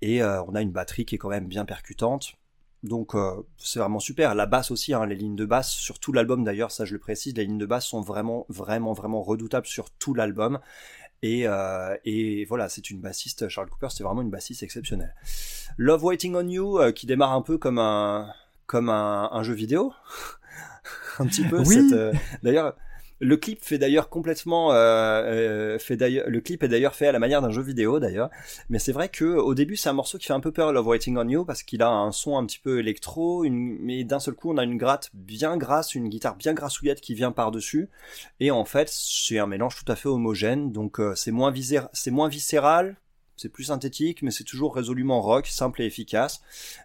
Et 0.00 0.22
on 0.22 0.54
a 0.54 0.62
une 0.62 0.70
batterie 0.70 1.04
qui 1.04 1.16
est 1.16 1.18
quand 1.18 1.28
même 1.28 1.48
bien 1.48 1.64
percutante. 1.64 2.34
Donc 2.84 3.14
euh, 3.14 3.42
c'est 3.58 3.80
vraiment 3.80 3.98
super. 4.00 4.34
La 4.34 4.46
basse 4.46 4.70
aussi, 4.70 4.94
hein, 4.94 5.04
les 5.06 5.16
lignes 5.16 5.36
de 5.36 5.44
basse 5.44 5.70
sur 5.70 5.98
tout 5.98 6.12
l'album 6.12 6.44
d'ailleurs, 6.44 6.70
ça 6.70 6.84
je 6.84 6.92
le 6.92 7.00
précise, 7.00 7.34
les 7.36 7.44
lignes 7.44 7.58
de 7.58 7.66
basse 7.66 7.86
sont 7.86 8.00
vraiment, 8.00 8.46
vraiment, 8.48 8.92
vraiment 8.92 9.22
redoutables 9.22 9.66
sur 9.66 9.90
tout 9.90 10.14
l'album. 10.14 10.60
Et, 11.22 11.48
euh, 11.48 11.96
et 12.04 12.44
voilà, 12.44 12.68
c'est 12.68 12.90
une 12.90 13.00
bassiste, 13.00 13.48
Charles 13.48 13.68
Cooper, 13.68 13.88
c'est 13.90 14.04
vraiment 14.04 14.22
une 14.22 14.30
bassiste 14.30 14.62
exceptionnelle. 14.62 15.14
Love 15.76 16.04
Waiting 16.04 16.36
on 16.36 16.46
You, 16.48 16.78
euh, 16.78 16.92
qui 16.92 17.06
démarre 17.06 17.32
un 17.32 17.42
peu 17.42 17.58
comme 17.58 17.78
un, 17.78 18.32
comme 18.66 18.88
un, 18.88 19.28
un 19.32 19.42
jeu 19.42 19.54
vidéo, 19.54 19.92
un 21.18 21.26
petit 21.26 21.44
peu. 21.44 21.60
Oui. 21.66 21.90
euh, 21.92 22.12
d'ailleurs, 22.44 22.76
le 23.20 23.36
clip 23.36 23.64
fait 23.64 23.78
d'ailleurs 23.78 24.08
complètement, 24.08 24.72
euh, 24.72 24.76
euh, 24.76 25.78
fait 25.78 25.96
d'ailleurs, 25.96 26.28
le 26.28 26.40
clip 26.40 26.62
est 26.62 26.68
d'ailleurs 26.68 26.94
fait 26.94 27.08
à 27.08 27.12
la 27.12 27.18
manière 27.18 27.42
d'un 27.42 27.50
jeu 27.50 27.62
vidéo 27.62 27.98
d'ailleurs. 27.98 28.30
Mais 28.68 28.78
c'est 28.78 28.92
vrai 28.92 29.08
que 29.08 29.24
au 29.24 29.54
début 29.54 29.76
c'est 29.76 29.88
un 29.88 29.94
morceau 29.94 30.18
qui 30.18 30.26
fait 30.26 30.32
un 30.32 30.40
peu 30.40 30.52
peur, 30.52 30.72
Love 30.72 30.86
Waiting 30.86 31.16
on 31.16 31.28
You, 31.28 31.44
parce 31.44 31.62
qu'il 31.62 31.82
a 31.82 31.90
un 31.90 32.12
son 32.12 32.38
un 32.38 32.46
petit 32.46 32.60
peu 32.60 32.78
électro, 32.78 33.44
mais 33.48 34.04
d'un 34.04 34.20
seul 34.20 34.34
coup 34.34 34.52
on 34.52 34.56
a 34.56 34.64
une 34.64 34.76
gratte 34.76 35.10
bien 35.14 35.56
grasse, 35.56 35.94
une 35.94 36.08
guitare 36.08 36.36
bien 36.36 36.54
grassouillette 36.54 37.00
qui 37.00 37.14
vient 37.14 37.32
par 37.32 37.50
dessus. 37.50 37.88
Et 38.40 38.50
en 38.50 38.64
fait 38.64 38.88
c'est 38.90 39.38
un 39.38 39.46
mélange 39.46 39.76
tout 39.76 39.90
à 39.90 39.96
fait 39.96 40.08
homogène, 40.08 40.72
donc 40.72 41.00
euh, 41.00 41.14
c'est 41.14 41.32
moins 41.32 41.50
viscéral, 41.50 41.88
c'est 41.92 42.10
moins 42.10 42.28
viscéral. 42.28 42.96
C'est 43.40 43.50
plus 43.50 43.64
synthétique, 43.64 44.22
mais 44.22 44.32
c'est 44.32 44.42
toujours 44.42 44.74
résolument 44.74 45.22
rock, 45.22 45.46
simple 45.46 45.82
et 45.82 45.84
efficace. 45.84 46.40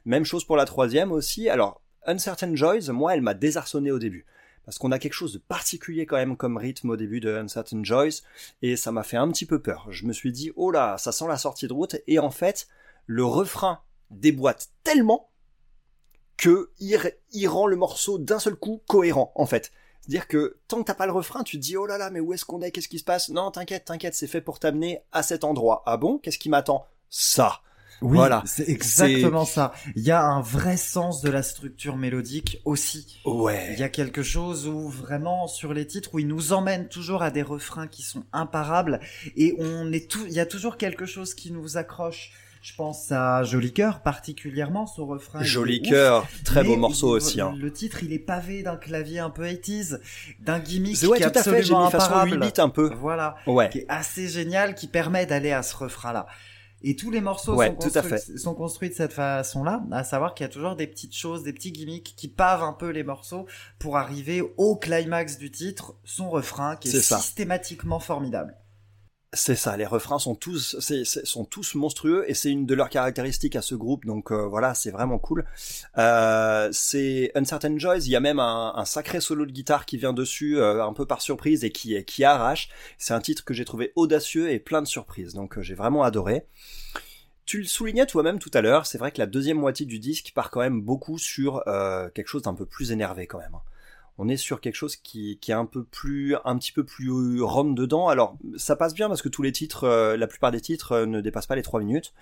Même 0.06 0.24
chose 0.24 0.46
pour 0.46 0.56
la 0.56 0.66
troisième 0.66 1.12
aussi. 1.12 1.50
Alors, 1.50 1.82
Uncertain 2.06 2.54
Joys, 2.54 2.92
moi, 2.92 3.16
elle 3.16 3.24
m'a 3.24 3.34
désarçonné 3.34 3.90
au 3.90 3.98
début 3.98 4.28
parce 4.66 4.78
qu'on 4.78 4.92
a 4.92 5.00
quelque 5.00 5.14
chose 5.14 5.34
de 5.34 5.40
particulier 5.40 6.06
quand 6.06 6.16
même 6.16 6.38
comme 6.38 6.58
rythme 6.58 6.90
au 6.92 6.98
début 6.98 7.20
de 7.20 7.36
Uncertain 7.36 7.84
Joys, 7.84 8.22
et 8.62 8.76
ça 8.76 8.92
m'a 8.92 9.04
fait 9.04 9.18
un 9.18 9.30
petit 9.30 9.46
peu 9.46 9.62
peur. 9.62 9.88
Je 9.90 10.06
me 10.06 10.14
suis 10.14 10.32
dit, 10.32 10.52
oh 10.56 10.72
là, 10.72 10.98
ça 10.98 11.12
sent 11.12 11.28
la 11.28 11.38
sortie 11.38 11.68
de 11.68 11.74
route, 11.74 11.98
et 12.08 12.20
en 12.20 12.32
fait, 12.32 12.68
le 13.06 13.26
refrain 13.26 13.80
déboîte 14.10 14.70
tellement 14.84 15.30
que 16.38 16.72
il, 16.80 17.48
rend 17.48 17.68
le 17.68 17.76
morceau 17.76 18.18
d'un 18.18 18.40
seul 18.40 18.56
coup 18.56 18.82
cohérent, 18.88 19.32
en 19.36 19.46
fait. 19.46 19.72
C'est-à-dire 20.02 20.28
que 20.28 20.58
tant 20.68 20.80
que 20.80 20.88
t'as 20.88 20.96
pas 20.96 21.06
le 21.06 21.14
refrain, 21.14 21.44
tu 21.44 21.58
te 21.58 21.62
dis, 21.62 21.78
oh 21.78 21.86
là 21.86 21.98
là, 21.98 22.10
mais 22.10 22.20
où 22.20 22.34
est-ce 22.34 22.44
qu'on 22.44 22.62
est, 22.62 22.72
qu'est-ce 22.72 22.90
qui 22.90 23.00
se 23.00 23.04
passe? 23.04 23.30
Non, 23.30 23.52
t'inquiète, 23.52 23.86
t'inquiète, 23.86 24.16
c'est 24.16 24.28
fait 24.28 24.42
pour 24.42 24.60
t'amener 24.60 25.02
à 25.12 25.24
cet 25.24 25.44
endroit. 25.44 25.84
Ah 25.86 25.98
bon? 25.98 26.18
Qu'est-ce 26.18 26.40
qui 26.40 26.50
m'attend? 26.50 26.86
Ça 27.10 27.62
Oui, 28.04 28.18
Voilà. 28.18 28.44
c'est 28.46 28.68
exactement 28.70 29.46
ça. 29.46 29.72
Il 29.96 30.04
y 30.04 30.12
a 30.12 30.22
un 30.24 30.42
vrai 30.42 30.78
sens 30.78 31.22
de 31.22 31.30
la 31.30 31.42
structure 31.42 31.96
mélodique 31.98 32.60
aussi. 32.66 33.20
Ouais. 33.26 33.70
Il 33.74 33.80
y 33.80 33.84
a 33.84 33.90
quelque 33.90 34.24
chose 34.24 34.68
où 34.68 34.90
vraiment 34.90 35.48
sur 35.48 35.74
les 35.74 35.88
titres 35.88 36.10
où 36.14 36.20
ils 36.20 36.28
nous 36.28 36.54
emmènent 36.54 36.90
toujours 36.90 37.24
à 37.24 37.32
des 37.32 37.42
refrains 37.42 37.88
qui 37.88 38.02
sont 38.04 38.24
imparables 38.34 39.00
et 39.38 39.56
on 39.60 39.92
est 39.92 40.10
tout, 40.10 40.26
il 40.28 40.34
y 40.34 40.40
a 40.40 40.46
toujours 40.46 40.78
quelque 40.78 41.06
chose 41.06 41.34
qui 41.34 41.52
nous 41.52 41.78
accroche. 41.78 42.32
Je 42.62 42.74
pense 42.78 43.12
à 43.12 43.44
Joli 43.44 43.74
Cœur 43.74 44.00
particulièrement, 44.02 44.88
son 44.88 45.06
refrain. 45.06 45.40
il 45.42 45.46
Joli 45.46 45.82
cœur, 45.82 46.26
très 46.46 46.64
beau 46.64 46.78
morceau 46.78 47.10
il- 47.14 47.18
aussi. 47.18 47.42
Hein. 47.42 47.54
Le 47.60 47.74
titre, 47.74 48.04
il 48.04 48.14
est 48.14 48.20
pavé 48.20 48.64
d'un 48.64 48.78
clavier 48.78 49.20
un 49.20 49.30
peu 49.30 49.44
80s, 49.44 50.00
d'un 50.40 50.60
gimmick 50.60 50.98
ouais, 51.04 51.18
qui 51.18 51.24
est 51.24 51.32
tout 51.32 51.40
à 51.40 51.44
fait. 51.44 51.50
J'ai 51.52 51.58
absolument 51.74 51.90
façon 51.90 52.06
imparable. 52.06 52.32
8 52.32 52.38
bits 52.54 52.62
un 52.62 52.70
peu. 52.70 52.90
Voilà 52.96 53.36
Ouais. 53.48 53.68
qui 53.70 53.80
est 53.80 53.86
assez 53.90 54.30
génial, 54.30 54.76
qui 54.76 54.88
permet 54.88 55.26
d'aller 55.26 55.52
à 55.52 55.62
ce 55.62 55.76
refrain-là. 55.76 56.26
Et 56.84 56.96
tous 56.96 57.12
les 57.12 57.22
morceaux 57.22 57.56
Ouais, 57.56 57.68
sont, 57.68 57.76
construits, 57.76 58.40
sont 58.40 58.56
construits 58.56 58.90
de 58.90 58.94
cette 58.94 59.14
façon-là, 59.14 59.84
à 59.92 60.04
savoir 60.04 60.34
qu'il 60.34 60.44
y 60.44 60.50
a 60.50 60.52
toujours 60.52 60.76
des 60.76 60.88
petites 60.88 61.16
choses, 61.16 61.44
des 61.44 61.54
petits 61.54 61.72
gimmicks 61.72 62.14
qui 62.18 62.28
pavent 62.28 62.64
un 62.64 62.74
peu 62.74 62.90
les 62.90 63.04
morceaux 63.04 63.46
pour 63.80 63.98
arriver 63.98 64.44
au 64.58 64.76
climax 64.76 65.38
du 65.38 65.50
titre, 65.50 65.96
son 66.04 66.30
refrain, 66.30 66.76
qui 66.76 66.90
est, 66.90 67.02
ça. 67.02 67.20
systématiquement 67.20 68.00
formidable. 68.00 68.56
C'est 69.36 69.56
ça, 69.56 69.76
les 69.78 69.88
refrains 69.88 70.20
sont 70.20 70.36
tous, 70.36 70.78
sont 71.24 71.46
tous 71.46 71.74
monstrueux 71.74 72.24
et 72.28 72.36
c'est 72.36 72.52
une 72.52 72.68
de 72.68 72.76
leurs 72.76 72.90
caractéristiques 72.90 73.56
à 73.56 73.64
ce 73.64 73.74
groupe, 73.74 74.06
donc 74.06 74.32
euh, 74.32 74.46
voilà, 74.46 74.76
c'est 74.76 74.92
vraiment 74.92 75.18
cool. 75.18 75.44
Euh, 75.98 76.70
c'est 76.72 77.32
Uncertain 77.34 77.76
Joys, 77.80 78.06
il 78.06 78.12
y 78.12 78.16
a 78.16 78.20
même 78.20 78.40
un, 78.40 78.86
sacré 78.86 79.22
solo 79.22 79.48
de 79.48 79.52
guitare 79.52 79.88
qui 79.88 79.98
vient 79.98 80.14
dessus, 80.14 80.60
euh, 80.60 80.86
un 80.86 80.94
peu 80.94 81.08
par 81.08 81.22
surprise 81.22 81.64
et 81.64 81.72
qui, 81.72 82.06
qui 82.06 82.24
arrache. 82.24 82.70
C'est 83.00 83.16
un 83.16 83.22
titre 83.22 83.44
que 83.44 83.56
j'ai 83.56 83.66
trouvé 83.66 83.92
audacieux 83.96 84.52
et 84.52 84.60
plein 84.60 84.84
de 84.84 84.88
surprises, 84.88 85.34
donc 85.34 85.58
euh, 85.58 85.64
j'ai 85.64 85.74
vraiment 85.74 86.04
adoré. 86.04 86.46
Tu 87.46 87.58
le 87.58 87.66
soulignais 87.66 88.06
toi-même 88.06 88.38
tout 88.38 88.52
à 88.54 88.62
l'heure, 88.62 88.86
c'est 88.86 89.00
vrai 89.00 89.12
que 89.12 89.18
la 89.18 89.26
deuxième 89.26 89.58
moitié 89.58 89.88
du 89.88 89.98
disque 89.98 90.32
part 90.36 90.52
quand 90.52 90.62
même 90.62 90.80
beaucoup 90.80 91.18
sur 91.18 91.64
quelque 92.14 92.28
chose 92.28 92.44
d'un 92.44 92.54
peu 92.54 92.66
plus 92.66 92.92
énervé 92.92 93.28
quand 93.28 93.40
même. 93.40 93.58
On 94.20 94.28
est 94.28 94.38
sur 94.38 94.62
quelque 94.62 94.76
chose 94.76 94.96
qui, 94.96 95.40
est 95.48 95.52
un 95.52 95.66
peu 95.66 95.84
plus, 95.84 96.36
un 96.46 96.58
petit 96.58 96.72
peu 96.72 96.84
plus 96.84 97.42
rentre 97.42 97.74
dedans. 97.74 98.10
Alors, 98.10 98.38
ça 98.58 98.76
passe 98.76 98.94
bien 98.94 99.08
parce 99.08 99.22
que 99.24 99.30
tous 99.30 99.42
les 99.42 99.52
titres, 99.52 99.86
euh, 99.86 100.18
la 100.18 100.28
plupart 100.28 100.52
des 100.52 100.62
titres 100.62 100.92
euh, 100.92 101.06
ne 101.08 101.20
dépassent 101.20 101.48
pas 101.48 101.56
les 101.56 101.64
3 101.64 101.80
minutes, 101.80 102.14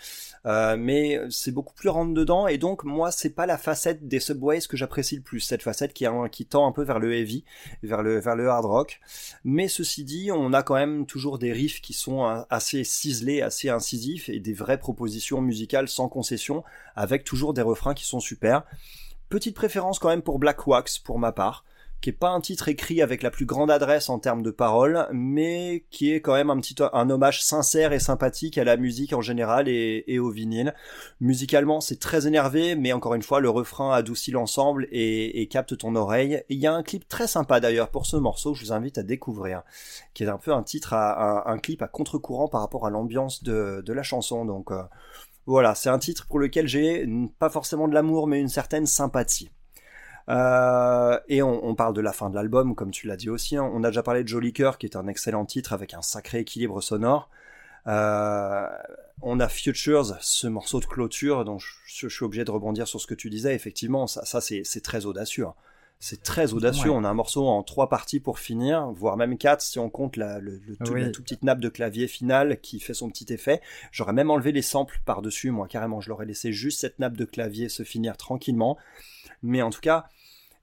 Euh, 0.45 0.75
mais 0.77 1.19
c'est 1.30 1.51
beaucoup 1.51 1.73
plus 1.73 1.89
rentre 1.89 2.13
dedans. 2.13 2.47
Et 2.47 2.58
donc, 2.58 2.84
moi, 2.84 3.12
c'est 3.12 3.30
pas 3.30 3.45
la 3.45 3.58
facette 3.58 4.08
des 4.08 4.19
Subways 4.19 4.62
que 4.67 4.77
j'apprécie 4.77 5.17
le 5.17 5.21
plus, 5.21 5.41
cette 5.41 5.62
facette 5.62 5.93
qui, 5.93 6.06
tend 6.45 6.67
un 6.67 6.71
peu 6.71 6.84
vers 6.84 6.99
le 6.99 7.13
heavy, 7.13 7.43
vers 7.84 8.01
le, 8.01 8.19
vers 8.19 8.36
le 8.36 8.49
hard 8.49 8.65
rock. 8.65 8.99
Mais 9.43 9.67
ceci 9.67 10.04
dit, 10.04 10.32
on 10.32 10.54
a 10.54 10.63
quand 10.63 10.75
même 10.75 11.06
toujours 11.06 11.38
des 11.39 11.51
riffs 11.51 11.82
qui 11.82 11.93
sont 11.93 12.23
assez 12.49 12.84
ciselés, 12.84 13.41
assez 13.41 13.69
incisifs 13.69 14.30
et 14.30 14.39
des 14.39 14.54
vraies 14.54 14.80
propositions 14.80 15.41
musicales 15.41 15.88
sans 15.88 16.10
concession, 16.10 16.63
avec 16.95 17.23
toujours 17.23 17.54
des 17.54 17.62
refrains 17.62 17.93
qui 17.93 18.06
sont 18.06 18.19
super. 18.19 18.63
Petite 19.30 19.56
préférence 19.56 19.97
quand 19.97 20.10
même 20.10 20.21
pour 20.21 20.39
Black 20.39 20.67
Wax 20.67 20.99
pour 20.99 21.17
ma 21.17 21.32
part, 21.32 21.63
qui 22.02 22.10
est 22.10 22.14
pas 22.14 22.30
un 22.30 22.42
titre 22.42 22.68
écrit 22.68 23.02
avec 23.02 23.24
la 23.24 23.32
plus 23.32 23.46
grande 23.46 23.72
adresse 23.72 24.10
en 24.10 24.20
termes 24.20 24.42
de 24.42 24.52
paroles, 24.52 25.08
mais 25.12 25.86
qui 25.90 26.14
est 26.14 26.22
quand 26.22 26.34
même 26.34 26.50
un 26.50 26.60
petit 26.60 26.76
un 26.94 27.10
hommage 27.10 27.42
sincère 27.42 27.94
et 27.94 28.00
sympathique 28.00 28.58
à 28.58 28.64
la 28.64 28.78
musique 28.78 29.14
en 29.14 29.22
général 29.22 29.68
et, 29.68 30.04
et 30.08 30.20
au 30.20 30.30
vinyle. 30.30 30.74
Musicalement, 31.20 31.82
c'est 31.82 32.00
très 32.00 32.28
énervé, 32.28 32.76
mais 32.76 32.92
encore 32.92 33.14
une 33.14 33.22
fois, 33.22 33.40
le 33.40 33.50
refrain 33.50 33.94
adoucit 33.94 34.32
l'ensemble 34.32 34.88
et, 34.92 35.42
et 35.42 35.48
capte 35.48 35.78
ton 35.78 35.96
oreille. 35.96 36.44
Il 36.50 36.58
y 36.58 36.68
a 36.68 36.74
un 36.74 36.84
clip 36.84 37.08
très 37.08 37.28
sympa 37.28 37.60
d'ailleurs 37.60 37.90
pour 37.90 38.06
ce 38.06 38.18
morceau 38.18 38.52
je 38.54 38.66
vous 38.66 38.74
invite 38.74 38.98
à 38.98 39.04
découvrir, 39.04 39.64
qui 40.14 40.24
est 40.24 40.28
un 40.28 40.38
peu 40.38 40.54
un 40.54 40.64
titre 40.64 40.94
à 40.94 41.50
un, 41.50 41.58
clip 41.58 41.82
à 41.82 41.88
contre-courant 41.88 42.48
par 42.48 42.62
rapport 42.62 42.86
à 42.86 42.90
l'ambiance 42.90 43.44
de, 43.44 43.84
de 43.86 43.94
la 43.94 44.04
chanson. 44.04 44.46
Donc 44.46 44.72
euh, 44.72 44.82
voilà, 45.46 45.76
c'est 45.76 45.90
un 45.90 46.00
titre 46.00 46.28
pour 46.28 46.40
lequel 46.40 46.68
j'ai 46.68 47.08
pas 47.40 47.50
forcément 47.50 47.88
de 47.88 47.94
l'amour, 47.94 48.28
mais 48.28 48.40
une 48.40 48.50
certaine 48.50 48.86
sympathie. 48.86 49.50
Euh, 50.32 51.20
et 51.28 51.41
on, 51.44 51.65
on 51.65 51.76
parle 51.76 51.94
de 51.94 52.02
la 52.02 52.13
fin 52.13 52.30
de 52.30 52.36
l'album, 52.36 52.74
comme 52.76 52.91
tu 52.91 53.06
l'as 53.08 53.17
dit 53.17 53.30
aussi. 53.30 53.58
hein. 53.58 53.70
On 53.74 53.84
a 53.84 53.88
déjà 53.89 54.02
parlé 54.04 54.24
de 54.24 54.28
Joli 54.28 54.54
Cœur, 54.54 54.78
qui 54.78 54.86
est 54.86 54.96
un 54.96 55.08
excellent 55.08 55.46
titre 55.46 55.74
avec 55.74 55.94
un 55.94 56.02
sacré 56.02 56.39
équilibre 56.39 56.82
sonore. 56.82 57.30
Euh, 57.88 58.67
on 59.22 59.39
a 59.39 59.48
Futures, 59.50 60.15
ce 60.22 60.48
morceau 60.48 60.80
de 60.80 60.86
clôture, 60.86 61.46
dont 61.46 61.60
je, 61.60 61.67
je 61.86 62.08
suis 62.08 62.24
obligé 62.26 62.44
de 62.46 62.52
rebondir 62.52 62.88
sur 62.88 63.00
ce 63.02 63.08
que 63.08 63.13
tu 63.15 63.30
disais. 63.30 63.54
Effectivement, 63.56 64.08
ça, 64.08 64.24
ça 64.26 64.41
c'est 64.41 64.62
c'est 64.63 64.82
très 64.82 65.06
audacieux. 65.06 65.46
hein. 65.48 65.54
C'est 66.04 66.24
très 66.24 66.54
audacieux. 66.54 66.89
Ouais. 66.89 66.96
On 67.00 67.04
a 67.04 67.10
un 67.10 67.13
morceau 67.13 67.48
en 67.48 67.62
trois 67.62 67.88
parties 67.88 68.20
pour 68.20 68.39
finir, 68.39 68.88
voire 68.91 69.17
même 69.17 69.38
quatre 69.38 69.62
si 69.62 69.78
on 69.78 69.91
compte 69.91 70.17
la, 70.17 70.39
le, 70.39 70.60
le 70.67 70.76
tout- 70.76 70.94
Oui. 70.94 71.02
la 71.04 71.10
toute 71.12 71.26
petite 71.26 71.44
nappe 71.44 71.60
de 71.60 71.70
clavier 71.70 72.08
finale 72.08 72.60
qui 72.60 72.80
fait 72.80 72.96
son 72.96 73.10
petit 73.12 73.32
effet. 73.32 73.62
J'aurais 73.91 74.13
même 74.13 74.32
enlevé 74.32 74.52
les 74.52 74.63
samples 74.63 75.00
par-dessus, 75.06 75.52
moi 75.52 75.67
carrément. 75.67 76.02
Je 76.02 76.10
l'aurais 76.10 76.26
laissé 76.26 76.52
juste 76.54 76.80
cette 76.82 76.98
nappe 76.98 77.15
de 77.17 77.26
clavier 77.26 77.70
se 77.70 77.84
finir 77.84 78.17
tranquillement. 78.17 78.78
Mais 79.43 79.62
en 79.62 79.69
tout 79.69 79.82
cas, 79.82 80.06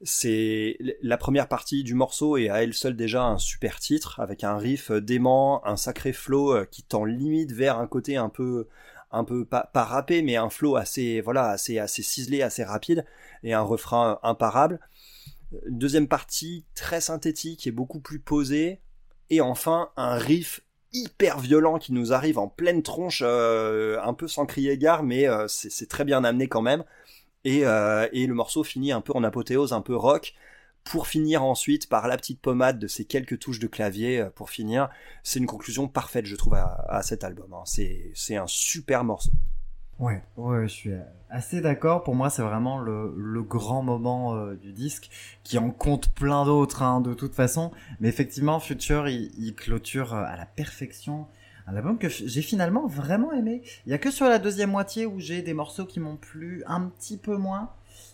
c'est 0.02 0.76
la 1.02 1.16
première 1.16 1.48
partie 1.48 1.82
du 1.82 1.94
morceau 1.94 2.36
est 2.36 2.48
à 2.48 2.62
elle 2.62 2.74
seule 2.74 2.94
déjà 2.94 3.24
un 3.24 3.38
super 3.38 3.80
titre 3.80 4.20
avec 4.20 4.44
un 4.44 4.56
riff 4.56 4.92
dément, 4.92 5.66
un 5.66 5.76
sacré 5.76 6.12
flow 6.12 6.54
euh, 6.54 6.64
qui 6.64 6.82
tend 6.84 7.04
limite 7.04 7.52
vers 7.52 7.78
un 7.78 7.86
côté 7.86 8.16
un 8.16 8.28
peu 8.28 8.68
un 9.10 9.24
peu 9.24 9.44
pas, 9.44 9.70
râpé 9.74 10.22
mais 10.22 10.36
un 10.36 10.50
flow 10.50 10.76
assez 10.76 11.20
voilà 11.20 11.50
assez 11.50 11.80
ciselé, 11.88 12.42
assez 12.42 12.62
rapide 12.62 13.04
et 13.42 13.54
un 13.54 13.62
refrain 13.62 14.20
imparable. 14.22 14.80
Deuxième 15.68 16.08
partie 16.08 16.64
très 16.74 17.00
synthétique 17.00 17.66
et 17.66 17.72
beaucoup 17.72 18.00
plus 18.00 18.20
posée 18.20 18.80
et 19.30 19.40
enfin 19.40 19.90
un 19.96 20.14
riff 20.14 20.60
hyper 20.92 21.38
violent 21.38 21.78
qui 21.78 21.92
nous 21.92 22.12
arrive 22.12 22.38
en 22.38 22.48
pleine 22.48 22.82
tronche 22.82 23.22
euh, 23.24 24.00
un 24.02 24.14
peu 24.14 24.28
sans 24.28 24.46
crier 24.46 24.78
gare 24.78 25.02
mais 25.02 25.26
euh, 25.26 25.46
c'est 25.48 25.88
très 25.88 26.04
bien 26.04 26.22
amené 26.22 26.46
quand 26.46 26.62
même 26.62 26.84
et, 27.48 27.64
euh, 27.64 28.06
et 28.12 28.26
le 28.26 28.34
morceau 28.34 28.62
finit 28.62 28.92
un 28.92 29.00
peu 29.00 29.14
en 29.14 29.24
apothéose, 29.24 29.72
un 29.72 29.80
peu 29.80 29.96
rock, 29.96 30.34
pour 30.84 31.06
finir 31.06 31.42
ensuite 31.42 31.88
par 31.88 32.06
la 32.06 32.18
petite 32.18 32.42
pommade 32.42 32.78
de 32.78 32.86
ces 32.86 33.06
quelques 33.06 33.38
touches 33.38 33.58
de 33.58 33.66
clavier 33.66 34.20
euh, 34.20 34.30
pour 34.30 34.50
finir. 34.50 34.90
C'est 35.22 35.38
une 35.38 35.46
conclusion 35.46 35.88
parfaite, 35.88 36.26
je 36.26 36.36
trouve, 36.36 36.54
à, 36.54 37.00
cet 37.02 37.24
album. 37.24 37.54
hein. 37.54 37.62
C'est 37.64 38.36
un 38.36 38.46
super 38.46 39.02
morceau. 39.02 39.32
Ouais, 39.98 40.22
ouais, 40.36 40.68
je 40.68 40.72
suis 40.72 40.92
assez 41.30 41.62
d'accord. 41.62 42.04
Pour 42.04 42.14
moi, 42.14 42.28
c'est 42.28 42.42
vraiment 42.42 42.78
le, 42.78 43.42
grand 43.42 43.82
moment 43.82 44.34
euh, 44.34 44.54
du 44.54 44.72
disque, 44.72 45.08
qui 45.42 45.56
en 45.56 45.70
compte 45.70 46.10
plein 46.14 46.44
d'autres, 46.44 46.82
hein, 46.82 47.00
de 47.00 47.14
toute 47.14 47.34
façon. 47.34 47.72
Mais 47.98 48.08
effectivement, 48.08 48.60
Future, 48.60 49.08
il, 49.08 49.54
clôture 49.54 50.12
à 50.12 50.36
la 50.36 50.44
perfection 50.44 51.26
un 51.70 51.76
album 51.76 51.98
que 51.98 52.08
j'ai 52.08 52.42
finalement 52.42 52.86
vraiment 52.86 53.32
aimé. 53.32 53.62
Il 53.86 53.90
y 53.90 53.94
a 53.94 53.98
que 53.98 54.10
sur 54.10 54.26
la 54.26 54.38
deuxième 54.38 54.70
moitié 54.70 55.04
où 55.04 55.20
j'ai 55.20 55.42
des 55.42 55.52
morceaux 55.52 55.84
qui 55.84 56.00
m'ont 56.00 56.16
plu 56.16 56.62
un 56.66 56.88
petit 56.88 57.18
peu 57.18 57.36
moins. 57.36 57.70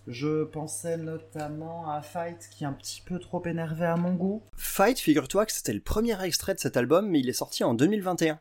Je 0.09 0.45
pensais 0.45 0.97
notamment 0.97 1.88
à 1.88 2.03
Fight, 2.03 2.49
qui 2.51 2.64
est 2.64 2.67
un 2.67 2.73
petit 2.73 3.03
peu 3.07 3.19
trop 3.19 3.43
énervé 3.47 3.87
à 3.87 3.97
mon 3.97 4.14
goût. 4.14 4.43
Fight, 4.57 4.99
figure-toi 4.99 5.47
que 5.47 5.53
c'était 5.53 5.73
le 5.73 5.81
premier 5.81 6.21
extrait 6.25 6.55
de 6.55 6.61
cet 6.61 6.77
album, 6.77 7.09
mais 7.09 7.21
il 7.21 7.29
est 7.29 7.35
sorti 7.35 7.64
en 7.64 7.75
2021. 7.75 8.38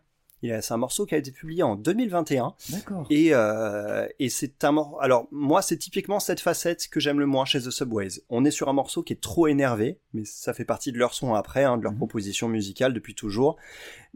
C'est 0.61 0.73
un 0.73 0.77
morceau 0.77 1.05
qui 1.05 1.15
a 1.15 1.17
été 1.17 1.31
publié 1.31 1.63
en 1.63 1.75
2021. 1.75 2.53
D'accord. 2.69 3.07
Et, 3.09 3.29
euh, 3.33 4.07
et 4.19 4.29
c'est 4.29 4.63
un 4.63 4.73
morceau. 4.73 4.99
Alors, 4.99 5.27
moi, 5.31 5.61
c'est 5.61 5.77
typiquement 5.77 6.19
cette 6.19 6.39
facette 6.41 6.87
que 6.89 6.99
j'aime 6.99 7.19
le 7.19 7.25
moins 7.25 7.45
chez 7.45 7.59
The 7.61 7.69
Subways. 7.69 8.21
On 8.29 8.43
est 8.43 8.51
sur 8.51 8.67
un 8.67 8.73
morceau 8.73 9.03
qui 9.03 9.13
est 9.13 9.21
trop 9.21 9.47
énervé, 9.47 9.99
mais 10.13 10.23
ça 10.25 10.53
fait 10.53 10.65
partie 10.65 10.91
de 10.91 10.97
leur 10.97 11.13
son 11.13 11.33
après, 11.33 11.63
hein, 11.63 11.77
de 11.77 11.83
leur 11.83 11.93
Mhm. 11.93 11.97
proposition 11.97 12.47
musicale 12.49 12.93
depuis 12.93 13.15
toujours. 13.15 13.57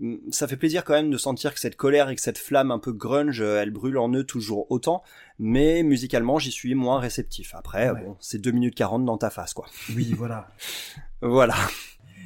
Hum, 0.02 0.20
Ça 0.32 0.48
fait 0.48 0.58
plaisir 0.58 0.84
quand 0.84 0.94
même 0.94 1.10
de 1.10 1.18
sentir 1.18 1.54
que 1.54 1.60
cette 1.60 1.76
colère 1.76 2.10
et 2.10 2.16
que 2.16 2.22
cette 2.22 2.38
flamme 2.38 2.72
un 2.72 2.80
peu 2.80 2.92
grunge, 2.92 3.42
euh, 3.42 3.62
elle 3.62 3.72
brûle 3.72 3.98
en 3.98 4.10
eux 4.14 4.24
toujours 4.26 4.70
autant, 4.70 5.02
mais 5.40 5.82
musicalement, 5.84 6.38
j'y 6.40 6.52
suis 6.52 6.76
moins 6.76 7.00
réceptif. 7.00 7.56
Après, 7.56 7.90
Ouais. 7.92 8.02
bon, 8.02 8.16
c'est 8.20 8.38
2 8.40 8.52
minutes 8.52 8.76
40 8.76 9.06
dans 9.06 9.18
ta 9.18 9.30
face, 9.30 9.54
quoi. 9.54 9.66
Oui, 9.96 10.14
voilà. 10.18 10.48
Voilà. 11.22 11.56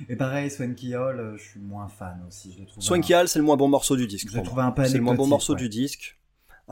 Et 0.10 0.16
pareil, 0.16 0.50
Swanky 0.52 0.96
Hall, 0.96 1.20
euh, 1.20 1.38
je 1.38 1.44
suis 1.44 1.60
moins 1.60 1.88
fan 1.88 2.24
aussi. 2.28 2.54
Je 2.54 2.60
le 2.62 2.66
trouve 2.66 2.84
Swanky 2.84 3.14
un- 3.14 3.20
Hall, 3.22 3.28
c'est 3.28 3.40
le 3.40 3.46
moins 3.46 3.58
bon 3.58 3.68
morceau 3.68 3.96
du 3.96 4.08
disque. 4.08 4.30
Je 4.30 4.38
le 4.38 4.44
trouve 4.44 4.60
un 4.60 4.72
peu 4.72 4.86
C'est 4.86 4.98
le 4.98 5.04
moins 5.04 5.16
bon 5.16 5.28
morceau 5.28 5.54
ouais. 5.54 5.60
du 5.60 5.70
disque. 5.70 6.18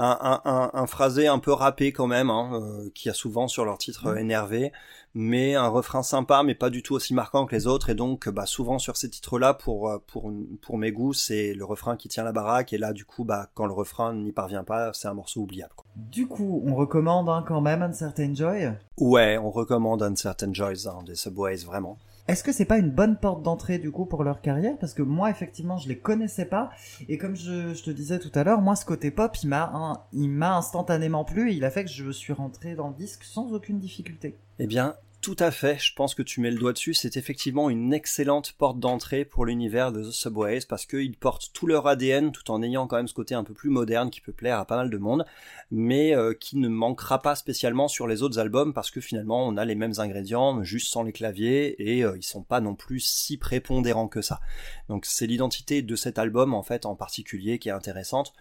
Un, 0.02 0.18
un, 0.22 0.50
un, 0.50 0.72
un 0.74 0.88
phrasé 0.88 1.28
un 1.28 1.40
peu 1.40 1.52
râpé 1.52 1.92
quand 1.92 2.08
même, 2.08 2.30
hein, 2.30 2.52
euh, 2.54 2.90
qui 2.96 3.10
a 3.10 3.14
souvent 3.14 3.50
sur 3.50 3.66
leur 3.66 3.78
titre 3.78 4.06
euh, 4.08 4.16
énervé, 4.16 4.72
mais 5.14 5.56
un 5.56 5.68
refrain 5.68 6.04
sympa, 6.04 6.42
mais 6.44 6.56
pas 6.56 6.70
du 6.70 6.84
tout 6.84 6.94
aussi 6.96 7.14
marquant 7.14 7.46
que 7.46 7.54
les 7.54 7.68
autres. 7.68 7.90
Et 7.90 7.96
donc, 7.96 8.30
bah, 8.30 8.46
souvent 8.46 8.80
sur 8.80 8.96
ces 8.96 9.10
titres-là, 9.10 9.54
pour, 9.56 9.90
euh, 9.90 9.98
pour, 10.08 10.32
pour 10.62 10.78
mes 10.78 10.94
goûts, 10.94 11.12
c'est 11.12 11.54
le 11.54 11.66
refrain 11.66 11.98
qui 11.98 12.08
tient 12.08 12.24
la 12.24 12.32
baraque. 12.32 12.72
Et 12.72 12.78
là, 12.78 12.94
du 12.94 13.04
coup, 13.04 13.26
bah, 13.26 13.50
quand 13.56 13.66
le 13.66 13.74
refrain 13.74 14.14
n'y 14.14 14.32
parvient 14.32 14.64
pas, 14.64 14.94
c'est 14.94 15.10
un 15.10 15.14
morceau 15.16 15.42
oubliable. 15.42 15.74
quoi. 15.76 15.86
Du 15.98 16.28
coup, 16.28 16.64
on 16.66 16.76
recommande 16.76 17.28
hein, 17.28 17.44
quand 17.46 17.60
même 17.60 17.82
Uncertain 17.82 18.34
Joy? 18.34 18.72
Ouais, 18.98 19.38
on 19.38 19.52
recommande 19.52 20.02
Uncertain 20.02 20.54
Joys 20.54 20.88
hein, 20.88 21.04
des 21.06 21.16
Subways, 21.16 21.66
vraiment. 21.66 21.98
Est-ce 22.30 22.44
que 22.44 22.52
c'est 22.52 22.66
pas 22.66 22.78
une 22.78 22.92
bonne 22.92 23.18
porte 23.18 23.42
d'entrée 23.42 23.80
du 23.80 23.90
coup 23.90 24.06
pour 24.06 24.24
leur 24.24 24.40
carrière? 24.40 24.78
Parce 24.80 24.94
que 24.94 25.02
moi, 25.02 25.32
effectivement, 25.32 25.78
je 25.78 25.90
les 25.90 25.98
connaissais 25.98 26.46
pas. 26.46 26.70
Et 27.08 27.18
comme 27.18 27.36
je, 27.36 27.74
te 27.84 27.90
disais 27.90 28.20
tout 28.20 28.30
à 28.36 28.44
l'heure, 28.44 28.62
moi, 28.62 28.76
ce 28.76 28.86
côté 28.86 29.10
pop, 29.10 29.36
il 29.42 29.48
m'a, 29.48 30.08
il 30.14 30.30
m'a 30.30 30.56
instantanément 30.56 31.26
plu. 31.26 31.50
Et 31.52 31.56
il 31.56 31.66
a 31.66 31.72
fait 31.72 31.84
que 31.84 31.90
je 31.90 32.12
suis 32.12 32.32
rentré 32.32 32.76
dans 32.76 32.90
le 32.90 32.94
disque 32.94 33.24
sans 33.24 33.52
aucune 33.52 33.80
difficulté. 33.80 34.38
Eh 34.60 34.68
bien, 34.68 34.94
Tout 35.22 35.36
à 35.40 35.52
fait, 35.52 35.78
je 35.78 35.94
pense 35.94 36.16
que 36.16 36.22
tu 36.22 36.40
mets 36.40 36.50
le 36.50 36.58
doigt 36.58 36.72
dessus, 36.72 36.94
c'est 36.94 37.18
effectivement 37.18 37.70
une 37.70 37.92
excellente 37.92 38.54
porte 38.54 38.80
d'entrée 38.80 39.26
pour 39.26 39.46
l'univers 39.46 39.92
de 39.92 40.02
The 40.02 40.12
Subways 40.12 40.62
parce 40.62 40.86
qu'ils 40.86 41.18
portent 41.18 41.52
tout 41.52 41.68
leur 41.68 41.88
ADN 41.88 42.32
tout 42.32 42.50
en 42.52 42.64
ayant 42.64 42.88
quand 42.88 42.96
même 42.96 43.10
ce 43.10 43.14
côté 43.14 43.36
un 43.36 43.44
peu 43.44 43.54
plus 43.54 43.70
moderne 43.70 44.12
qui 44.12 44.22
peut 44.22 44.32
plaire 44.32 44.58
à 44.60 44.66
pas 44.66 44.78
mal 44.78 44.90
de 44.90 44.98
monde, 44.98 45.26
mais 45.72 46.16
euh, 46.16 46.34
qui 46.34 46.56
ne 46.56 46.70
manquera 46.70 47.22
pas 47.22 47.36
spécialement 47.36 47.90
sur 47.90 48.08
les 48.08 48.24
autres 48.24 48.40
albums 48.40 48.74
parce 48.74 48.92
que 48.92 49.02
finalement 49.02 49.46
on 49.46 49.58
a 49.58 49.66
les 49.66 49.76
mêmes 49.76 49.96
ingrédients, 49.98 50.64
juste 50.64 50.90
sans 50.90 51.04
les 51.04 51.12
claviers 51.12 51.76
et 51.86 52.06
euh, 52.06 52.16
ils 52.16 52.24
sont 52.24 52.44
pas 52.44 52.62
non 52.62 52.76
plus 52.76 53.02
si 53.02 53.36
prépondérants 53.36 54.08
que 54.08 54.22
ça. 54.22 54.40
Donc 54.88 55.06
c'est 55.06 55.28
l'identité 55.28 55.82
de 55.82 55.96
cet 55.98 56.18
album 56.18 56.54
en 56.54 56.64
fait 56.64 56.86
en 56.86 56.96
particulier 56.96 57.60
qui 57.60 57.68
est 57.68 57.74
intéressante 57.74 58.32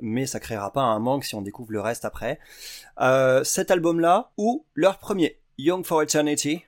mais 0.00 0.26
ça 0.26 0.40
créera 0.40 0.72
pas 0.72 0.82
un 0.82 0.98
manque 0.98 1.24
si 1.24 1.34
on 1.34 1.42
découvre 1.42 1.72
le 1.72 1.80
reste 1.80 2.04
après. 2.04 2.38
Euh, 3.00 3.42
cet 3.42 3.70
album-là, 3.72 4.30
ou 4.36 4.64
leur 4.74 4.98
premier, 4.98 5.40
Young 5.58 5.84
for 5.84 6.02
Eternity, 6.02 6.64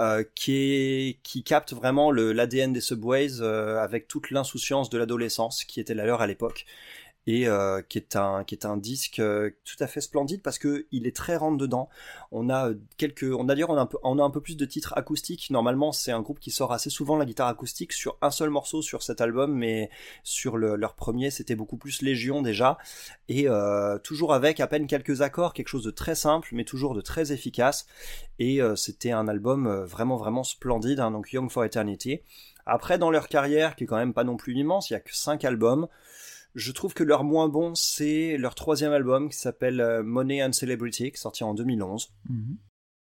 euh, 0.00 0.24
qui, 0.34 1.16
capte 1.44 1.72
vraiment 1.74 2.10
l'ADN 2.10 2.72
des 2.72 2.80
Subways 2.80 3.40
euh, 3.40 3.78
avec 3.78 4.08
toute 4.08 4.30
l'insouciance 4.30 4.90
de 4.90 4.98
l'adolescence 4.98 5.64
qui 5.64 5.80
était 5.80 5.94
la 5.94 6.06
leur 6.06 6.22
à 6.22 6.26
l'époque 6.26 6.64
et 7.26 7.46
euh, 7.46 7.82
qui 7.82 7.98
est 7.98 8.16
un 8.16 8.44
qui 8.44 8.54
est 8.54 8.66
un 8.66 8.76
disque 8.76 9.18
euh, 9.18 9.50
tout 9.64 9.76
à 9.80 9.86
fait 9.86 10.00
splendide 10.00 10.42
parce 10.42 10.58
que 10.58 10.86
il 10.90 11.06
est 11.06 11.14
très 11.14 11.36
rentre 11.36 11.58
dedans. 11.58 11.88
On 12.32 12.48
a 12.50 12.70
euh, 12.70 12.74
quelques 12.96 13.24
on 13.24 13.48
a 13.48 13.54
d'ailleurs 13.54 13.70
on 13.70 13.76
a 13.76 13.82
un 13.82 13.86
peu 13.86 13.98
on 14.02 14.18
a 14.18 14.22
un 14.22 14.30
peu 14.30 14.40
plus 14.40 14.56
de 14.56 14.64
titres 14.64 14.92
acoustiques. 14.96 15.50
Normalement, 15.50 15.92
c'est 15.92 16.12
un 16.12 16.20
groupe 16.20 16.40
qui 16.40 16.50
sort 16.50 16.72
assez 16.72 16.90
souvent 16.90 17.16
la 17.16 17.24
guitare 17.24 17.48
acoustique 17.48 17.92
sur 17.92 18.16
un 18.22 18.30
seul 18.30 18.50
morceau 18.50 18.82
sur 18.82 19.02
cet 19.02 19.20
album 19.20 19.54
mais 19.54 19.90
sur 20.24 20.56
le, 20.56 20.76
leur 20.76 20.94
premier, 20.94 21.30
c'était 21.30 21.54
beaucoup 21.54 21.76
plus 21.76 22.02
Légion 22.02 22.42
déjà 22.42 22.78
et 23.28 23.48
euh, 23.48 23.98
toujours 23.98 24.34
avec 24.34 24.60
à 24.60 24.66
peine 24.66 24.86
quelques 24.86 25.22
accords, 25.22 25.52
quelque 25.54 25.68
chose 25.68 25.84
de 25.84 25.90
très 25.90 26.14
simple 26.14 26.48
mais 26.52 26.64
toujours 26.64 26.94
de 26.94 27.00
très 27.00 27.32
efficace 27.32 27.86
et 28.38 28.60
euh, 28.60 28.76
c'était 28.76 29.12
un 29.12 29.28
album 29.28 29.66
euh, 29.66 29.84
vraiment 29.84 30.16
vraiment 30.16 30.44
splendide 30.44 31.00
hein, 31.00 31.10
donc 31.10 31.32
Young 31.32 31.50
for 31.50 31.64
Eternity. 31.64 32.20
Après 32.66 32.98
dans 32.98 33.10
leur 33.10 33.28
carrière 33.28 33.76
qui 33.76 33.84
est 33.84 33.86
quand 33.86 33.96
même 33.96 34.14
pas 34.14 34.24
non 34.24 34.36
plus 34.36 34.54
immense, 34.54 34.90
il 34.90 34.94
y 34.94 34.96
a 34.96 35.00
que 35.00 35.14
cinq 35.14 35.44
albums. 35.44 35.88
Je 36.54 36.72
trouve 36.72 36.94
que 36.94 37.04
leur 37.04 37.24
moins 37.24 37.48
bon, 37.48 37.74
c'est 37.74 38.36
leur 38.36 38.54
troisième 38.54 38.92
album 38.92 39.30
qui 39.30 39.38
s'appelle 39.38 39.80
euh, 39.80 40.02
Money 40.02 40.42
and 40.44 40.52
Celebrity, 40.52 41.10
qui 41.10 41.16
est 41.16 41.16
sorti 41.16 41.44
en 41.44 41.54
2011. 41.54 42.12
Mhm. 42.28 42.56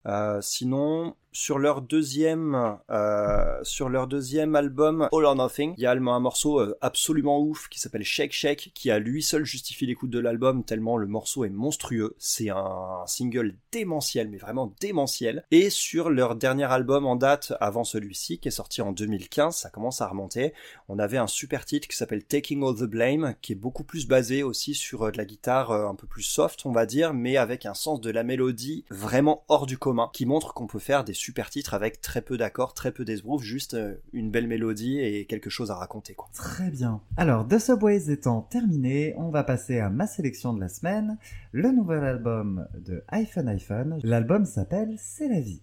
Euh, 0.07 0.41
sinon, 0.41 1.17
sur 1.33 1.59
leur 1.59 1.83
deuxième, 1.83 2.79
euh, 2.91 3.59
sur 3.63 3.89
leur 3.89 4.07
deuxième 4.07 4.55
album 4.57 5.09
All 5.13 5.25
or 5.25 5.37
Nothing, 5.37 5.75
il 5.77 5.83
y 5.83 5.87
a 5.87 5.93
un 5.93 6.21
morceau 6.21 6.61
euh, 6.61 6.77
absolument 6.81 7.41
ouf 7.41 7.69
qui 7.69 7.81
s'appelle 7.81 8.05
Shake 8.05 8.33
Shake, 8.33 8.73
qui 8.75 8.91
à 8.91 8.99
lui 8.99 9.23
seul 9.23 9.45
justifie 9.45 9.87
l'écoute 9.87 10.11
de 10.11 10.19
l'album 10.19 10.65
tellement 10.65 10.97
le 10.97 11.07
morceau 11.07 11.45
est 11.45 11.51
monstrueux. 11.51 12.15
C'est 12.19 12.51
un 12.51 13.05
single 13.07 13.55
démentiel, 13.73 14.29
mais 14.29 14.39
vraiment 14.39 14.75
démentiel. 14.81 15.45
Et 15.51 15.71
sur 15.71 16.11
leur 16.11 16.37
dernier 16.37 16.65
album 16.65 17.07
en 17.07 17.17
date 17.17 17.53
avant 17.61 17.85
celui-ci, 17.85 18.39
qui 18.39 18.49
est 18.49 18.53
sorti 18.53 18.81
en 18.81 18.93
2015, 18.93 19.55
ça 19.55 19.71
commence 19.71 20.01
à 20.01 20.09
remonter. 20.09 20.55
On 20.89 20.99
avait 20.99 21.19
un 21.19 21.27
super 21.27 21.65
titre 21.65 21.89
qui 21.89 21.97
s'appelle 21.97 22.25
Taking 22.25 22.63
All 22.63 22.77
the 22.77 22.85
Blame, 22.85 23.35
qui 23.43 23.53
est 23.53 23.57
beaucoup 23.57 23.85
plus 23.85 24.07
basé 24.07 24.43
aussi 24.43 24.75
sur 24.75 25.03
euh, 25.03 25.11
de 25.11 25.19
la 25.19 25.25
guitare 25.25 25.73
un 25.73 25.95
peu 25.95 26.07
plus 26.07 26.23
soft, 26.23 26.65
on 26.65 26.73
va 26.73 26.87
dire, 26.87 27.13
mais 27.13 27.37
avec 27.37 27.67
un 27.67 27.75
sens 27.75 28.01
de 28.01 28.11
la 28.11 28.23
mélodie 28.23 28.85
vraiment 28.91 29.45
hors 29.49 29.67
du 29.67 29.79
commun, 29.79 30.11
qui 30.13 30.27
montre 30.27 30.55
qu'on 30.55 30.67
peut 30.67 30.79
faire 30.79 31.05
des 31.05 31.15
super 31.19 31.51
titres 31.51 31.75
avec 31.75 32.01
très 32.01 32.23
peu 32.23 32.37
d'accords, 32.37 32.75
très 32.75 32.93
peu 32.93 33.05
d'esbrouf, 33.05 33.43
juste 33.43 33.75
euh, 33.75 33.95
une 34.13 34.31
belle 34.31 34.47
mélodie 34.47 34.99
et 35.01 35.27
quelque 35.27 35.51
chose 35.51 35.71
à 35.71 35.75
raconter. 35.75 36.17
Très 36.33 36.71
bien. 36.71 37.01
Alors, 37.17 37.47
The 37.47 37.59
Subways 37.59 38.11
étant 38.11 38.43
terminé, 38.43 39.15
on 39.19 39.31
va 39.31 39.45
passer 39.45 39.79
à 39.81 39.91
ma 39.91 40.07
sélection 40.07 40.53
de 40.55 40.61
la 40.61 40.69
semaine, 40.69 41.19
le 41.53 41.71
nouvel 41.71 42.05
album 42.05 42.67
de 42.75 43.05
Hyphen 43.13 43.49
Hyphen. 43.49 43.99
L'album 44.03 44.45
s'appelle 44.45 44.95
C'est 44.99 45.29
la 45.29 45.41
vie. 45.41 45.63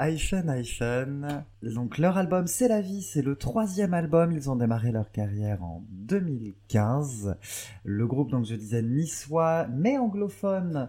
Hyphen 0.00 0.48
Hyphen, 0.48 1.44
donc 1.62 1.98
leur 1.98 2.16
album 2.16 2.46
C'est 2.46 2.68
la 2.68 2.80
vie, 2.80 3.02
c'est 3.02 3.20
le 3.20 3.34
troisième 3.34 3.94
album, 3.94 4.30
ils 4.30 4.48
ont 4.48 4.54
démarré 4.54 4.92
leur 4.92 5.10
carrière 5.10 5.64
en 5.64 5.82
2015. 5.90 7.36
Le 7.82 8.06
groupe, 8.06 8.30
donc 8.30 8.44
je 8.44 8.54
disais 8.54 8.82
niçois, 8.82 9.66
mais 9.66 9.98
anglophone, 9.98 10.88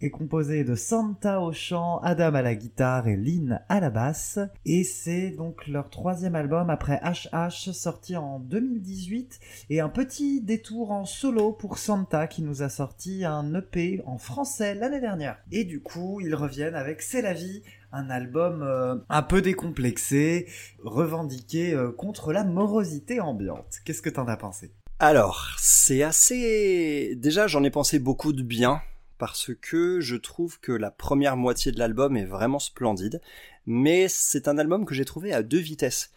est 0.00 0.10
composé 0.10 0.64
de 0.64 0.74
Santa 0.74 1.40
au 1.40 1.52
chant, 1.52 1.98
Adam 2.00 2.34
à 2.34 2.42
la 2.42 2.56
guitare 2.56 3.06
et 3.06 3.16
Lynn 3.16 3.60
à 3.68 3.78
la 3.78 3.90
basse. 3.90 4.40
Et 4.64 4.82
c'est 4.82 5.30
donc 5.30 5.68
leur 5.68 5.88
troisième 5.88 6.34
album 6.34 6.68
après 6.68 7.00
HH, 7.00 7.72
sorti 7.72 8.16
en 8.16 8.40
2018, 8.40 9.38
et 9.70 9.80
un 9.80 9.88
petit 9.88 10.40
détour 10.40 10.90
en 10.90 11.04
solo 11.04 11.52
pour 11.52 11.78
Santa 11.78 12.26
qui 12.26 12.42
nous 12.42 12.62
a 12.62 12.68
sorti 12.68 13.24
un 13.24 13.54
EP 13.54 14.02
en 14.04 14.18
français 14.18 14.74
l'année 14.74 15.00
dernière. 15.00 15.38
Et 15.52 15.64
du 15.64 15.80
coup, 15.80 16.20
ils 16.20 16.34
reviennent 16.34 16.74
avec 16.74 17.02
C'est 17.02 17.22
la 17.22 17.34
vie, 17.34 17.62
un 17.92 18.10
album 18.10 18.62
euh, 18.62 18.96
un 19.08 19.22
peu 19.22 19.40
décomplexé, 19.40 20.48
revendiqué 20.82 21.72
euh, 21.72 21.90
contre 21.90 22.32
la 22.32 22.44
morosité 22.44 23.20
ambiante. 23.20 23.78
Qu'est-ce 23.84 24.02
que 24.02 24.10
t'en 24.10 24.26
as 24.28 24.36
pensé? 24.36 24.72
Alors, 24.98 25.54
c'est 25.58 26.02
assez... 26.02 27.14
Déjà, 27.16 27.46
j'en 27.46 27.64
ai 27.64 27.70
pensé 27.70 27.98
beaucoup 27.98 28.32
de 28.32 28.42
bien, 28.42 28.80
parce 29.18 29.52
que 29.60 30.00
je 30.00 30.16
trouve 30.16 30.60
que 30.60 30.72
la 30.72 30.90
première 30.90 31.36
moitié 31.36 31.72
de 31.72 31.78
l'album 31.78 32.16
est 32.16 32.24
vraiment 32.24 32.58
splendide, 32.58 33.20
mais 33.66 34.06
c'est 34.08 34.48
un 34.48 34.58
album 34.58 34.84
que 34.84 34.94
j'ai 34.94 35.04
trouvé 35.04 35.32
à 35.32 35.42
deux 35.42 35.58
vitesses. 35.58 36.12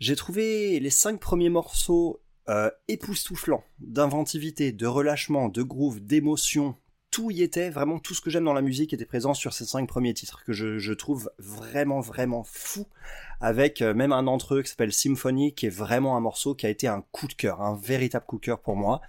J'ai 0.00 0.16
trouvé 0.16 0.80
les 0.80 0.90
cinq 0.90 1.20
premiers 1.20 1.50
morceaux 1.50 2.22
euh, 2.48 2.70
époustouflants, 2.88 3.64
d'inventivité, 3.78 4.72
de 4.72 4.86
relâchement, 4.86 5.48
de 5.48 5.62
groove, 5.62 6.00
d'émotion, 6.00 6.76
tout 7.14 7.30
y 7.30 7.42
était, 7.42 7.70
vraiment 7.70 8.00
tout 8.00 8.12
ce 8.12 8.20
que 8.20 8.28
j'aime 8.28 8.42
dans 8.42 8.54
la 8.54 8.60
musique 8.60 8.92
était 8.92 9.04
présent 9.04 9.34
sur 9.34 9.52
ces 9.52 9.64
cinq 9.64 9.86
premiers 9.86 10.14
titres, 10.14 10.42
que 10.44 10.52
je, 10.52 10.92
trouve 10.94 11.30
vraiment, 11.38 12.00
vraiment 12.00 12.42
fou, 12.42 12.88
avec 13.40 13.82
euh, 13.82 13.94
même 13.94 14.10
un 14.10 14.24
d'entre 14.24 14.56
eux 14.56 14.62
qui 14.62 14.70
s'appelle 14.70 14.92
Symphony, 14.92 15.54
qui 15.54 15.66
est 15.66 15.70
vraiment 15.70 16.16
un 16.16 16.20
morceau 16.20 16.56
qui 16.56 16.66
a 16.66 16.70
été 16.70 16.88
un 16.88 17.04
coup 17.12 17.28
de 17.28 17.34
cœur, 17.34 17.62
un 17.62 17.78
véritable 17.80 18.24
coup 18.26 18.38
de 18.38 18.44
cœur 18.44 18.58
pour 18.58 18.74
moi. 18.74 19.00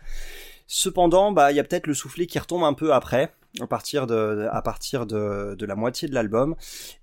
Cependant, 0.67 1.31
bah, 1.31 1.51
il 1.51 1.55
y 1.55 1.59
a 1.59 1.63
peut-être 1.63 1.87
le 1.87 1.95
soufflet 1.95 2.27
qui 2.27 2.37
retombe 2.37 2.63
un 2.63 2.73
peu 2.73 2.93
après, 2.93 3.33
à 3.59 3.65
partir 3.65 4.05
de, 4.05 4.47
à 4.51 4.61
partir 4.61 5.07
de, 5.07 5.55
de 5.57 5.65
la 5.65 5.75
moitié 5.75 6.07
de 6.07 6.13
l'album, 6.13 6.55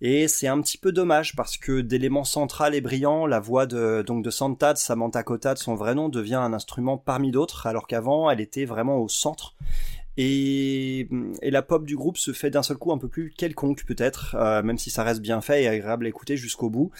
et 0.03 0.29
c'est 0.29 0.47
un 0.47 0.61
petit 0.61 0.79
peu 0.79 0.93
dommage 0.93 1.35
parce 1.35 1.57
que 1.57 1.81
d'éléments 1.81 2.23
central 2.23 2.77
et 2.77 2.81
brillant, 2.81 3.27
la 3.27 3.41
voix 3.41 3.67
de, 3.67 4.05
donc 4.07 4.23
de 4.23 4.31
Santa, 4.31 4.73
de 4.73 4.79
Samantha 4.79 5.25
Cota, 5.25 5.55
de 5.55 5.59
son 5.59 5.75
vrai 5.75 5.97
nom, 5.97 6.09
devient 6.09 6.37
un 6.37 6.53
instrument 6.53 6.97
parmi 6.97 7.33
d'autres, 7.33 7.67
alors 7.67 7.89
qu'avant, 7.89 8.31
elle 8.31 8.41
était 8.41 8.67
vraiment 8.67 8.99
au 8.99 9.09
centre. 9.09 9.57
Et, 10.17 11.09
et 11.41 11.51
la 11.51 11.63
pop 11.63 11.85
du 11.87 11.97
groupe 11.97 12.19
se 12.19 12.33
fait 12.33 12.51
d'un 12.51 12.63
seul 12.63 12.77
coup 12.77 12.93
un 12.93 12.99
peu 12.99 13.09
plus 13.09 13.33
quelconque 13.37 13.85
peut-être, 13.87 14.35
euh, 14.39 14.63
même 14.63 14.79
si 14.79 14.91
ça 14.91 15.03
reste 15.05 15.21
bien 15.21 15.41
fait 15.41 15.63
et 15.65 15.69
agréable 15.69 16.05
à 16.07 16.09
écouter 16.09 16.37
jusqu'au 16.37 16.69
bout. 16.71 16.91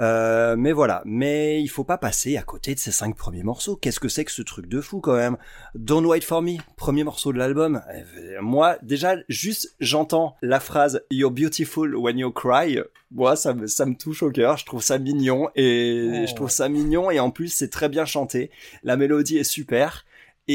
Euh, 0.00 0.56
mais 0.56 0.72
voilà, 0.72 1.02
mais 1.04 1.62
il 1.62 1.68
faut 1.68 1.84
pas 1.84 1.98
passer 1.98 2.36
à 2.36 2.42
côté 2.42 2.74
de 2.74 2.80
ces 2.80 2.90
cinq 2.90 3.14
premiers 3.14 3.42
morceaux. 3.44 3.76
Qu'est-ce 3.76 4.00
que 4.00 4.08
c'est 4.08 4.24
que 4.24 4.32
ce 4.32 4.42
truc 4.42 4.66
de 4.66 4.80
fou 4.80 5.00
quand 5.00 5.14
même? 5.14 5.36
Don't 5.76 6.04
Wait 6.06 6.22
For 6.22 6.42
Me, 6.42 6.56
premier 6.76 7.04
morceau 7.04 7.32
de 7.32 7.38
l'album. 7.38 7.80
Euh, 7.94 8.40
Moi, 8.40 8.78
déjà, 8.82 9.16
juste 9.28 9.76
j'entends 9.78 10.34
la 10.42 10.58
phrase 10.60 11.02
You're 11.10 11.30
beautiful 11.30 11.94
when 11.94 12.18
you 12.18 12.32
cry. 12.32 12.80
Moi, 13.12 13.36
ça 13.36 13.52
me, 13.54 13.66
ça 13.66 13.84
me 13.84 13.94
touche 13.94 14.22
au 14.22 14.30
cœur. 14.30 14.56
Je 14.56 14.64
trouve 14.64 14.82
ça 14.82 14.98
mignon 14.98 15.50
et 15.54 16.22
Oh. 16.22 16.26
je 16.26 16.34
trouve 16.34 16.50
ça 16.50 16.68
mignon 16.70 17.10
et 17.10 17.20
en 17.20 17.30
plus 17.30 17.48
c'est 17.48 17.68
très 17.70 17.90
bien 17.90 18.06
chanté. 18.06 18.50
La 18.82 18.96
mélodie 18.96 19.36
est 19.36 19.44
super 19.44 20.04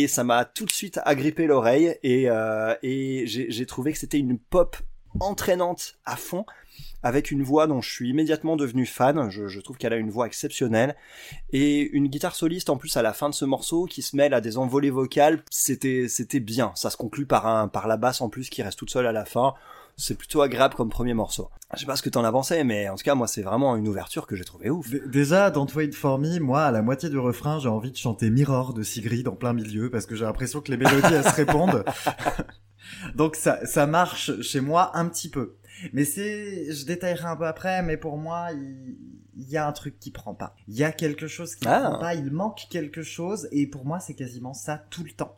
et 0.03 0.07
ça 0.07 0.23
m'a 0.23 0.45
tout 0.45 0.65
de 0.65 0.71
suite 0.71 0.99
agrippé 1.05 1.47
l'oreille 1.47 1.97
et, 2.03 2.29
euh, 2.29 2.75
j'ai 2.83 3.65
trouvé 3.65 3.91
que 3.91 3.97
c'était 3.97 4.19
une 4.19 4.37
pop 4.37 4.77
entraînante 5.19 5.97
à 6.05 6.15
fond 6.15 6.45
avec 7.01 7.31
une 7.31 7.41
voix 7.41 7.67
dont 7.67 7.81
je 7.81 7.91
suis 7.91 8.09
immédiatement 8.09 8.55
devenu 8.55 8.85
fan. 8.85 9.29
Je, 9.29 9.47
je 9.47 9.59
trouve 9.59 9.77
qu'elle 9.77 9.93
a 9.93 9.97
une 9.97 10.09
voix 10.09 10.27
exceptionnelle 10.27 10.95
et 11.51 11.81
une 11.81 12.07
guitare 12.07 12.35
soliste 12.35 12.69
en 12.69 12.77
plus 12.77 12.95
à 12.97 13.01
la 13.01 13.13
fin 13.13 13.29
de 13.29 13.33
ce 13.33 13.45
morceau 13.45 13.85
qui 13.85 14.01
se 14.01 14.15
mêle 14.15 14.33
à 14.33 14.41
des 14.41 14.57
envolées 14.57 14.89
vocales. 14.89 15.41
C'était 15.49 16.07
c'était 16.07 16.39
bien. 16.39 16.71
Ça 16.75 16.89
se 16.89 16.97
conclut 16.97 17.25
par 17.25 17.47
un 17.47 17.67
par 17.67 17.87
la 17.87 17.97
basse 17.97 18.21
en 18.21 18.29
plus 18.29 18.49
qui 18.49 18.61
reste 18.61 18.77
toute 18.77 18.91
seule 18.91 19.07
à 19.07 19.11
la 19.11 19.25
fin. 19.25 19.53
C'est 19.97 20.15
plutôt 20.17 20.41
agréable 20.41 20.75
comme 20.75 20.89
premier 20.89 21.13
morceau. 21.15 21.49
Je 21.73 21.79
sais 21.81 21.85
pas 21.85 21.95
ce 21.95 22.03
que 22.03 22.09
t'en 22.09 22.29
pensé, 22.31 22.63
mais 22.63 22.87
en 22.87 22.95
tout 22.95 23.03
cas, 23.03 23.15
moi, 23.15 23.27
c'est 23.27 23.41
vraiment 23.41 23.75
une 23.75 23.87
ouverture 23.87 24.27
que 24.27 24.35
j'ai 24.35 24.45
trouvé 24.45 24.69
ouf. 24.69 24.89
D- 24.89 25.01
Déjà, 25.07 25.49
dans 25.51 25.65
Wait 25.75 25.91
For 25.91 26.19
Me, 26.19 26.39
moi, 26.39 26.63
à 26.65 26.71
la 26.71 26.81
moitié 26.81 27.09
du 27.09 27.17
refrain, 27.17 27.59
j'ai 27.59 27.67
envie 27.69 27.91
de 27.91 27.97
chanter 27.97 28.29
Mirror 28.29 28.73
de 28.73 28.83
Sigrid 28.83 29.27
en 29.27 29.35
plein 29.35 29.53
milieu 29.53 29.89
parce 29.89 30.05
que 30.05 30.15
j'ai 30.15 30.23
l'impression 30.25 30.61
que 30.61 30.71
les 30.71 30.77
mélodies, 30.77 31.13
elles 31.13 31.23
se 31.23 31.35
répondent. 31.35 31.83
Donc 33.15 33.35
ça, 33.35 33.65
ça 33.65 33.85
marche 33.87 34.41
chez 34.41 34.61
moi 34.61 34.91
un 34.97 35.07
petit 35.09 35.29
peu. 35.29 35.55
Mais 35.93 36.05
c'est, 36.05 36.71
je 36.71 36.85
détaillerai 36.85 37.25
un 37.27 37.35
peu 37.35 37.45
après, 37.45 37.83
mais 37.83 37.97
pour 37.97 38.17
moi, 38.17 38.47
il, 38.53 38.97
il 39.35 39.49
y 39.49 39.57
a 39.57 39.67
un 39.67 39.71
truc 39.71 39.99
qui 39.99 40.11
prend 40.11 40.33
pas. 40.33 40.55
Il 40.67 40.75
y 40.75 40.83
a 40.83 40.91
quelque 40.91 41.27
chose 41.27 41.55
qui 41.55 41.67
Ah. 41.67 41.81
prend 41.81 41.99
pas, 41.99 42.15
il 42.15 42.31
manque 42.31 42.61
quelque 42.69 43.03
chose, 43.03 43.47
et 43.51 43.67
pour 43.67 43.85
moi, 43.85 43.99
c'est 43.99 44.15
quasiment 44.15 44.53
ça 44.53 44.77
tout 44.89 45.03
le 45.03 45.11
temps. 45.11 45.37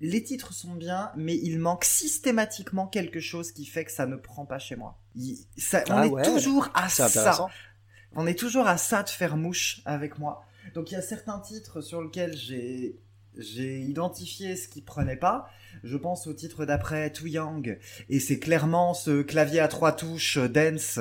Les 0.00 0.22
titres 0.22 0.52
sont 0.54 0.74
bien, 0.74 1.12
mais 1.16 1.36
il 1.36 1.58
manque 1.58 1.84
systématiquement 1.84 2.86
quelque 2.86 3.20
chose 3.20 3.52
qui 3.52 3.66
fait 3.66 3.84
que 3.84 3.92
ça 3.92 4.06
ne 4.06 4.16
prend 4.16 4.46
pas 4.46 4.58
chez 4.58 4.76
moi. 4.76 4.98
Il- 5.14 5.38
ça- 5.58 5.84
on 5.88 5.92
Ah 5.92 6.06
est 6.06 6.10
toujours 6.24 6.70
à 6.74 6.88
ça. 6.88 7.32
On 8.14 8.26
est 8.26 8.38
toujours 8.38 8.66
à 8.66 8.76
ça 8.78 9.02
de 9.02 9.08
faire 9.10 9.36
mouche 9.36 9.82
avec 9.84 10.18
moi. 10.18 10.44
Donc 10.74 10.90
il 10.90 10.94
y 10.94 10.96
a 10.96 11.02
certains 11.02 11.38
titres 11.40 11.80
sur 11.80 12.02
lesquels 12.02 12.36
j'ai 12.36 12.98
j'ai 13.36 13.78
identifié 13.80 14.56
ce 14.56 14.66
qui 14.68 14.82
prenait 14.82 15.16
pas. 15.16 15.48
Je 15.84 15.96
pense 15.96 16.26
au 16.26 16.32
titre 16.32 16.64
d'après 16.66 17.10
Too 17.10 17.26
Young 17.26 17.78
et 18.08 18.20
c'est 18.20 18.38
clairement 18.38 18.94
ce 18.94 19.22
clavier 19.22 19.60
à 19.60 19.68
trois 19.68 19.92
touches 19.92 20.36
euh, 20.38 20.48
dance 20.48 20.98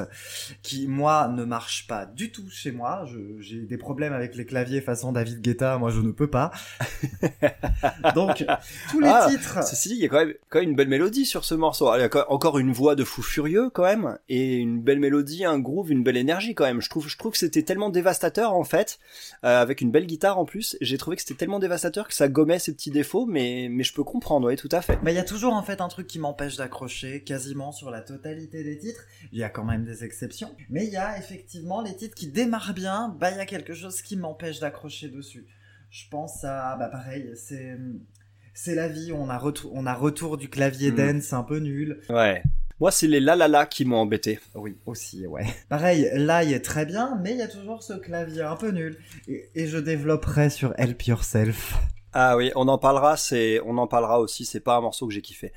qui 0.61 0.87
moi 0.87 1.27
ne 1.27 1.43
marche 1.43 1.87
pas 1.87 2.05
du 2.05 2.31
tout 2.31 2.49
chez 2.49 2.71
moi. 2.71 3.05
J'ai 3.39 3.61
des 3.61 3.77
problèmes 3.77 4.13
avec 4.13 4.35
les 4.35 4.45
claviers 4.45 4.81
façon 4.81 5.11
David 5.11 5.41
Guetta, 5.41 5.77
moi 5.77 5.89
je 5.91 6.01
ne 6.01 6.11
peux 6.11 6.29
pas. 6.29 6.51
Donc 8.15 8.45
tous 8.91 8.99
les 8.99 9.07
Ah, 9.09 9.27
titres 9.29 9.63
Ceci 9.63 9.89
dit, 9.89 9.95
il 9.95 10.01
y 10.01 10.05
a 10.05 10.09
quand 10.09 10.17
même, 10.25 10.33
quand 10.49 10.59
même 10.59 10.69
une 10.69 10.75
belle 10.75 10.87
mélodie 10.87 11.25
sur 11.25 11.45
ce 11.45 11.55
morceau. 11.55 11.93
Il 11.95 11.99
y 12.01 12.03
a 12.03 12.09
quand- 12.09 12.25
encore 12.29 12.59
une 12.59 12.71
voix 12.71 12.95
de 12.95 13.03
fou 13.03 13.21
furieux 13.21 13.69
quand 13.69 13.83
même, 13.83 14.17
et 14.29 14.55
une 14.57 14.81
belle 14.81 14.99
mélodie, 14.99 15.45
un 15.45 15.59
groove, 15.59 15.91
une 15.91 16.03
belle 16.03 16.17
énergie 16.17 16.55
quand 16.55 16.65
même. 16.65 16.81
Je 16.81 16.89
trouve, 16.89 17.07
je 17.07 17.17
trouve 17.17 17.31
que 17.33 17.37
c'était 17.37 17.63
tellement 17.63 17.89
dévastateur 17.89 18.53
en 18.53 18.63
fait, 18.63 18.99
euh, 19.43 19.61
avec 19.61 19.81
une 19.81 19.91
belle 19.91 20.05
guitare 20.05 20.39
en 20.39 20.45
plus. 20.45 20.77
J'ai 20.81 20.97
trouvé 20.97 21.15
que 21.17 21.21
c'était 21.23 21.35
tellement 21.35 21.59
dévastateur 21.59 22.07
que 22.07 22.13
ça 22.13 22.27
gommait 22.27 22.59
ses 22.59 22.73
petits 22.73 22.91
défauts, 22.91 23.25
mais 23.25 23.67
mais 23.69 23.83
je 23.83 23.93
peux 23.93 24.03
comprendre, 24.03 24.49
tout 24.59 24.69
à 24.73 24.81
fait. 24.81 24.97
Bah, 25.03 25.11
il 25.11 25.15
y 25.15 25.19
a 25.19 25.23
toujours 25.23 25.53
en 25.53 25.63
fait 25.63 25.79
un 25.79 25.87
truc 25.87 26.05
qui 26.05 26.19
m'empêche 26.19 26.57
d'accrocher 26.57 27.23
quasiment 27.23 27.71
sur 27.71 27.89
la 27.91 28.01
totalité 28.01 28.63
des 28.63 28.77
titres. 28.77 29.05
Il 29.31 29.39
y 29.39 29.43
a 29.43 29.49
quand 29.49 29.63
même 29.63 29.85
des 29.85 30.03
exceptions, 30.03 30.53
mais 30.69 30.85
il 30.85 30.91
y 30.91 30.97
a 30.97 31.17
effectivement 31.17 31.81
les 31.81 31.95
titres 31.95 32.15
qui 32.15 32.27
démarrent 32.27 32.73
bien. 32.73 33.15
Bah, 33.19 33.31
il 33.31 33.37
y 33.37 33.39
a 33.39 33.45
quelque 33.45 33.73
chose 33.73 34.01
qui 34.01 34.17
m'empêche 34.17 34.59
d'accrocher 34.59 35.07
dessus. 35.07 35.45
Je 35.89 36.03
pense 36.11 36.43
à, 36.43 36.75
bah, 36.77 36.89
pareil, 36.89 37.31
c'est 37.35 37.77
c'est 38.53 38.75
la 38.75 38.89
vie. 38.89 39.11
On 39.13 39.29
a 39.29 39.37
retour, 39.37 39.71
on 39.73 39.85
a 39.85 39.93
retour 39.93 40.37
du 40.37 40.49
clavier 40.49 40.91
Mm. 40.91 40.95
dance 40.95 41.31
un 41.33 41.43
peu 41.43 41.59
nul. 41.59 42.01
Ouais. 42.09 42.43
Moi, 42.81 42.91
c'est 42.91 43.07
les 43.07 43.19
la 43.19 43.35
la 43.35 43.47
la 43.47 43.65
qui 43.65 43.85
m'ont 43.85 43.97
embêté. 43.97 44.39
Oui, 44.55 44.77
aussi, 44.85 45.25
ouais. 45.27 45.45
Pareil, 45.69 46.09
là, 46.13 46.43
il 46.43 46.53
est 46.53 46.61
très 46.63 46.85
bien, 46.85 47.19
mais 47.23 47.31
il 47.31 47.37
y 47.37 47.41
a 47.41 47.47
toujours 47.47 47.83
ce 47.83 47.93
clavier 47.93 48.41
un 48.43 48.55
peu 48.55 48.71
nul. 48.71 48.97
Et, 49.27 49.49
et 49.55 49.67
je 49.67 49.77
développerai 49.77 50.49
sur 50.49 50.73
Help 50.77 51.01
Yourself. 51.03 51.77
Ah 52.13 52.35
oui, 52.37 52.51
on 52.55 52.67
en 52.67 52.77
parlera. 52.77 53.17
C'est, 53.17 53.59
on 53.65 53.77
en 53.77 53.87
parlera 53.87 54.19
aussi. 54.19 54.45
C'est 54.45 54.59
pas 54.59 54.75
un 54.77 54.81
morceau 54.81 55.07
que 55.07 55.13
j'ai 55.13 55.21
kiffé. 55.21 55.53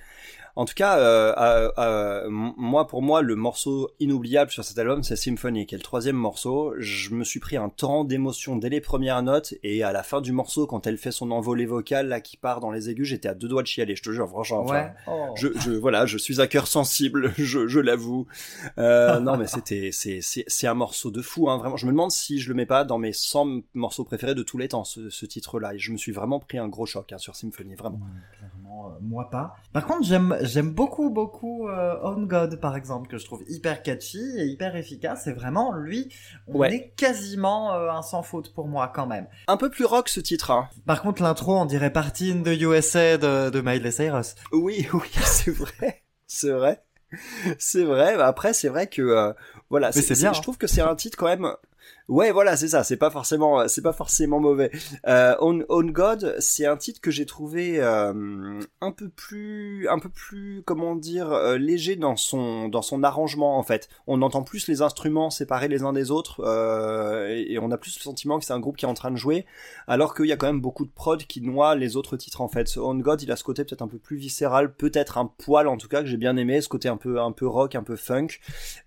En 0.55 0.67
tout 0.67 0.75
cas, 0.75 0.99
euh, 0.99 1.35
euh, 1.39 1.73
euh, 1.79 2.27
moi, 2.29 2.87
pour 2.87 3.01
moi, 3.01 3.23
le 3.23 3.37
morceau 3.37 3.91
inoubliable 4.01 4.51
sur 4.51 4.65
cet 4.65 4.79
album, 4.79 5.03
c'est 5.03 5.17
Symphony, 5.17 5.65
qui 5.65 5.75
est 5.75 5.79
le 5.79 5.83
troisième 5.83 6.17
morceau. 6.17 6.75
Je 6.79 7.15
me 7.15 7.25
suis 7.25 7.41
pris 7.41 7.57
un 7.57 7.71
torrent 7.71 8.05
d'émotions 8.05 8.57
dès 8.57 8.69
les 8.69 8.83
premières 8.83 9.23
notes, 9.23 9.55
et 9.63 9.83
à 9.83 9.93
la 9.93 10.03
fin 10.03 10.21
du 10.21 10.33
morceau, 10.33 10.67
quand 10.67 10.87
elle 10.87 10.99
fait 10.99 11.11
son 11.11 11.31
envolée 11.31 11.65
vocale 11.65 12.09
là 12.09 12.21
qui 12.21 12.37
part 12.37 12.61
dans 12.61 12.71
les 12.71 12.91
aigus, 12.91 13.09
j'étais 13.09 13.29
à 13.29 13.35
deux 13.35 13.49
doigts 13.49 13.63
de 13.63 13.67
chialer. 13.67 13.97
Je 13.97 14.03
te 14.03 14.11
jure, 14.11 14.29
franchement. 14.29 14.61
enfin. 14.61 14.91
Oh. 15.07 15.33
je, 15.37 15.49
je, 15.59 15.71
voilà, 15.71 16.05
je 16.05 16.19
suis 16.19 16.43
un 16.43 16.47
cœur 16.47 16.67
sensible, 16.67 17.33
je, 17.39 17.67
je 17.67 17.81
l'avoue. 17.81 18.27
Euh, 18.77 19.21
non, 19.21 19.39
mais 19.39 19.47
c'était, 19.47 19.91
c'est, 19.91 20.21
c'est, 20.21 20.45
c'est 20.49 20.67
un 20.67 20.75
morceau 20.75 21.11
de 21.11 21.23
fou, 21.23 21.49
hein, 21.49 21.57
vraiment. 21.57 21.79
Je 21.79 21.87
me 21.87 21.93
demande 21.93 22.11
si 22.11 22.39
je 22.41 22.49
le 22.49 22.55
mets 22.55 22.67
pas 22.67 22.85
dans 22.85 22.99
mes 22.99 23.15
100 23.15 23.63
morceaux 23.73 24.05
préférés 24.05 24.35
de 24.35 24.43
tous 24.43 24.59
les 24.59 24.69
temps, 24.69 24.85
ce, 24.85 25.09
ce 25.09 25.25
titre-là. 25.25 25.75
Et 25.75 25.79
je 25.79 25.93
me 25.93 25.97
suis 25.97 26.13
vraiment 26.13 26.41
pris 26.41 26.59
un 26.59 26.69
gros 26.69 26.85
choc 26.85 27.11
hein, 27.11 27.19
sur 27.19 27.37
Symphony, 27.37 27.75
vraiment. 27.75 27.97
Ouais, 27.97 28.49
euh, 28.89 28.99
moi 29.01 29.29
pas. 29.31 29.55
Par 29.73 29.87
contre, 29.87 30.05
j'aime 30.05 30.37
j'aime 30.43 30.71
beaucoup 30.71 31.11
beaucoup 31.11 31.69
euh, 31.69 31.95
On 32.03 32.23
God 32.23 32.61
par 32.61 32.77
exemple 32.77 33.09
que 33.09 33.19
je 33.19 33.25
trouve 33.25 33.43
hyper 33.49 33.83
catchy 33.83 34.21
et 34.39 34.45
hyper 34.47 34.75
efficace. 34.77 35.27
Et 35.27 35.33
vraiment, 35.33 35.73
lui, 35.75 36.13
on 36.49 36.59
Ouais. 36.59 36.75
est 36.75 36.89
quasiment 36.97 37.75
euh, 37.75 37.91
un 37.91 38.03
sans 38.03 38.23
faute 38.23 38.53
pour 38.55 38.69
moi 38.69 38.91
quand 38.95 39.07
même. 39.07 39.27
Un 39.49 39.57
peu 39.57 39.71
plus 39.71 39.85
rock 39.85 40.09
ce 40.09 40.21
titre, 40.21 40.51
hein. 40.51 40.69
Par 40.87 41.03
contre, 41.03 41.23
l'intro, 41.23 41.57
on 41.57 41.65
dirait 41.67 41.93
Party 41.93 42.33
in 42.33 42.43
the 42.43 42.61
USA 42.61 43.19
de, 43.19 43.51
de 43.51 43.61
Miley 43.61 43.91
Cyrus. 43.91 44.35
Oui, 44.53 44.87
oui, 44.95 45.09
c'est 45.25 45.51
vrai, 45.51 46.03
c'est 46.27 46.51
vrai, 46.53 46.83
c'est 47.59 47.85
vrai. 47.85 48.17
Bah, 48.17 48.27
Après, 48.27 48.53
c'est 48.53 48.69
vrai 48.69 48.87
que 48.87 49.03
euh, 49.03 49.33
voilà, 49.71 49.93
c'est 49.93 50.15
bien, 50.15 50.33
Je 50.33 50.39
hein. 50.39 50.43
trouve 50.43 50.59
que 50.59 50.67
c'est 50.67 50.81
un 50.83 50.95
titre 50.95 51.17
quand 51.19 51.27
même. 51.27 51.49
Ouais, 52.09 52.33
voilà, 52.33 52.57
c'est 52.57 52.69
ça. 52.69 52.85
C'est 52.85 52.97
pas 52.97 53.11
forcément, 53.11 53.69
c'est 53.69 53.83
pas 53.83 53.93
forcément 53.93 54.41
mauvais. 54.41 54.71
Euh, 55.07 55.35
On, 55.41 55.83
God, 55.85 56.37
c'est 56.39 56.67
un 56.67 56.77
titre 56.77 57.01
que 57.01 57.11
j'ai 57.11 57.27
trouvé 57.27 57.81
euh, 57.81 58.61
un 58.81 58.93
peu 58.93 59.09
plus, 59.09 59.89
un 59.89 59.99
peu 59.99 60.09
plus, 60.09 60.63
comment 60.65 60.97
dire, 60.97 61.33
euh, 61.33 61.59
léger 61.59 61.97
dans 61.97 62.17
son, 62.17 62.69
dans 62.69 62.83
son 62.83 63.03
arrangement 63.03 63.59
en 63.59 63.63
fait. 63.63 63.89
On 64.07 64.23
entend 64.23 64.43
plus 64.43 64.69
les 64.69 64.83
instruments 64.83 65.31
séparés 65.31 65.69
les 65.69 65.83
uns 65.83 65.93
des 65.93 66.11
autres 66.11 66.41
euh, 66.45 67.29
et, 67.29 67.59
on 67.59 67.71
a 67.71 67.79
plus 67.79 67.97
le 67.97 68.03
sentiment 68.03 68.39
que 68.39 68.45
c'est 68.45 68.53
un 68.53 68.61
groupe 68.61 68.77
qui 68.77 68.85
est 68.85 68.89
en 68.89 68.95
train 68.95 69.11
de 69.11 69.17
jouer, 69.17 69.47
alors 69.87 70.15
qu'il 70.15 70.27
y 70.27 70.33
a 70.33 70.37
quand 70.37 70.47
même 70.47 70.61
beaucoup 70.61 70.85
de 70.85 70.91
prod 70.91 71.23
qui 71.23 71.41
noient 71.41 71.75
les 71.75 71.97
autres 71.97 72.17
titres 72.17 72.41
en 72.41 72.49
fait. 72.49 72.77
On 72.77 72.95
God, 72.97 73.23
il 73.23 73.31
a 73.31 73.37
ce 73.37 73.45
côté 73.45 73.65
peut-être 73.65 73.83
un 73.83 73.89
peu 73.89 73.99
plus 73.99 74.17
viscéral, 74.17 74.75
peut-être 74.75 75.19
un 75.19 75.27
poil 75.27 75.69
en 75.69 75.77
tout 75.77 75.89
cas 75.89 76.01
que 76.01 76.07
j'ai 76.09 76.17
bien 76.17 76.37
aimé, 76.37 76.61
ce 76.61 76.69
côté 76.69 76.89
un 76.89 76.97
peu, 76.97 77.21
un 77.21 77.33
peu 77.33 77.47
rock, 77.47 77.75
un 77.75 77.83
peu 77.83 77.97
funk. 77.97 78.29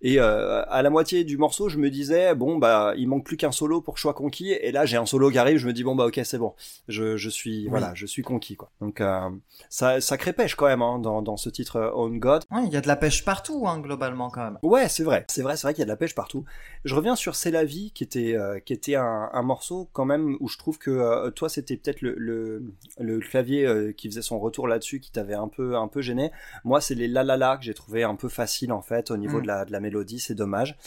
Et 0.01 0.19
euh, 0.19 0.63
à 0.67 0.81
la 0.81 0.89
moitié 0.89 1.23
du 1.23 1.37
morceau, 1.37 1.69
je 1.69 1.77
me 1.77 1.89
disais 1.89 2.35
bon 2.35 2.57
bah 2.57 2.93
il 2.97 3.04
manque 3.07 3.25
plus 3.25 3.37
qu'un 3.37 3.51
solo 3.51 3.81
pour 3.81 3.93
que 3.95 3.97
je 3.99 4.01
sois 4.01 4.13
conquis. 4.13 4.51
Et 4.51 4.71
là, 4.71 4.85
j'ai 4.85 4.97
un 4.97 5.05
solo 5.05 5.29
qui 5.31 5.37
arrive, 5.37 5.57
je 5.57 5.67
me 5.67 5.73
dis 5.73 5.83
bon 5.83 5.95
bah 5.95 6.05
ok 6.05 6.19
c'est 6.23 6.37
bon, 6.37 6.53
je, 6.87 7.17
je 7.17 7.29
suis 7.29 7.67
voilà, 7.67 7.93
je 7.93 8.05
suis 8.05 8.21
conquis 8.21 8.55
quoi. 8.55 8.71
Donc 8.81 9.01
euh, 9.01 9.29
ça, 9.69 10.01
ça 10.01 10.17
crépèche 10.17 10.55
quand 10.55 10.67
même 10.67 10.81
hein, 10.81 10.99
dans, 10.99 11.21
dans 11.21 11.37
ce 11.37 11.49
titre 11.49 11.77
euh, 11.77 11.91
On 11.95 12.09
God. 12.09 12.43
Ouais, 12.51 12.63
il 12.65 12.73
y 12.73 12.77
a 12.77 12.81
de 12.81 12.87
la 12.87 12.95
pêche 12.95 13.25
partout, 13.25 13.65
hein, 13.67 13.79
globalement 13.79 14.29
quand 14.29 14.43
même. 14.43 14.57
Ouais, 14.63 14.87
c'est 14.89 15.03
vrai, 15.03 15.25
c'est 15.29 15.41
vrai, 15.41 15.57
c'est 15.57 15.63
vrai 15.67 15.73
qu'il 15.73 15.81
y 15.81 15.83
a 15.83 15.85
de 15.85 15.91
la 15.91 15.97
pêche 15.97 16.15
partout. 16.15 16.45
Je 16.83 16.95
reviens 16.95 17.15
sur 17.15 17.35
C'est 17.35 17.51
la 17.51 17.65
vie, 17.65 17.91
qui 17.93 18.03
était, 18.03 18.35
euh, 18.35 18.59
qui 18.59 18.73
était 18.73 18.95
un, 18.95 19.29
un 19.33 19.41
morceau 19.41 19.89
quand 19.93 20.05
même 20.05 20.37
où 20.39 20.47
je 20.47 20.57
trouve 20.57 20.77
que 20.77 20.91
euh, 20.91 21.31
toi 21.31 21.49
c'était 21.49 21.77
peut-être 21.77 22.01
le, 22.01 22.15
le, 22.17 22.63
le 22.99 23.19
clavier 23.19 23.65
euh, 23.65 23.91
qui 23.91 24.09
faisait 24.09 24.21
son 24.21 24.39
retour 24.39 24.67
là-dessus 24.67 24.99
qui 24.99 25.11
t'avait 25.11 25.33
un 25.33 25.47
peu, 25.47 25.75
un 25.75 25.87
peu 25.87 26.01
gêné. 26.01 26.31
Moi, 26.63 26.81
c'est 26.81 26.95
les 26.95 27.07
la 27.07 27.23
la 27.23 27.37
la 27.37 27.57
que 27.57 27.63
j'ai 27.63 27.73
trouvé 27.73 28.03
un 28.03 28.15
peu 28.15 28.29
facile 28.29 28.71
en 28.71 28.81
fait 28.81 29.11
au 29.11 29.17
niveau 29.17 29.39
Mm. 29.39 29.41
de 29.41 29.47
la, 29.47 29.65
de 29.65 29.71
la 29.71 29.79
mélodie, 29.79 30.19
c'est 30.19 30.35
dommage. 30.35 30.77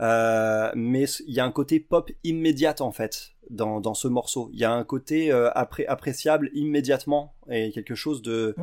Mais 0.00 1.04
il 1.26 1.34
y 1.34 1.40
a 1.40 1.44
un 1.44 1.50
côté 1.50 1.63
pop 1.88 2.10
immédiat 2.24 2.74
en 2.80 2.92
fait 2.92 3.32
dans, 3.50 3.80
dans 3.80 3.94
ce 3.94 4.08
morceau. 4.08 4.50
Il 4.52 4.58
y 4.58 4.64
a 4.64 4.72
un 4.72 4.84
côté 4.84 5.30
euh, 5.32 5.50
appré- 5.50 5.86
appréciable 5.86 6.50
immédiatement 6.54 7.34
et 7.50 7.70
quelque 7.72 7.94
chose 7.94 8.22
de. 8.22 8.54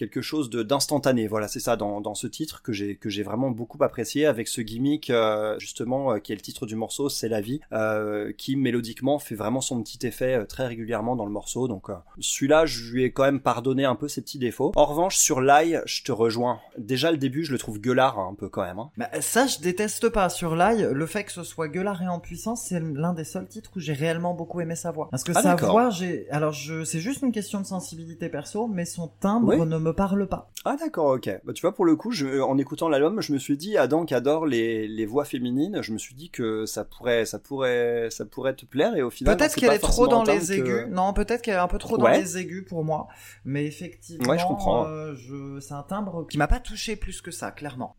Quelque 0.00 0.22
chose 0.22 0.48
d'instantané. 0.50 1.28
Voilà, 1.28 1.46
c'est 1.46 1.60
ça 1.60 1.76
dans, 1.76 2.00
dans 2.00 2.14
ce 2.14 2.26
titre 2.26 2.62
que 2.62 2.72
j'ai 2.72 2.96
que 2.96 3.10
j'ai 3.10 3.22
vraiment 3.22 3.50
beaucoup 3.50 3.82
apprécié 3.84 4.24
avec 4.24 4.48
ce 4.48 4.62
gimmick 4.62 5.10
euh, 5.10 5.58
justement 5.58 6.12
euh, 6.14 6.18
qui 6.18 6.32
est 6.32 6.34
le 6.34 6.40
titre 6.40 6.64
du 6.64 6.74
morceau, 6.74 7.08
c'est 7.10 7.28
la 7.28 7.42
vie, 7.42 7.60
euh, 7.72 8.32
qui 8.36 8.56
mélodiquement 8.56 9.18
fait 9.18 9.34
vraiment 9.34 9.60
son 9.60 9.82
petit 9.82 10.06
effet 10.06 10.46
très 10.46 10.66
régulièrement 10.66 11.16
dans 11.16 11.26
le 11.26 11.30
morceau. 11.32 11.68
Donc 11.68 11.88
celui-là, 12.18 12.64
je 12.64 12.90
lui 12.92 13.04
ai 13.04 13.12
quand 13.12 13.24
même 13.24 13.40
pardonné 13.40 13.84
un 13.84 13.94
peu 13.94 14.08
ses 14.08 14.22
petits 14.22 14.38
défauts. 14.38 14.72
En 14.74 14.86
revanche, 14.86 15.18
sur 15.18 15.40
l'ail, 15.42 15.82
je 15.84 16.02
te 16.02 16.12
rejoins. 16.12 16.60
Déjà 16.78 17.10
le 17.12 17.18
début, 17.18 17.44
je 17.44 17.52
le 17.52 17.58
trouve 17.58 17.78
gueulard 17.78 18.18
hein, 18.18 18.30
un 18.32 18.34
peu 18.34 18.48
quand 18.48 18.62
même. 18.62 18.78
hein. 18.78 18.90
Bah, 18.96 19.10
ça, 19.20 19.46
je 19.46 19.58
déteste 19.60 20.08
pas. 20.08 20.30
Sur 20.30 20.56
l'ail, 20.56 20.88
le 20.90 21.06
fait 21.06 21.24
que 21.24 21.32
ce 21.32 21.42
soit 21.42 21.68
gueulard 21.68 22.00
et 22.02 22.08
en 22.08 22.20
puissance, 22.20 22.62
c'est 22.68 22.80
l'un 22.80 23.12
des 23.12 23.24
seuls 23.24 23.46
titres 23.48 23.70
où 23.76 23.80
j'ai 23.80 23.92
réellement 23.92 24.32
beaucoup 24.34 24.60
aimé 24.62 24.76
sa 24.76 24.90
voix. 24.92 25.08
Parce 25.10 25.24
que 25.24 25.32
Ah, 25.34 25.42
sa 25.42 25.54
voix, 25.56 25.90
j'ai, 25.90 26.28
alors 26.30 26.52
je, 26.52 26.84
c'est 26.84 27.00
juste 27.00 27.20
une 27.22 27.32
question 27.32 27.60
de 27.60 27.66
sensibilité 27.66 28.28
perso, 28.30 28.66
mais 28.66 28.84
son 28.86 29.08
timbre 29.20 29.48
Oui. 29.48 29.66
ne 29.66 29.78
me 29.78 29.89
parle 29.92 30.26
pas. 30.28 30.50
Ah 30.64 30.76
d'accord, 30.78 31.06
ok. 31.14 31.30
Bah, 31.44 31.52
tu 31.52 31.62
vois, 31.62 31.74
pour 31.74 31.84
le 31.84 31.96
coup, 31.96 32.10
je, 32.12 32.40
en 32.40 32.58
écoutant 32.58 32.88
l'album, 32.88 33.20
je 33.20 33.32
me 33.32 33.38
suis 33.38 33.56
dit, 33.56 33.76
Adam 33.76 34.04
qui 34.04 34.14
adore 34.14 34.46
les, 34.46 34.86
les 34.88 35.06
voix 35.06 35.24
féminines, 35.24 35.80
je 35.82 35.92
me 35.92 35.98
suis 35.98 36.14
dit 36.14 36.30
que 36.30 36.66
ça 36.66 36.84
pourrait, 36.84 37.24
ça 37.24 37.38
pourrait, 37.38 38.08
ça 38.10 38.24
pourrait 38.24 38.54
te 38.54 38.66
plaire 38.66 38.94
et 38.96 39.02
au 39.02 39.10
final, 39.10 39.36
Peut-être 39.36 39.54
qu'elle 39.56 39.72
est 39.72 39.78
trop 39.78 40.08
dans 40.08 40.22
les 40.24 40.38
que- 40.38 40.52
aigus. 40.52 40.86
Non, 40.90 41.12
peut-être 41.12 41.42
qu'elle 41.42 41.54
est 41.54 41.58
un 41.58 41.68
peu 41.68 41.78
trop 41.78 41.96
dans 41.98 42.04
Ouais. 42.06 42.18
les 42.20 42.38
aigus 42.38 42.64
pour 42.68 42.84
moi. 42.84 43.08
Mais 43.44 43.64
effectivement, 43.66 44.28
Ouais, 44.30 44.38
je 44.38 44.44
comprends. 44.46 44.86
euh, 44.86 45.14
je... 45.14 45.60
c'est 45.60 45.74
un 45.74 45.82
timbre 45.82 46.26
qui 46.26 46.38
m'a 46.38 46.46
pas 46.48 46.60
touché 46.60 46.96
plus 46.96 47.20
que 47.22 47.30
ça, 47.30 47.50
clairement. 47.50 47.96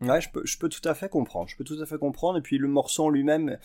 Ouais, 0.00 0.20
je 0.20 0.30
peux, 0.30 0.42
je 0.44 0.56
peux 0.58 0.68
tout 0.68 0.86
à 0.88 0.94
fait 0.94 1.08
comprendre. 1.08 1.48
Je 1.48 1.56
peux 1.56 1.64
tout 1.64 1.76
à 1.82 1.84
fait 1.84 1.98
comprendre. 1.98 2.38
Et 2.38 2.40
puis 2.40 2.56
le 2.58 2.68
morceau 2.68 3.06
en 3.06 3.10
lui-même, 3.10 3.58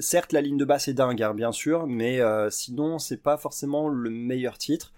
certes, 0.00 0.32
la 0.32 0.40
ligne 0.40 0.56
de 0.56 0.64
basse 0.64 0.88
est 0.88 0.94
dingue, 0.94 1.22
hein, 1.22 1.32
bien 1.32 1.52
sûr, 1.52 1.86
mais 1.86 2.20
euh, 2.20 2.50
sinon, 2.50 2.98
c'est 2.98 3.22
pas 3.22 3.36
forcément 3.36 3.88
le 3.88 4.10
meilleur 4.10 4.58
titre. 4.58 4.92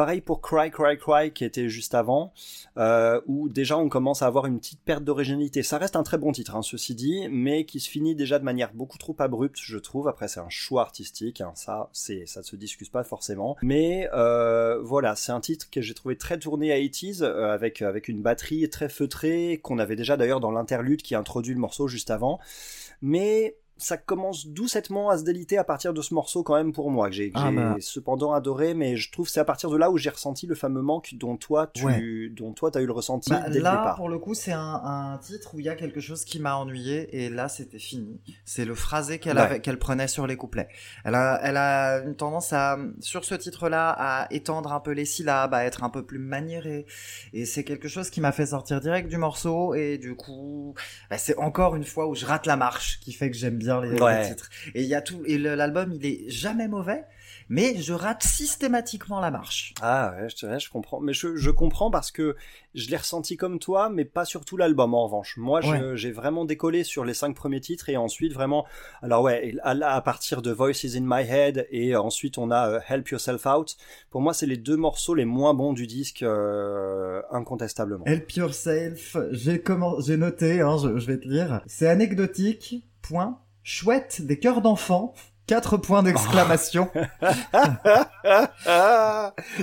Pareil 0.00 0.22
pour 0.22 0.40
Cry 0.40 0.70
Cry 0.70 0.96
Cry 0.96 1.30
qui 1.30 1.44
était 1.44 1.68
juste 1.68 1.94
avant, 1.94 2.32
euh, 2.78 3.20
où 3.26 3.50
déjà 3.50 3.76
on 3.76 3.90
commence 3.90 4.22
à 4.22 4.26
avoir 4.26 4.46
une 4.46 4.58
petite 4.58 4.80
perte 4.80 5.04
d'originalité. 5.04 5.62
Ça 5.62 5.76
reste 5.76 5.94
un 5.94 6.02
très 6.02 6.16
bon 6.16 6.32
titre, 6.32 6.56
hein, 6.56 6.62
ceci 6.62 6.94
dit, 6.94 7.28
mais 7.30 7.66
qui 7.66 7.80
se 7.80 7.90
finit 7.90 8.14
déjà 8.14 8.38
de 8.38 8.44
manière 8.44 8.72
beaucoup 8.72 8.96
trop 8.96 9.14
abrupte, 9.18 9.58
je 9.60 9.76
trouve. 9.76 10.08
Après, 10.08 10.26
c'est 10.26 10.40
un 10.40 10.48
choix 10.48 10.80
artistique, 10.80 11.42
hein, 11.42 11.52
ça, 11.54 11.90
c'est, 11.92 12.24
ça 12.24 12.42
se 12.42 12.56
discute 12.56 12.90
pas 12.90 13.04
forcément. 13.04 13.58
Mais 13.60 14.08
euh, 14.14 14.80
voilà, 14.80 15.16
c'est 15.16 15.32
un 15.32 15.40
titre 15.40 15.68
que 15.70 15.82
j'ai 15.82 15.92
trouvé 15.92 16.16
très 16.16 16.38
tourné 16.38 16.72
à 16.72 16.78
80s, 16.78 17.22
euh, 17.22 17.52
avec 17.52 17.82
avec 17.82 18.08
une 18.08 18.22
batterie 18.22 18.70
très 18.70 18.88
feutrée 18.88 19.60
qu'on 19.62 19.78
avait 19.78 19.96
déjà 19.96 20.16
d'ailleurs 20.16 20.40
dans 20.40 20.50
l'interlude 20.50 21.02
qui 21.02 21.14
introduit 21.14 21.52
le 21.52 21.60
morceau 21.60 21.88
juste 21.88 22.10
avant. 22.10 22.40
Mais 23.02 23.56
ça 23.80 23.96
commence 23.96 24.46
doucettement 24.46 25.10
à 25.10 25.18
se 25.18 25.24
déliter 25.24 25.58
à 25.58 25.64
partir 25.64 25.92
de 25.94 26.02
ce 26.02 26.14
morceau 26.14 26.42
quand 26.42 26.54
même 26.54 26.72
pour 26.72 26.90
moi 26.90 27.08
que 27.08 27.14
j'ai 27.14 27.32
Ah 27.34 27.50
bah. 27.50 27.76
cependant 27.80 28.32
adoré 28.32 28.74
mais 28.74 28.96
je 28.96 29.10
trouve 29.10 29.28
c'est 29.28 29.40
à 29.40 29.44
partir 29.44 29.70
de 29.70 29.76
là 29.76 29.90
où 29.90 29.98
j'ai 29.98 30.10
ressenti 30.10 30.46
le 30.46 30.54
fameux 30.54 30.82
manque 30.82 31.14
dont 31.14 31.36
toi 31.36 31.66
tu 31.74 31.84
Ouais. 31.84 32.28
dont 32.30 32.52
toi 32.52 32.70
t'as 32.70 32.80
eu 32.80 32.86
le 32.86 32.92
ressenti 32.92 33.30
Bah, 33.30 33.42
dès 33.48 33.58
le 33.58 33.64
là, 33.64 33.70
départ 33.78 33.96
pour 33.96 34.08
le 34.08 34.18
coup, 34.18 34.34
c'est 34.34 34.52
un, 34.52 34.80
un 34.84 35.18
titre 35.18 35.54
où 35.54 35.60
il 35.60 35.66
y 35.66 35.68
a 35.68 35.74
quelque 35.74 36.00
chose 36.00 36.24
qui 36.24 36.38
m'a 36.40 36.56
ennuyé 36.56 37.24
et 37.24 37.28
là, 37.30 37.48
c'était 37.48 37.78
fini. 37.78 38.20
C'est 38.44 38.64
le 38.64 38.74
phrasé 38.74 39.18
qu'elle 39.18 39.36
Ouais. 39.36 39.42
avait, 39.42 39.60
qu'elle 39.60 39.78
prenait 39.78 40.08
sur 40.08 40.26
les 40.26 40.36
couplets. 40.36 40.68
Elle 41.04 41.14
a, 41.14 41.40
elle 41.42 41.56
a 41.56 42.02
une 42.04 42.16
tendance 42.16 42.52
à, 42.52 42.78
sur 43.00 43.24
ce 43.24 43.34
titre-là, 43.34 43.90
à 43.98 44.26
étendre 44.32 44.72
un 44.72 44.80
peu 44.80 44.90
les 44.92 45.04
syllabes, 45.04 45.54
à 45.54 45.64
être 45.64 45.82
un 45.84 45.90
peu 45.90 46.04
plus 46.04 46.18
maniérée. 46.18 46.86
Et 47.32 47.46
c'est 47.46 47.64
quelque 47.64 47.88
chose 47.88 48.10
qui 48.10 48.20
m'a 48.20 48.32
fait 48.32 48.46
sortir 48.46 48.80
direct 48.80 49.08
du 49.08 49.16
morceau 49.16 49.74
et 49.74 49.96
du 49.98 50.14
coup, 50.16 50.74
bah, 51.10 51.18
c'est 51.18 51.36
encore 51.38 51.76
une 51.76 51.84
fois 51.84 52.06
où 52.08 52.14
je 52.14 52.26
rate 52.26 52.46
la 52.46 52.56
marche 52.56 53.00
qui 53.00 53.12
fait 53.12 53.30
que 53.30 53.36
j'aime 53.36 53.56
bien 53.56 53.69
les, 53.78 53.90
les 53.90 54.00
Ouais. 54.00 54.28
titres. 54.28 54.48
Et 54.74 54.82
il 54.82 54.88
y 54.88 54.94
a 54.96 55.02
tout, 55.02 55.22
et 55.26 55.38
l'album, 55.38 55.92
il 55.92 56.04
est 56.04 56.28
jamais 56.28 56.66
mauvais, 56.66 57.04
mais 57.48 57.80
je 57.80 57.92
rate 57.92 58.24
systématiquement 58.24 59.20
la 59.20 59.30
marche. 59.30 59.74
ah 59.82 60.14
ouais 60.20 60.28
je, 60.28 60.58
je 60.58 60.70
comprends 60.70 61.00
mais 61.00 61.12
je, 61.12 61.36
je 61.36 61.50
comprends 61.50 61.90
parce 61.90 62.10
que 62.10 62.34
je 62.74 62.88
l'ai 62.90 62.96
ressenti 62.96 63.36
comme 63.36 63.58
toi 63.58 63.88
mais 63.90 64.04
pas 64.04 64.24
sur 64.24 64.44
tout 64.44 64.56
l'album 64.56 64.94
en 64.94 65.04
revanche 65.04 65.36
moi 65.36 65.60
Ouais. 65.66 65.80
j'ai 65.96 66.12
vraiment 66.12 66.44
décollé 66.44 66.84
sur 66.84 67.04
les 67.04 67.14
cinq 67.14 67.34
premiers 67.34 67.60
titres 67.60 67.88
et 67.88 67.96
ensuite 67.96 68.32
vraiment 68.32 68.66
alors 69.02 69.22
ouais 69.22 69.54
à, 69.62 69.70
à 69.70 70.00
partir 70.00 70.42
de 70.42 70.52
Voices 70.52 70.94
in 70.96 71.00
My 71.02 71.22
Head 71.28 71.66
et 71.70 71.96
ensuite 71.96 72.38
on 72.38 72.50
a 72.52 72.68
euh, 72.70 72.80
Help 72.88 73.08
Yourself 73.08 73.44
Out 73.46 73.76
pour 74.10 74.20
moi 74.20 74.32
c'est 74.32 74.46
les 74.46 74.56
deux 74.56 74.76
morceaux 74.76 75.14
les 75.14 75.24
moins 75.24 75.52
bons 75.54 75.72
du 75.72 75.86
disque 75.88 76.22
euh, 76.22 77.20
incontestablement 77.32 78.04
Help 78.06 78.30
yourself, 78.32 79.16
j'ai 79.32 79.60
comment, 79.60 80.00
j'ai 80.00 80.16
noté, 80.16 80.60
hein, 80.60 80.76
je, 80.82 80.98
je 80.98 81.06
vais 81.06 81.18
te 81.18 81.26
lire. 81.28 81.62
C'est 81.66 81.88
anecdotique, 81.88 82.84
point, 83.02 83.38
chouette, 83.62 84.22
des 84.22 84.38
cœurs 84.38 84.62
d'enfant, 84.62 85.14
quatre 85.50 85.76
points 85.78 86.02
d'exclamation. 86.04 86.88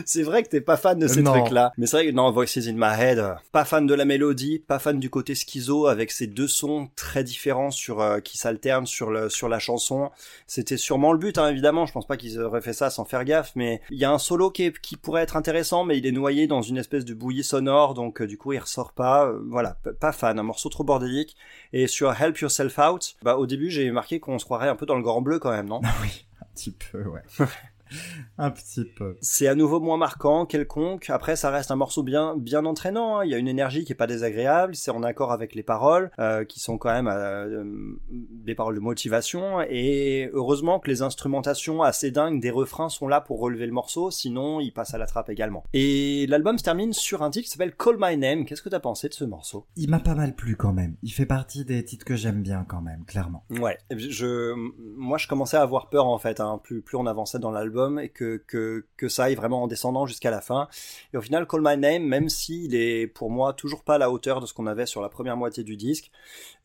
c'est 0.05 0.23
vrai 0.23 0.43
que 0.43 0.49
t'es 0.49 0.59
pas 0.61 0.75
fan 0.77 0.99
de 0.99 1.07
ces 1.07 1.21
Non. 1.21 1.31
trucs-là. 1.33 1.71
Mais 1.77 1.85
c'est 1.88 1.95
vrai 1.97 2.07
que 2.07 2.11
non, 2.11 2.29
Voices 2.31 2.57
in 2.67 2.73
My 2.73 2.99
Head, 3.01 3.23
pas 3.53 3.63
fan 3.63 3.88
de 3.88 3.93
la 3.93 4.03
mélodie, 4.03 4.59
pas 4.59 4.79
fan 4.79 4.99
du 4.99 5.09
côté 5.09 5.33
schizo 5.33 5.88
avec 5.88 6.11
ces 6.11 6.27
deux 6.27 6.47
sons 6.49 6.89
très 6.97 7.23
différents 7.23 7.71
sur 7.71 8.01
euh, 8.01 8.19
qui 8.19 8.38
s'alternent 8.38 8.85
sur 8.85 9.11
le 9.11 9.29
sur 9.29 9.47
la 9.47 9.59
chanson. 9.59 10.09
C'était 10.45 10.75
sûrement 10.77 11.13
le 11.13 11.19
but, 11.19 11.38
hein, 11.38 11.47
évidemment. 11.49 11.85
Je 11.85 11.93
pense 11.93 12.05
pas 12.05 12.17
qu'ils 12.17 12.39
auraient 12.41 12.61
fait 12.61 12.73
ça 12.73 12.89
sans 12.89 13.05
faire 13.05 13.23
gaffe, 13.23 13.51
mais 13.55 13.81
il 13.89 13.97
y 13.97 14.03
a 14.05 14.11
un 14.11 14.19
solo 14.19 14.51
qui, 14.51 14.63
est- 14.63 14.79
qui 14.81 14.97
pourrait 14.97 15.21
être 15.23 15.38
intéressant, 15.38 15.85
mais 15.85 15.97
il 15.97 16.05
est 16.05 16.11
noyé 16.11 16.47
dans 16.47 16.61
une 16.61 16.77
espèce 16.77 17.05
de 17.05 17.13
bouillie 17.13 17.43
sonore, 17.45 17.93
donc 17.93 18.21
euh, 18.21 18.27
du 18.27 18.38
coup 18.38 18.51
il 18.53 18.59
ressort 18.59 18.91
pas. 18.91 19.27
Euh, 19.27 19.39
voilà, 19.49 19.77
pas 20.01 20.11
fan. 20.11 20.38
Un 20.38 20.43
morceau 20.43 20.67
trop 20.69 20.83
bordélique. 20.83 21.35
Et 21.71 21.88
sur 21.88 22.11
Help 22.21 22.38
Yourself 22.39 22.77
Out, 22.77 23.15
bah 23.23 23.38
au 23.38 23.45
début 23.45 23.69
j'ai 23.69 23.89
marqué 23.91 24.19
qu'on 24.19 24.38
se 24.39 24.45
croirait 24.45 24.69
un 24.69 24.75
peu 24.75 24.85
dans 24.85 24.95
le 24.95 25.01
grand 25.03 25.21
bleu 25.21 25.39
quand 25.39 25.51
même, 25.51 25.67
non? 25.67 25.76
Oui, 26.01 26.28
un 26.41 26.45
petit 26.53 26.71
peu, 26.71 27.03
ouais. 27.07 27.21
un 28.38 28.51
petit 28.51 28.85
peu. 28.85 29.17
C'est 29.21 29.47
à 29.47 29.55
nouveau 29.55 29.79
moins 29.79 29.97
marquant, 29.97 30.45
quelconque. 30.45 31.09
Après, 31.09 31.35
ça 31.35 31.49
reste 31.49 31.71
un 31.71 31.75
morceau 31.75 32.03
bien, 32.03 32.35
bien 32.38 32.65
entraînant. 32.65 33.19
hein. 33.19 33.25
Il 33.25 33.31
y 33.31 33.35
a 33.35 33.38
une 33.38 33.47
énergie 33.47 33.83
qui 33.85 33.91
est 33.91 33.95
pas 33.95 34.07
désagréable. 34.07 34.75
C'est 34.75 34.91
en 34.91 35.03
accord 35.03 35.31
avec 35.31 35.55
les 35.55 35.63
paroles, 35.63 36.11
euh, 36.19 36.45
qui 36.45 36.59
sont 36.59 36.77
quand 36.77 36.91
même 36.91 37.07
euh, 37.11 37.63
des 38.09 38.55
paroles 38.55 38.75
de 38.75 38.79
motivation. 38.79 39.61
Et 39.69 40.29
heureusement 40.33 40.79
que 40.79 40.89
les 40.89 41.01
instrumentations 41.01 41.81
assez 41.83 42.11
dingues 42.11 42.41
des 42.41 42.51
refrains 42.51 42.89
sont 42.89 43.07
là 43.07 43.21
pour 43.21 43.39
relever 43.39 43.65
le 43.65 43.71
morceau. 43.73 44.11
Sinon, 44.11 44.59
il 44.59 44.71
passe 44.71 44.93
à 44.93 44.97
la 44.97 45.05
trappe 45.05 45.29
également. 45.29 45.63
Et 45.73 46.25
l'album 46.27 46.57
se 46.57 46.63
termine 46.63 46.93
sur 46.93 47.23
un 47.23 47.29
titre 47.29 47.45
qui 47.45 47.51
s'appelle 47.51 47.75
Call 47.75 47.97
My 47.99 48.17
Name. 48.17 48.45
Qu'est-ce 48.45 48.61
que 48.61 48.69
t'as 48.69 48.79
pensé 48.79 49.09
de 49.09 49.13
ce 49.13 49.23
morceau? 49.25 49.65
Il 49.75 49.89
m'a 49.89 49.99
pas 49.99 50.15
mal 50.15 50.35
plu 50.35 50.55
quand 50.55 50.73
même. 50.73 50.95
Il 51.03 51.11
fait 51.11 51.25
partie 51.25 51.65
des 51.65 51.83
titres 51.83 52.05
que 52.05 52.15
j'aime 52.15 52.41
bien 52.41 52.65
quand 52.67 52.81
même, 52.81 53.03
clairement. 53.05 53.43
Ouais, 53.49 53.77
je, 53.95 54.53
moi 54.97 55.17
je 55.17 55.27
commençais 55.27 55.57
à 55.57 55.61
avoir 55.61 55.89
peur 55.89 56.07
en 56.07 56.17
fait, 56.17 56.39
hein, 56.39 56.59
plus, 56.63 56.81
plus 56.81 56.97
on 56.97 57.05
avançait 57.05 57.39
dans 57.39 57.51
l'album 57.51 57.76
et 57.99 58.09
que, 58.09 58.41
que, 58.47 58.86
que 58.97 59.07
ça 59.07 59.25
aille 59.25 59.36
vraiment 59.36 59.63
en 59.63 59.67
descendant 59.67 60.05
jusqu'à 60.05 60.32
la 60.32 60.41
fin. 60.41 60.67
Et 61.13 61.17
au 61.17 61.21
final, 61.21 61.47
Call 61.47 61.61
My 61.63 61.78
Name, 61.78 62.03
même 62.03 62.30
s'il 62.30 62.75
est 62.75 63.07
pour 63.07 63.30
moi 63.30 63.53
toujours 63.53 63.84
pas 63.84 63.95
à 63.95 63.97
la 63.97 64.11
hauteur 64.11 64.41
de 64.41 64.45
ce 64.45 64.53
qu'on 64.53 64.67
avait 64.67 64.86
sur 64.86 65.01
la 65.01 65.09
première 65.09 65.38
moitié 65.38 65.63
du 65.63 65.75
disque, 65.75 66.11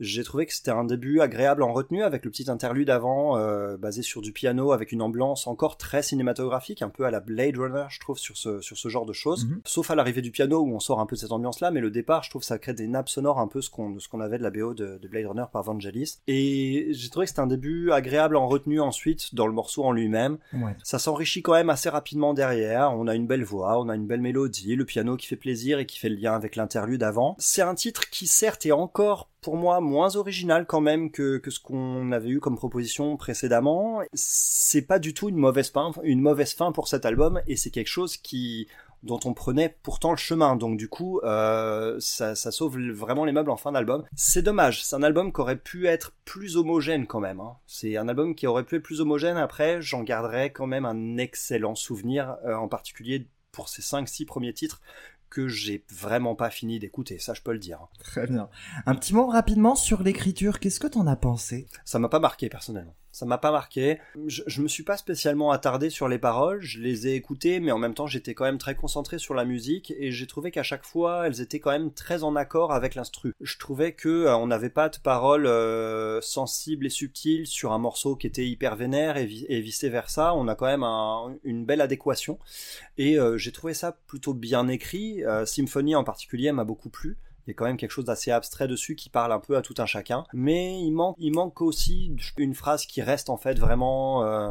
j'ai 0.01 0.25
trouvé 0.25 0.47
que 0.47 0.55
c'était 0.55 0.71
un 0.71 0.85
début 0.85 1.21
agréable 1.21 1.63
en 1.63 1.73
retenue 1.73 2.03
avec 2.03 2.25
le 2.25 2.31
petit 2.31 2.51
interlude 2.51 2.91
avant, 2.91 3.37
euh, 3.37 3.77
basé 3.77 4.03
sur 4.03 4.21
du 4.21 4.33
piano, 4.33 4.73
avec 4.73 4.93
une 4.93 5.03
ambiance 5.03 5.47
encore 5.47 5.77
très 5.77 6.03
cinématographique, 6.03 6.83
un 6.83 6.89
peu 6.89 7.05
à 7.05 7.11
la 7.11 7.21
Blade 7.21 7.57
Runner, 7.57 7.85
je 7.89 8.01
trouve, 8.01 8.19
sur 8.19 8.37
ce, 8.37 8.61
sur 8.61 8.77
ce 8.77 8.89
genre 8.89 9.07
de 9.07 9.13
choses. 9.13 9.47
Mhm. 9.47 9.61
Sauf 9.65 9.91
à 9.91 9.95
l'arrivée 9.95 10.23
du 10.23 10.31
piano 10.31 10.61
où 10.61 10.75
on 10.75 10.81
sort 10.81 11.01
un 11.01 11.07
peu 11.07 11.17
de 11.17 11.21
cette 11.21 11.33
ambiance-là, 11.33 11.71
mais 11.71 11.81
le 11.81 11.91
départ, 11.91 12.23
je 12.23 12.31
trouve, 12.31 12.43
ça 12.43 12.59
crée 12.59 12.75
des 12.75 12.89
nappes 12.89 13.09
sonores 13.09 13.39
un 13.39 13.49
peu 13.49 13.61
ce 13.61 13.71
qu'on 13.71 13.97
qu'on 14.11 14.21
avait 14.21 14.39
de 14.39 14.43
la 14.43 14.51
BO 14.51 14.75
de, 14.75 14.99
de 14.99 15.09
Blade 15.09 15.27
Runner 15.27 15.45
par 15.53 15.63
Vangelis. 15.63 16.19
Et 16.27 16.89
j'ai 16.91 17.09
trouvé 17.09 17.27
que 17.27 17.31
c'était 17.31 17.41
un 17.41 17.47
début 17.47 17.93
agréable 17.93 18.37
en 18.37 18.47
retenue 18.47 18.81
ensuite 18.81 19.35
dans 19.35 19.47
le 19.47 19.53
morceau 19.53 19.85
en 19.85 19.93
lui-même. 19.93 20.39
Ouais. 20.53 20.77
Ça 20.83 20.99
s'enrichit 21.03 21.43
quand 21.43 21.53
même 21.53 21.71
assez 21.71 21.89
rapidement 21.89 22.35
derrière. 22.35 22.93
On 22.93 23.07
a 23.07 23.15
une 23.15 23.27
belle 23.27 23.45
voix, 23.45 23.81
on 23.81 23.89
a 23.89 23.95
une 23.95 24.07
belle 24.07 24.21
mélodie, 24.21 24.77
le 24.77 24.85
piano 24.85 25.17
qui 25.17 25.27
fait 25.27 25.37
plaisir 25.37 25.79
et 25.79 25.87
qui 25.87 25.99
fait 25.99 26.09
le 26.09 26.17
lien 26.17 26.35
avec 26.35 26.57
l'interlude 26.57 27.03
avant. 27.03 27.37
C'est 27.39 27.63
un 27.63 27.75
titre 27.75 28.09
qui 28.11 28.27
certes 28.27 28.65
est 28.67 28.73
encore 28.73 29.29
pour 29.41 29.57
moi 29.57 29.81
moins 29.81 30.17
original 30.17 30.67
quand 30.67 30.81
même 30.81 31.11
que, 31.11 31.41
ce 31.47 31.61
qu'on 31.61 32.13
avait 32.13 32.29
eu 32.29 32.41
comme 32.41 32.57
proposition 32.57 33.17
précédemment. 33.17 34.01
C'est 34.15 34.83
pas 34.83 34.99
du 34.99 35.15
tout 35.15 35.29
une 35.29 35.37
mauvaise 35.37 35.71
fin, 35.71 35.91
une 36.05 36.21
mauvaise 36.21 36.55
fin 36.55 36.73
pour 36.73 36.89
cet 36.89 37.05
album 37.05 37.41
et 37.47 37.57
c'est 37.57 37.71
quelque 37.71 37.89
chose 37.89 38.17
qui 38.17 38.69
dont 39.03 39.19
on 39.25 39.35
prenait 39.35 39.77
pourtant 39.83 40.11
le 40.13 40.17
chemin. 40.17 40.57
Donc 40.57 40.77
du 40.77 40.89
coup, 40.89 41.21
euh, 41.25 41.97
ça, 42.01 42.35
ça 42.35 42.51
sauve 42.53 42.79
vraiment 42.91 43.25
les 43.25 43.33
meubles 43.33 43.51
en 43.51 43.57
fin 43.57 43.73
d'album. 43.73 44.05
C'est 44.15 44.43
dommage. 44.43 44.85
C'est 44.85 44.95
un 44.97 45.03
album 45.03 45.33
qui 45.33 45.41
aurait 45.41 45.57
pu 45.59 45.87
être 45.87 46.13
plus 46.25 46.57
homogène 46.57 47.07
quand 47.07 47.21
même. 47.21 47.41
hein. 47.41 47.57
C'est 47.67 47.97
un 47.97 48.09
album 48.09 48.35
qui 48.35 48.47
aurait 48.47 48.65
pu 48.65 48.77
être 48.77 48.83
plus 48.85 49.01
homogène. 49.01 49.37
Après, 49.37 49.83
j'en 49.83 50.03
garderai 50.03 50.53
quand 50.53 50.67
même 50.67 50.85
un 50.85 51.17
excellent 51.17 51.75
souvenir, 51.75 52.37
euh, 52.47 52.55
en 52.55 52.69
particulier 52.69 53.27
pour 53.51 53.69
ces 53.69 53.83
5-6 53.83 54.25
premiers 54.25 54.55
titres 54.55 54.81
que 55.31 55.49
j'ai 55.49 55.83
vraiment 55.91 56.35
pas 56.35 56.51
fini 56.51 56.79
d'écouter. 56.79 57.19
Ça, 57.19 57.33
je 57.35 57.41
peux 57.41 57.53
le 57.53 57.59
dire. 57.59 57.81
hein. 57.83 57.89
Très 57.99 58.27
bien. 58.27 58.49
Un 58.87 58.95
petit 58.95 59.15
mot 59.15 59.27
rapidement 59.27 59.75
sur 59.75 60.03
l'écriture. 60.03 60.61
Qu'est-ce 60.61 60.79
que 60.79 60.87
t'en 60.87 61.07
as 61.07 61.17
pensé? 61.17 61.67
Ça 61.87 61.99
m'a 61.99 62.09
pas 62.11 62.21
marqué 62.21 62.49
personnellement. 62.51 62.95
Ça 63.13 63.27
m'a 63.27 63.37
pas 63.37 63.53
marqué. 63.53 63.99
Je, 64.27 64.63
me 64.63 64.69
suis 64.69 64.83
pas 64.85 64.97
spécialement 64.97 65.51
attardé 65.53 65.91
sur 65.91 66.09
les 66.09 66.19
paroles. 66.19 66.63
Je 66.63 66.81
les 66.81 67.07
ai 67.09 67.15
écoutées, 67.15 67.61
mais 67.61 67.71
en 67.71 67.77
même 67.79 67.93
temps, 67.93 68.07
j'étais 68.07 68.33
quand 68.33 68.45
même 68.45 68.57
très 68.57 68.75
concentré 68.75 69.19
sur 69.19 69.35
la 69.35 69.45
musique 69.45 69.93
et 69.99 70.11
j'ai 70.13 70.27
trouvé 70.27 70.51
qu'à 70.51 70.63
chaque 70.63 70.85
fois, 70.85 71.27
elles 71.27 71.43
étaient 71.43 71.61
quand 71.61 71.71
même 71.73 71.93
très 71.93 72.23
en 72.23 72.37
accord 72.37 72.73
avec 72.73 72.95
l'instru. 72.95 73.35
Je 73.43 73.59
trouvais 73.59 73.93
que 73.93 74.09
euh, 74.09 74.37
on 74.37 74.47
n'avait 74.47 74.71
pas 74.71 74.89
de 74.89 74.97
paroles 74.97 75.47
euh, 75.47 76.23
sensibles 76.23 76.87
et 76.87 76.91
subtiles 76.91 77.47
sur 77.47 77.73
un 77.73 77.79
morceau 77.79 78.17
qui 78.17 78.27
était 78.27 78.47
hyper 78.47 78.77
vénère 78.77 79.19
et, 79.19 79.27
vi- 79.27 79.45
et 79.49 79.61
vice 79.61 79.85
versa. 79.85 80.35
On 80.35 80.49
a 80.49 80.55
quand 80.55 80.67
même 80.67 80.83
un- 80.83 81.37
une 81.45 81.67
belle 81.67 81.83
adéquation 81.83 82.39
et 82.97 83.19
euh, 83.19 83.37
j'ai 83.37 83.53
trouvé 83.53 83.75
ça 83.75 83.93
plutôt 84.07 84.33
bien 84.33 84.69
écrit. 84.69 85.23
Symphony 85.45 85.95
en 85.97 86.05
particulier 86.05 86.51
m'a 86.53 86.65
beaucoup 86.65 86.89
plu. 86.89 87.19
Il 87.47 87.51
y 87.51 87.53
a 87.53 87.55
quand 87.55 87.65
même 87.65 87.77
quelque 87.77 87.91
chose 87.91 88.05
d'assez 88.05 88.31
abstrait 88.31 88.69
dessus 88.69 88.95
qui 88.95 89.09
parle 89.11 89.33
un 89.33 89.41
peu 89.41 89.57
à 89.57 89.63
tout 89.63 89.75
un 89.79 89.87
chacun. 89.87 90.25
Mais 90.33 90.79
il 90.81 90.93
manque, 90.93 91.17
il 91.19 91.33
manque 91.33 91.61
aussi 91.61 92.15
une 92.37 92.55
phrase 92.55 92.87
qui 92.87 93.03
reste 93.03 93.31
en 93.31 93.37
fait 93.37 93.59
vraiment 93.59 94.25
euh, 94.25 94.51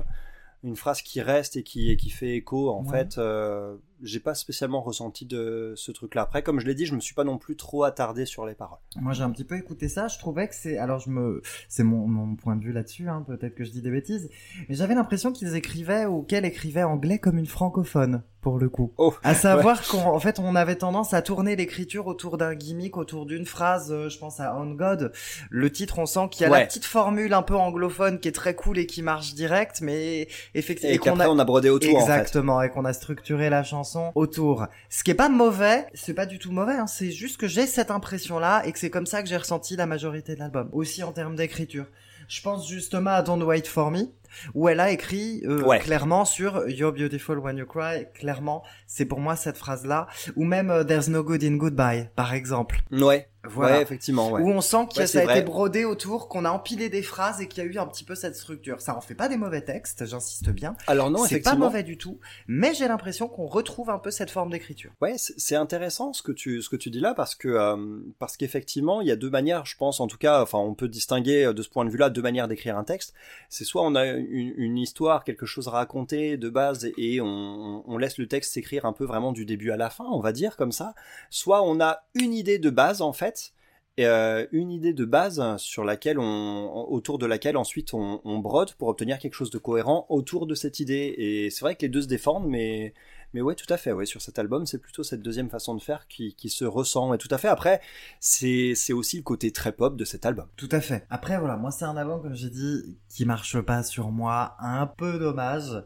une 0.64 0.76
phrase 0.76 1.02
qui 1.02 1.22
reste 1.22 1.56
et 1.56 1.64
qui, 1.64 1.90
et 1.90 1.98
qui 1.98 2.10
fait 2.10 2.36
écho. 2.36 2.70
En 2.70 2.84
Ouais. 2.84 2.90
fait, 3.06 3.18
euh, 3.18 3.78
j'ai 4.04 4.20
pas 4.20 4.34
spécialement 4.36 4.82
ressenti 4.82 5.26
de 5.26 5.74
ce 5.76 5.92
truc-là. 5.92 6.24
Après, 6.24 6.44
comme 6.44 6.60
je 6.60 6.66
l'ai 6.66 6.76
dit, 6.76 6.86
je 6.86 6.96
me 6.96 7.00
suis 7.00 7.14
pas 7.16 7.24
non 7.24 7.38
plus 7.38 7.56
trop 7.56 7.84
attardé 7.84 8.26
sur 8.26 8.46
les 8.46 8.56
paroles. 8.56 8.80
Moi, 9.00 9.14
j'ai 9.14 9.24
un 9.24 9.30
petit 9.32 9.44
peu 9.44 9.56
écouté 9.58 9.88
ça. 9.90 10.08
Je 10.08 10.18
trouvais 10.20 10.48
que 10.48 10.56
c'est, 10.56 10.78
alors 10.78 11.00
je 11.00 11.10
me, 11.10 11.42
c'est 11.70 11.84
mon, 11.84 12.08
mon 12.08 12.36
point 12.36 12.56
de 12.56 12.64
vue 12.64 12.72
là-dessus. 12.74 13.10
Hein, 13.10 13.24
peut-être 13.28 13.56
que 13.56 13.64
je 13.64 13.72
dis 13.72 13.82
des 13.82 13.92
bêtises, 13.92 14.30
mais 14.70 14.76
j'avais 14.76 14.96
l'impression 14.96 15.32
qu'ils 15.32 15.56
écrivaient 15.56 16.06
ou 16.06 16.22
qu'elle 16.24 16.46
écrivait 16.46 16.84
anglais 16.84 17.20
comme 17.20 17.38
une 17.38 17.46
francophone 17.48 18.24
pour 18.42 18.58
le 18.58 18.70
coup. 18.70 18.92
Oh, 18.98 19.14
À 19.24 19.36
savoir 19.36 19.86
qu'en 19.88 20.16
en 20.16 20.20
fait, 20.20 20.40
on 20.40 20.56
avait 20.56 20.76
tendance 20.76 21.14
à 21.14 21.22
tourner 21.22 21.56
l'écriture 21.56 22.08
autour 22.08 22.38
d'un 22.40 22.56
gimmick, 22.56 22.98
autour 22.98 23.28
d'une 23.28 23.46
phrase. 23.46 23.92
euh, 23.92 24.10
je 24.10 24.18
pense 24.18 24.40
à 24.40 24.56
On 24.58 24.72
God. 24.72 25.12
Le 25.52 25.72
titre, 25.72 26.00
on 26.00 26.08
sent 26.08 26.28
qu'il 26.32 26.42
y 26.42 26.46
a 26.46 26.52
Ouais. 26.52 26.62
la 26.62 26.66
petite 26.66 26.86
formule 26.86 27.34
un 27.34 27.44
peu 27.44 27.56
anglophone 27.56 28.20
qui 28.20 28.28
est 28.30 28.32
très 28.32 28.56
cool 28.56 28.80
et 28.80 28.88
qui 28.88 29.04
marche 29.04 29.36
direct, 29.36 29.82
mais 29.82 30.28
effectivement, 30.56 30.92
Et 30.96 30.98
qu'après, 30.98 31.28
on 31.28 31.38
a 31.38 31.46
brodé 31.46 31.70
autour, 31.70 31.96
en 31.96 32.00
fait. 32.00 32.12
Exactement, 32.14 32.64
et 32.64 32.72
qu'on 32.72 32.84
a 32.84 32.94
structuré 32.94 33.52
la 33.52 33.64
chanson 33.64 33.91
autour. 34.16 34.68
Ce 34.90 35.04
qui 35.04 35.12
est 35.12 35.16
pas 35.16 35.30
mauvais, 35.30 35.88
c'est 35.94 36.14
pas 36.14 36.26
du 36.26 36.40
tout 36.40 36.52
mauvais, 36.52 36.76
hein, 36.76 36.88
c'est 36.88 37.12
juste 37.12 37.38
que 37.38 37.48
j'ai 37.48 37.66
cette 37.66 37.92
impression-là 37.92 38.64
et 38.66 38.72
que 38.72 38.80
c'est 38.80 38.90
comme 38.90 39.06
ça 39.06 39.22
que 39.22 39.30
j'ai 39.30 39.38
ressenti 39.38 39.76
la 39.76 39.86
majorité 39.86 40.36
de 40.36 40.40
l'album. 40.40 40.70
Aussi 40.72 41.04
en 41.04 41.12
termes 41.12 41.36
d'écriture. 41.36 41.86
Je 42.28 42.42
pense 42.42 42.68
justement 42.70 43.12
à 43.12 43.22
Don't 43.22 43.44
Wait 43.44 43.68
For 43.68 43.92
Me, 43.92 44.08
où 44.54 44.70
elle 44.70 44.80
a 44.80 44.92
écrit 44.92 45.42
euh, 45.46 45.62
Ouais. 45.64 45.80
clairement 45.80 46.26
sur 46.26 46.68
You're 46.70 46.94
beautiful 46.94 47.38
when 47.40 47.58
you 47.58 47.66
cry. 47.66 48.06
Clairement, 48.14 48.64
c'est 48.88 49.06
pour 49.06 49.20
moi 49.20 49.36
cette 49.36 49.58
phrase-là, 49.58 50.08
ou 50.36 50.44
même 50.46 50.70
euh, 50.70 50.84
There's 50.84 51.10
no 51.10 51.24
good 51.24 51.44
in 51.44 51.56
goodbye, 51.58 52.10
par 52.16 52.34
exemple. 52.34 52.82
Ouais, 52.92 53.28
Voilà. 53.44 53.78
ouais, 53.78 53.82
effectivement, 53.82 54.30
ouais. 54.32 54.42
Où 54.42 54.50
on 54.50 54.62
sent 54.62 54.88
que 54.94 55.00
Ouais, 55.00 55.08
ça 55.08 55.20
a 55.22 55.24
vrai. 55.24 55.38
été 55.40 55.46
brodé 55.46 55.86
autour, 55.86 56.28
qu'on 56.30 56.46
a 56.46 56.50
empilé 56.52 56.90
des 56.90 57.02
phrases 57.02 57.42
et 57.42 57.48
qu'il 57.48 57.64
y 57.64 57.68
a 57.68 57.70
eu 57.70 57.78
un 57.78 57.88
petit 57.88 58.04
peu 58.04 58.16
cette 58.16 58.36
structure. 58.36 58.82
Ça 58.82 58.96
en 58.96 59.02
fait 59.02 59.16
pas 59.16 59.28
des 59.30 59.38
mauvais 59.38 59.62
textes, 59.62 60.06
j'insiste 60.06 60.50
bien. 60.50 60.76
Alors 60.88 61.10
non, 61.12 61.26
c'est 61.26 61.40
pas 61.42 61.56
mauvais 61.56 61.84
du 61.84 61.98
tout, 61.98 62.20
mais 62.48 62.74
j'ai 62.74 62.88
l'impression 62.88 63.28
qu'on 63.28 63.46
retrouve 63.48 63.90
un 63.90 64.00
peu 64.00 64.12
cette 64.12 64.30
forme 64.32 64.52
d'écriture. 64.52 64.92
Ouais, 65.02 65.16
c'est 65.18 65.56
intéressant 65.56 66.14
ce 66.14 66.22
que 66.22 66.32
tu 66.32 66.62
ce 66.62 66.70
que 66.70 66.76
tu 66.76 66.90
dis 66.90 67.00
là 67.00 67.14
parce 67.14 67.36
que 67.36 67.48
euh, 67.48 67.78
parce 68.20 68.38
qu'effectivement 68.38 69.02
il 69.02 69.08
y 69.08 69.12
a 69.12 69.16
deux 69.16 69.30
manières, 69.30 69.66
je 69.66 69.76
pense 69.78 70.00
en 70.00 70.08
tout 70.08 70.18
cas, 70.18 70.42
enfin 70.42 70.58
on 70.60 70.74
peut 70.74 70.88
distinguer 70.88 71.54
de 71.54 71.62
ce 71.62 71.70
point 71.70 71.86
de 71.86 71.90
vue-là 71.90 72.10
deux 72.10 72.22
manières 72.22 72.48
d'écrire 72.48 72.78
un 72.78 72.84
texte. 72.84 73.14
C'est 73.50 73.64
soit 73.66 73.82
on 73.84 73.96
a 73.96 74.06
une, 74.30 74.78
histoire, 74.78 75.24
quelque 75.24 75.46
chose 75.46 75.68
à 75.68 75.72
raconter 75.72 76.38
de 76.38 76.50
base 76.50 76.92
et 76.98 77.22
on, 77.22 77.84
on 77.90 77.98
laisse 77.98 78.18
le 78.18 78.28
texte 78.28 78.54
s'écrire 78.54 78.86
un 78.86 78.94
peu 78.94 79.06
vraiment 79.06 79.32
du 79.32 79.46
début 79.46 79.72
à 79.72 79.78
la 79.78 79.90
fin, 79.90 80.06
on 80.06 80.20
va 80.20 80.32
dire 80.32 80.58
comme 80.58 80.72
ça. 80.72 80.94
Soit 81.30 81.64
on 81.64 81.80
a 81.80 82.04
une 82.16 82.34
idée 82.34 82.60
de 82.60 82.70
base 82.70 83.02
en 83.02 83.14
fait. 83.14 83.54
Euh, 84.00 84.48
une 84.52 84.72
idée 84.72 84.94
de 84.94 85.06
base 85.06 85.44
sur 85.58 85.84
laquelle 85.84 86.18
on, 86.18 86.88
autour 86.90 87.18
de 87.18 87.26
laquelle 87.26 87.58
ensuite 87.58 87.94
on, 87.94 88.22
on 88.24 88.40
brode 88.40 88.74
pour 88.74 88.88
obtenir 88.88 89.20
quelque 89.20 89.34
chose 89.34 89.52
de 89.52 89.58
cohérent 89.58 90.06
autour 90.10 90.48
de 90.48 90.56
cette 90.56 90.80
idée. 90.80 91.14
Et 91.18 91.50
c'est 91.50 91.62
vrai 91.62 91.76
que 91.76 91.82
les 91.82 91.90
deux 91.90 92.04
se 92.04 92.08
défendent, 92.08 92.48
mais 92.48 92.94
mais 93.34 93.42
ouais, 93.42 93.56
tout 93.56 93.72
à 93.72 93.78
fait. 93.78 93.92
Ouais, 93.94 94.06
sur 94.06 94.22
cet 94.22 94.40
album, 94.40 94.66
c'est 94.66 94.78
plutôt 94.78 95.04
cette 95.04 95.22
deuxième 95.22 95.50
façon 95.50 95.76
de 95.76 95.82
faire 95.82 96.08
qui, 96.08 96.36
qui 96.36 96.50
se 96.50 96.66
ressent. 96.66 97.14
Et 97.14 97.18
tout 97.18 97.30
à 97.32 97.38
fait. 97.38 97.48
Après, 97.48 97.82
c'est 98.20 98.74
c'est 98.76 98.94
aussi 98.94 99.18
le 99.18 99.24
côté 99.24 99.52
très 99.52 99.72
pop 99.72 99.96
de 99.96 100.06
cet 100.06 100.26
album. 100.26 100.48
Tout 100.58 100.70
à 100.72 100.82
fait. 100.82 101.06
Après, 101.10 101.38
voilà, 101.40 101.56
moi, 101.56 101.72
c'est 101.72 101.86
un 101.86 101.96
album, 101.96 102.22
comme 102.22 102.36
j'ai 102.36 102.50
dit, 102.50 102.98
qui 103.10 103.26
marche 103.26 103.60
pas 103.62 103.84
sur 103.84 104.12
moi. 104.12 104.56
Un 104.60 104.88
peu 104.88 105.18
dommage. 105.18 105.84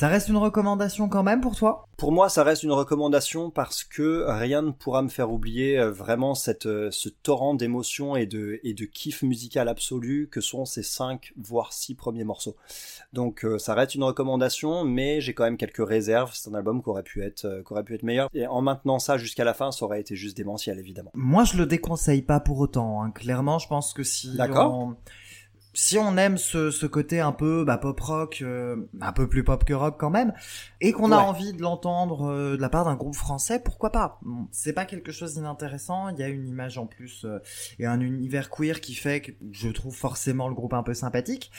Ça 0.00 0.06
reste 0.06 0.28
une 0.28 0.36
recommandation 0.36 1.08
quand 1.08 1.24
même 1.24 1.40
pour 1.40 1.56
toi? 1.56 1.84
Pour 1.96 2.12
moi, 2.12 2.28
ça 2.28 2.44
reste 2.44 2.62
une 2.62 2.70
recommandation 2.70 3.50
parce 3.50 3.82
que 3.82 4.26
rien 4.28 4.62
ne 4.62 4.70
pourra 4.70 5.02
me 5.02 5.08
faire 5.08 5.32
oublier 5.32 5.76
euh, 5.76 5.90
vraiment 5.90 6.36
cette, 6.36 6.66
euh, 6.66 6.88
ce 6.92 7.08
torrent 7.08 7.54
d'émotions 7.54 8.14
et 8.14 8.24
de, 8.24 8.60
et 8.62 8.74
de 8.74 8.84
kiff 8.84 9.22
musical 9.22 9.66
absolu 9.66 10.28
que 10.30 10.40
sont 10.40 10.64
ces 10.66 10.84
cinq, 10.84 11.32
voire 11.36 11.72
six 11.72 11.96
premiers 11.96 12.22
morceaux. 12.22 12.54
Donc, 13.12 13.44
euh, 13.44 13.58
ça 13.58 13.74
reste 13.74 13.96
une 13.96 14.04
recommandation, 14.04 14.84
mais 14.84 15.20
j'ai 15.20 15.34
quand 15.34 15.42
même 15.42 15.56
quelques 15.56 15.84
réserves. 15.84 16.30
C'est 16.32 16.48
un 16.48 16.54
album 16.54 16.80
qui 16.80 16.90
aurait 16.90 17.02
pu 17.02 17.24
être, 17.24 17.64
qui 17.66 17.72
aurait 17.72 17.82
pu 17.82 17.96
être 17.96 18.04
meilleur. 18.04 18.30
Et 18.34 18.46
en 18.46 18.62
maintenant 18.62 19.00
ça 19.00 19.18
jusqu'à 19.18 19.42
la 19.42 19.52
fin, 19.52 19.72
ça 19.72 19.84
aurait 19.84 20.00
été 20.00 20.14
juste 20.14 20.36
démentiel, 20.36 20.78
évidemment. 20.78 21.10
Moi, 21.14 21.42
je 21.42 21.56
le 21.56 21.66
déconseille 21.66 22.22
pas 22.22 22.38
pour 22.38 22.60
autant. 22.60 23.02
hein. 23.02 23.10
Clairement, 23.10 23.58
je 23.58 23.66
pense 23.66 23.94
que 23.94 24.04
si 24.04 24.36
D'accord. 24.36 24.78
on... 24.78 24.96
Si 25.80 25.96
on 25.96 26.16
aime 26.16 26.38
ce, 26.38 26.72
ce 26.72 26.86
côté 26.86 27.20
un 27.20 27.30
peu 27.30 27.62
bah, 27.64 27.78
pop 27.78 28.00
rock, 28.00 28.40
euh, 28.42 28.74
un 29.00 29.12
peu 29.12 29.28
plus 29.28 29.44
pop 29.44 29.62
que 29.62 29.72
rock 29.72 29.94
quand 29.96 30.10
même, 30.10 30.32
et 30.80 30.90
qu'on 30.90 31.12
a 31.12 31.18
envie 31.18 31.52
de 31.52 31.62
l'entendre 31.62 32.28
euh, 32.32 32.56
de 32.56 32.60
la 32.60 32.68
part 32.68 32.84
d'un 32.84 32.96
groupe 32.96 33.14
français, 33.14 33.60
pourquoi 33.60 33.92
pas? 33.92 34.18
C'est 34.50 34.72
pas 34.72 34.86
quelque 34.86 35.12
chose 35.12 35.34
d'inintéressant. 35.34 36.08
Il 36.08 36.18
y 36.18 36.24
a 36.24 36.28
une 36.28 36.48
image 36.48 36.78
en 36.78 36.86
plus 36.86 37.24
euh, 37.24 37.38
et 37.78 37.86
un 37.86 38.00
univers 38.00 38.50
queer 38.50 38.80
qui 38.80 38.94
fait 38.94 39.20
que 39.20 39.30
je 39.52 39.68
trouve 39.68 39.94
forcément 39.94 40.48
le 40.48 40.54
groupe 40.54 40.74
un 40.74 40.82
peu 40.82 40.94
sympathique. 40.94 41.52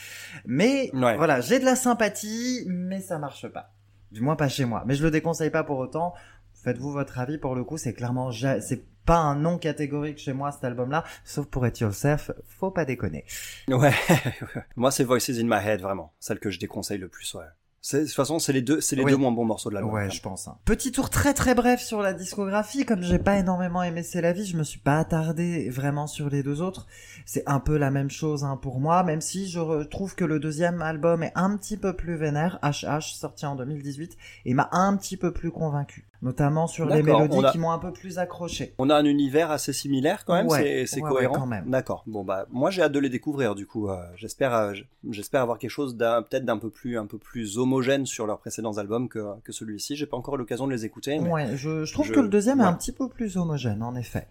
Mais 0.46 0.92
Ouais. 0.94 1.16
voilà, 1.16 1.40
j'ai 1.40 1.58
de 1.60 1.64
la 1.66 1.78
sympathie, 1.78 2.66
mais 2.68 3.00
ça 3.00 3.20
marche 3.20 3.48
pas. 3.48 3.72
Du 4.12 4.20
moins 4.20 4.36
pas 4.36 4.50
chez 4.50 4.66
moi. 4.66 4.84
Mais 4.86 4.96
je 4.96 5.04
le 5.04 5.12
déconseille 5.12 5.50
pas 5.50 5.64
pour 5.64 5.78
autant. 5.78 6.14
Faites-vous 6.62 6.92
votre 6.92 7.20
avis 7.20 7.38
pour 7.38 7.56
le 7.56 7.64
coup, 7.64 7.78
c'est 7.78 7.94
clairement 7.94 8.32
ja- 8.32 8.60
c'est 8.60 8.84
pas 9.10 9.18
un 9.18 9.34
nom 9.36 9.58
catégorique 9.58 10.20
chez 10.20 10.34
moi 10.34 10.52
cet 10.52 10.64
album-là, 10.66 11.04
sauf 11.26 11.48
pour 11.48 11.66
It 11.66 11.80
Yourself, 11.80 12.30
faut 12.48 12.70
pas 12.70 12.86
déconner. 12.86 13.26
Ouais, 13.68 13.92
moi 14.76 14.92
c'est 14.92 15.04
Voices 15.04 15.32
in 15.32 15.46
My 15.46 15.66
Head 15.68 15.82
vraiment, 15.82 16.14
celle 16.20 16.40
que 16.40 16.52
je 16.52 16.60
déconseille 16.60 17.00
le 17.00 17.08
plus. 17.08 17.34
Ouais. 17.34 17.46
De 17.94 18.00
toute 18.02 18.12
façon, 18.14 18.40
c'est 18.40 18.52
les 18.54 18.62
deux, 18.62 18.82
c'est 18.82 18.98
les 18.98 19.04
Oui. 19.04 19.12
deux 19.12 19.18
moins 19.18 19.32
bons 19.32 19.46
morceaux 19.46 19.70
de 19.70 19.74
l'album. 19.76 19.94
Ouais, 19.94 20.12
je 20.12 20.22
pense. 20.22 20.48
hein. 20.50 20.58
Petit 20.66 20.92
tour 20.92 21.10
très 21.10 21.34
très 21.34 21.56
bref 21.56 21.80
sur 21.82 22.02
la 22.02 22.14
discographie, 22.14 22.86
comme 22.86 23.02
j'ai 23.02 23.18
pas 23.20 23.38
énormément 23.38 23.82
aimé 23.82 24.04
C'est 24.04 24.20
la 24.22 24.34
vie, 24.34 24.46
je 24.46 24.58
me 24.58 24.64
suis 24.64 24.82
pas 24.82 25.00
attardé 25.00 25.70
vraiment 25.70 26.06
sur 26.06 26.30
les 26.30 26.44
deux 26.44 26.62
autres. 26.62 26.88
C'est 27.26 27.44
un 27.48 27.62
peu 27.62 27.78
la 27.78 27.90
même 27.90 28.12
chose 28.12 28.44
hein, 28.44 28.58
pour 28.62 28.80
moi, 28.82 29.04
même 29.04 29.22
si 29.22 29.50
je 29.50 29.84
trouve 29.86 30.14
que 30.16 30.26
le 30.26 30.40
deuxième 30.40 30.82
album 30.82 31.24
est 31.24 31.32
un 31.36 31.56
petit 31.56 31.78
peu 31.78 31.94
plus 31.94 32.18
vénère, 32.18 32.60
HH, 32.62 33.14
sorti 33.16 33.46
en 33.46 33.56
2018, 33.56 34.18
et 34.46 34.54
m'a 34.54 34.68
un 34.74 34.98
petit 34.98 35.16
peu 35.16 35.32
plus 35.32 35.50
convaincu. 35.50 36.06
Notamment 36.22 36.68
sur 36.68 36.86
les 36.86 37.02
mélodies 37.02 37.46
a- 37.46 37.52
qui 37.52 37.58
m'ont 37.60 37.72
un 37.72 37.80
peu 37.80 37.94
plus 37.94 38.20
accroché. 38.20 38.74
On 38.78 38.90
a 38.90 38.96
un 38.96 39.06
univers 39.06 39.52
assez 39.52 39.72
similaire 39.72 40.26
quand 40.26 40.34
même, 40.34 40.48
Ouais, 40.48 40.86
c'est 40.86 41.02
ouais, 41.02 41.10
cohérent. 41.10 41.34
ouais, 41.36 41.40
quand 41.40 41.46
même. 41.46 41.70
D'accord. 41.70 42.04
Bon 42.08 42.26
bah 42.26 42.46
moi 42.52 42.72
j'ai 42.72 42.82
hâte 42.82 42.92
de 42.92 43.00
les 43.00 43.08
découvrir 43.10 43.56
du 43.56 43.66
coup. 43.66 43.90
euh, 43.90 44.02
j'espère 44.18 44.54
euh, 44.54 44.74
j'espère 45.10 45.42
avoir 45.42 45.58
quelque 45.58 45.72
chose 45.72 45.96
d'un 45.96 46.22
peut-être 46.22 46.44
d'un 46.44 46.58
peu 46.58 46.70
plus 46.70 46.98
un 46.98 47.06
peu 47.06 47.18
plus 47.18 47.58
homogène 47.58 48.06
sur 48.06 48.28
leurs 48.28 48.40
précédents 48.40 48.78
albums 48.78 49.08
que 49.08 49.26
que 49.46 49.54
celui-ci. 49.54 49.96
J'ai 49.96 50.08
pas 50.08 50.18
encore 50.18 50.36
eu 50.36 50.40
l'occasion 50.40 50.68
de 50.68 50.74
les 50.74 50.84
écouter. 50.84 51.20
Mais... 51.20 51.56
Je, 51.56 51.86
je 51.86 51.94
trouve 51.94 52.08
je- 52.08 52.14
que 52.14 52.20
le 52.20 52.28
deuxième 52.28 52.60
est 52.60 52.64
un 52.66 52.74
petit 52.74 52.92
peu 52.92 53.08
plus 53.08 53.38
homogène, 53.38 53.82
en 53.82 53.96
effet. 53.96 54.28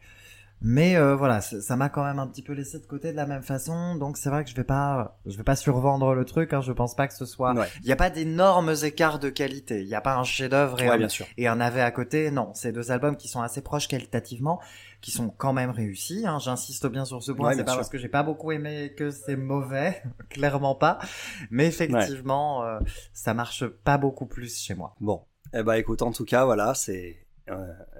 Mais 0.60 0.96
euh, 0.96 1.14
voilà, 1.14 1.40
ça 1.40 1.76
m'a 1.76 1.88
quand 1.88 2.02
même 2.02 2.18
un 2.18 2.26
petit 2.26 2.42
peu 2.42 2.52
laissé 2.52 2.80
de 2.80 2.84
côté 2.86 3.12
de 3.12 3.16
la 3.16 3.26
même 3.26 3.42
façon, 3.44 3.94
donc 3.94 4.16
c'est 4.16 4.28
vrai 4.28 4.42
que 4.42 4.50
je 4.50 4.56
vais 4.56 4.64
pas, 4.64 5.16
je 5.24 5.36
vais 5.36 5.44
pas 5.44 5.54
survendre 5.54 6.14
le 6.14 6.24
truc. 6.24 6.52
Hein, 6.52 6.60
je 6.62 6.72
pense 6.72 6.96
pas 6.96 7.06
que 7.06 7.14
ce 7.14 7.26
soit. 7.26 7.54
Ouais. 7.54 7.68
Il 7.82 7.86
y 7.88 7.92
a 7.92 7.96
pas 7.96 8.10
d'énormes 8.10 8.74
écarts 8.82 9.20
de 9.20 9.28
qualité. 9.30 9.82
Il 9.82 9.86
y 9.88 9.94
a 9.94 10.00
pas 10.00 10.16
un 10.16 10.24
chef-d'œuvre 10.24 10.80
et, 10.82 10.88
Ouais, 10.90 11.04
un- 11.04 11.08
et 11.36 11.46
un 11.46 11.56
navet 11.56 11.80
à 11.80 11.92
côté. 11.92 12.32
Non, 12.32 12.50
c'est 12.54 12.72
deux 12.72 12.90
albums 12.90 13.16
qui 13.16 13.28
sont 13.28 13.40
assez 13.40 13.60
proches 13.60 13.86
qualitativement, 13.86 14.60
qui 15.00 15.12
sont 15.12 15.28
quand 15.28 15.52
même 15.52 15.70
réussis. 15.70 16.24
Hein, 16.26 16.40
J'insiste 16.40 16.88
bien 16.88 17.04
sur 17.04 17.22
ce 17.22 17.30
point. 17.30 17.50
Ouais, 17.50 17.54
c'est 17.54 17.62
pas 17.62 17.72
sûr. 17.72 17.78
parce 17.78 17.88
que 17.88 17.98
j'ai 17.98 18.08
pas 18.08 18.24
beaucoup 18.24 18.50
aimé 18.50 18.94
que 18.96 19.10
c'est 19.12 19.36
mauvais, 19.36 20.02
clairement 20.28 20.74
pas. 20.74 20.98
Mais 21.52 21.66
effectivement, 21.66 22.64
euh, 22.64 22.80
ça 23.12 23.32
marche 23.32 23.64
pas 23.66 23.96
beaucoup 23.96 24.26
plus 24.26 24.58
chez 24.58 24.74
moi. 24.74 24.96
Bon. 25.00 25.22
Eh 25.54 25.62
ben 25.62 25.74
écoute, 25.74 26.02
en 26.02 26.10
tout 26.10 26.24
cas 26.24 26.44
voilà, 26.44 26.74
c'est 26.74 27.16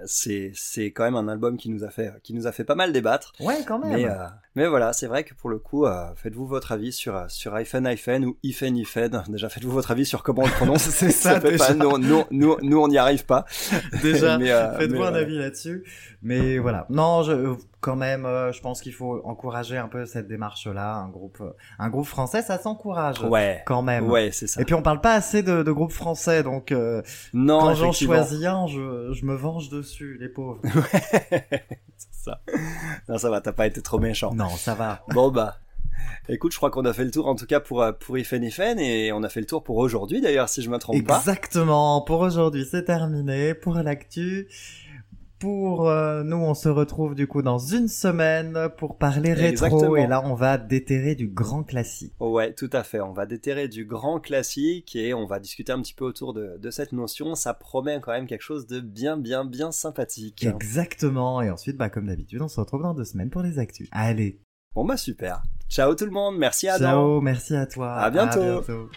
c'est 0.05 0.51
c'est 0.55 0.91
quand 0.91 1.03
même 1.03 1.15
un 1.15 1.27
album 1.27 1.57
qui 1.57 1.69
nous 1.69 1.83
a 1.83 1.89
fait 1.89 2.13
qui 2.23 2.33
nous 2.33 2.47
a 2.47 2.51
fait 2.51 2.63
pas 2.63 2.75
mal 2.75 2.93
débattre. 2.93 3.33
Ouais, 3.39 3.63
quand 3.67 3.79
même. 3.79 3.93
Mais, 3.93 4.05
euh, 4.05 4.25
mais 4.55 4.67
voilà, 4.67 4.93
c'est 4.93 5.07
vrai 5.07 5.23
que 5.23 5.33
pour 5.33 5.49
le 5.49 5.59
coup, 5.59 5.85
euh, 5.85 6.07
faites-vous 6.15 6.47
votre 6.47 6.71
avis 6.71 6.91
sur 6.91 7.15
euh, 7.15 7.25
sur 7.27 7.53
iPhone 7.53 7.85
iPhone 7.85 8.25
ou 8.25 8.37
iPhone 8.43 8.75
iPhone. 8.77 9.23
Déjà, 9.29 9.49
faites-vous 9.49 9.71
votre 9.71 9.91
avis 9.91 10.05
sur 10.05 10.23
comment 10.23 10.43
on 10.43 10.47
le 10.47 10.51
prononce. 10.51 10.81
C'est 10.89 11.11
ça, 11.11 11.39
peut 11.39 11.51
déjà. 11.51 11.67
pas, 11.67 11.73
nous, 11.73 11.97
nous, 11.97 12.23
nous, 12.31 12.57
nous, 12.61 12.79
on 12.79 12.87
n'y 12.87 12.97
arrive 12.97 13.25
pas. 13.25 13.45
Déjà, 14.01 14.37
euh, 14.37 14.77
faites-vous 14.77 15.03
un 15.03 15.13
avis 15.13 15.37
là-dessus. 15.37 15.83
Mais 16.21 16.57
voilà. 16.57 16.85
Non, 16.89 17.23
je, 17.23 17.55
quand 17.81 17.95
même, 17.95 18.25
euh, 18.25 18.51
je 18.51 18.61
pense 18.61 18.81
qu'il 18.81 18.93
faut 18.93 19.21
encourager 19.23 19.77
un 19.77 19.87
peu 19.87 20.05
cette 20.05 20.27
démarche-là. 20.27 20.95
Un 20.95 21.09
groupe, 21.09 21.37
euh, 21.41 21.51
un 21.77 21.89
groupe 21.89 22.05
français, 22.05 22.41
ça 22.41 22.57
s'encourage. 22.57 23.21
Ouais. 23.21 23.63
Quand 23.65 23.81
même. 23.81 24.09
Ouais, 24.09 24.31
c'est 24.31 24.47
ça. 24.47 24.61
Et 24.61 24.65
puis 24.65 24.75
on 24.75 24.81
parle 24.81 25.01
pas 25.01 25.13
assez 25.13 25.43
de, 25.43 25.63
de 25.63 25.71
groupes 25.71 25.93
français, 25.93 26.43
donc 26.43 26.71
euh, 26.71 27.01
non, 27.33 27.59
quand 27.59 27.75
j'en 27.75 27.91
choisis 27.91 28.45
un, 28.45 28.67
je, 28.67 29.13
je 29.13 29.25
me 29.25 29.35
venge 29.35 29.69
dessus, 29.69 30.17
les 30.19 30.29
pauvres. 30.29 30.61
c'est 31.97 32.08
ça. 32.19 32.41
Non, 33.07 33.17
ça 33.17 33.29
va, 33.29 33.41
t'as 33.41 33.51
pas 33.53 33.67
été 33.67 33.81
trop 33.81 33.99
méchant. 33.99 34.33
non, 34.33 34.49
ça 34.49 34.75
va. 34.75 35.03
Bon 35.13 35.29
bah. 35.31 35.57
Écoute, 36.29 36.51
je 36.51 36.57
crois 36.57 36.69
qu'on 36.69 36.85
a 36.85 36.93
fait 36.93 37.03
le 37.03 37.11
tour 37.11 37.27
en 37.27 37.35
tout 37.35 37.45
cas 37.45 37.59
pour 37.59 37.81
euh, 37.81 37.91
pour 37.91 38.17
Ifen 38.17 38.43
Ifen 38.43 38.79
et 38.79 39.11
on 39.11 39.23
a 39.23 39.29
fait 39.29 39.39
le 39.39 39.45
tour 39.45 39.63
pour 39.63 39.77
aujourd'hui 39.77 40.21
d'ailleurs 40.21 40.47
si 40.47 40.61
je 40.61 40.69
me 40.69 40.77
trompe 40.77 41.05
pas. 41.05 41.17
Exactement. 41.17 42.01
Pour 42.01 42.21
aujourd'hui, 42.21 42.67
c'est 42.69 42.83
terminé. 42.83 43.53
Pour 43.53 43.75
l'actu. 43.75 44.47
Pour 45.39 45.87
euh, 45.89 46.23
nous, 46.23 46.35
on 46.35 46.53
se 46.53 46.67
retrouve 46.67 47.15
du 47.15 47.25
coup 47.25 47.41
dans 47.41 47.59
une 47.59 47.87
semaine 47.87 48.69
pour 48.77 48.97
parler 48.97 49.33
rétro. 49.33 49.65
Exactement. 49.65 49.95
Et 49.95 50.05
là, 50.05 50.21
on 50.25 50.35
va 50.35 50.57
déterrer 50.57 51.15
du 51.15 51.29
grand 51.29 51.63
classique. 51.63 52.13
Ouais, 52.19 52.53
tout 52.53 52.69
à 52.73 52.83
fait. 52.83 52.99
On 52.99 53.13
va 53.13 53.25
déterrer 53.25 53.69
du 53.69 53.85
grand 53.85 54.19
classique 54.19 54.95
et 54.97 55.13
on 55.13 55.25
va 55.25 55.39
discuter 55.39 55.71
un 55.71 55.81
petit 55.81 55.93
peu 55.93 56.03
autour 56.03 56.33
de, 56.33 56.57
de 56.57 56.69
cette 56.69 56.91
notion. 56.91 57.35
Ça 57.35 57.53
promet 57.53 57.99
quand 58.01 58.11
même 58.11 58.27
quelque 58.27 58.41
chose 58.41 58.67
de 58.67 58.81
bien, 58.81 59.15
bien, 59.15 59.45
bien 59.45 59.71
sympathique. 59.71 60.45
Exactement. 60.45 61.41
Et 61.41 61.49
ensuite, 61.49 61.77
bah, 61.77 61.89
comme 61.89 62.07
d'habitude, 62.07 62.41
on 62.41 62.49
se 62.49 62.59
retrouve 62.59 62.83
dans 62.83 62.93
deux 62.93 63.05
semaines 63.05 63.29
pour 63.29 63.41
les 63.41 63.59
actus. 63.59 63.87
Allez. 63.91 64.41
Bon 64.75 64.85
bah 64.85 64.97
super. 64.97 65.41
Ciao 65.69 65.95
tout 65.95 66.05
le 66.05 66.11
monde. 66.11 66.37
Merci 66.37 66.67
Adam. 66.67 66.85
Ciao. 66.85 67.21
Merci 67.21 67.55
à 67.55 67.65
toi. 67.65 67.93
À 67.93 68.09
bientôt. 68.09 68.41
bientôt. 68.41 68.89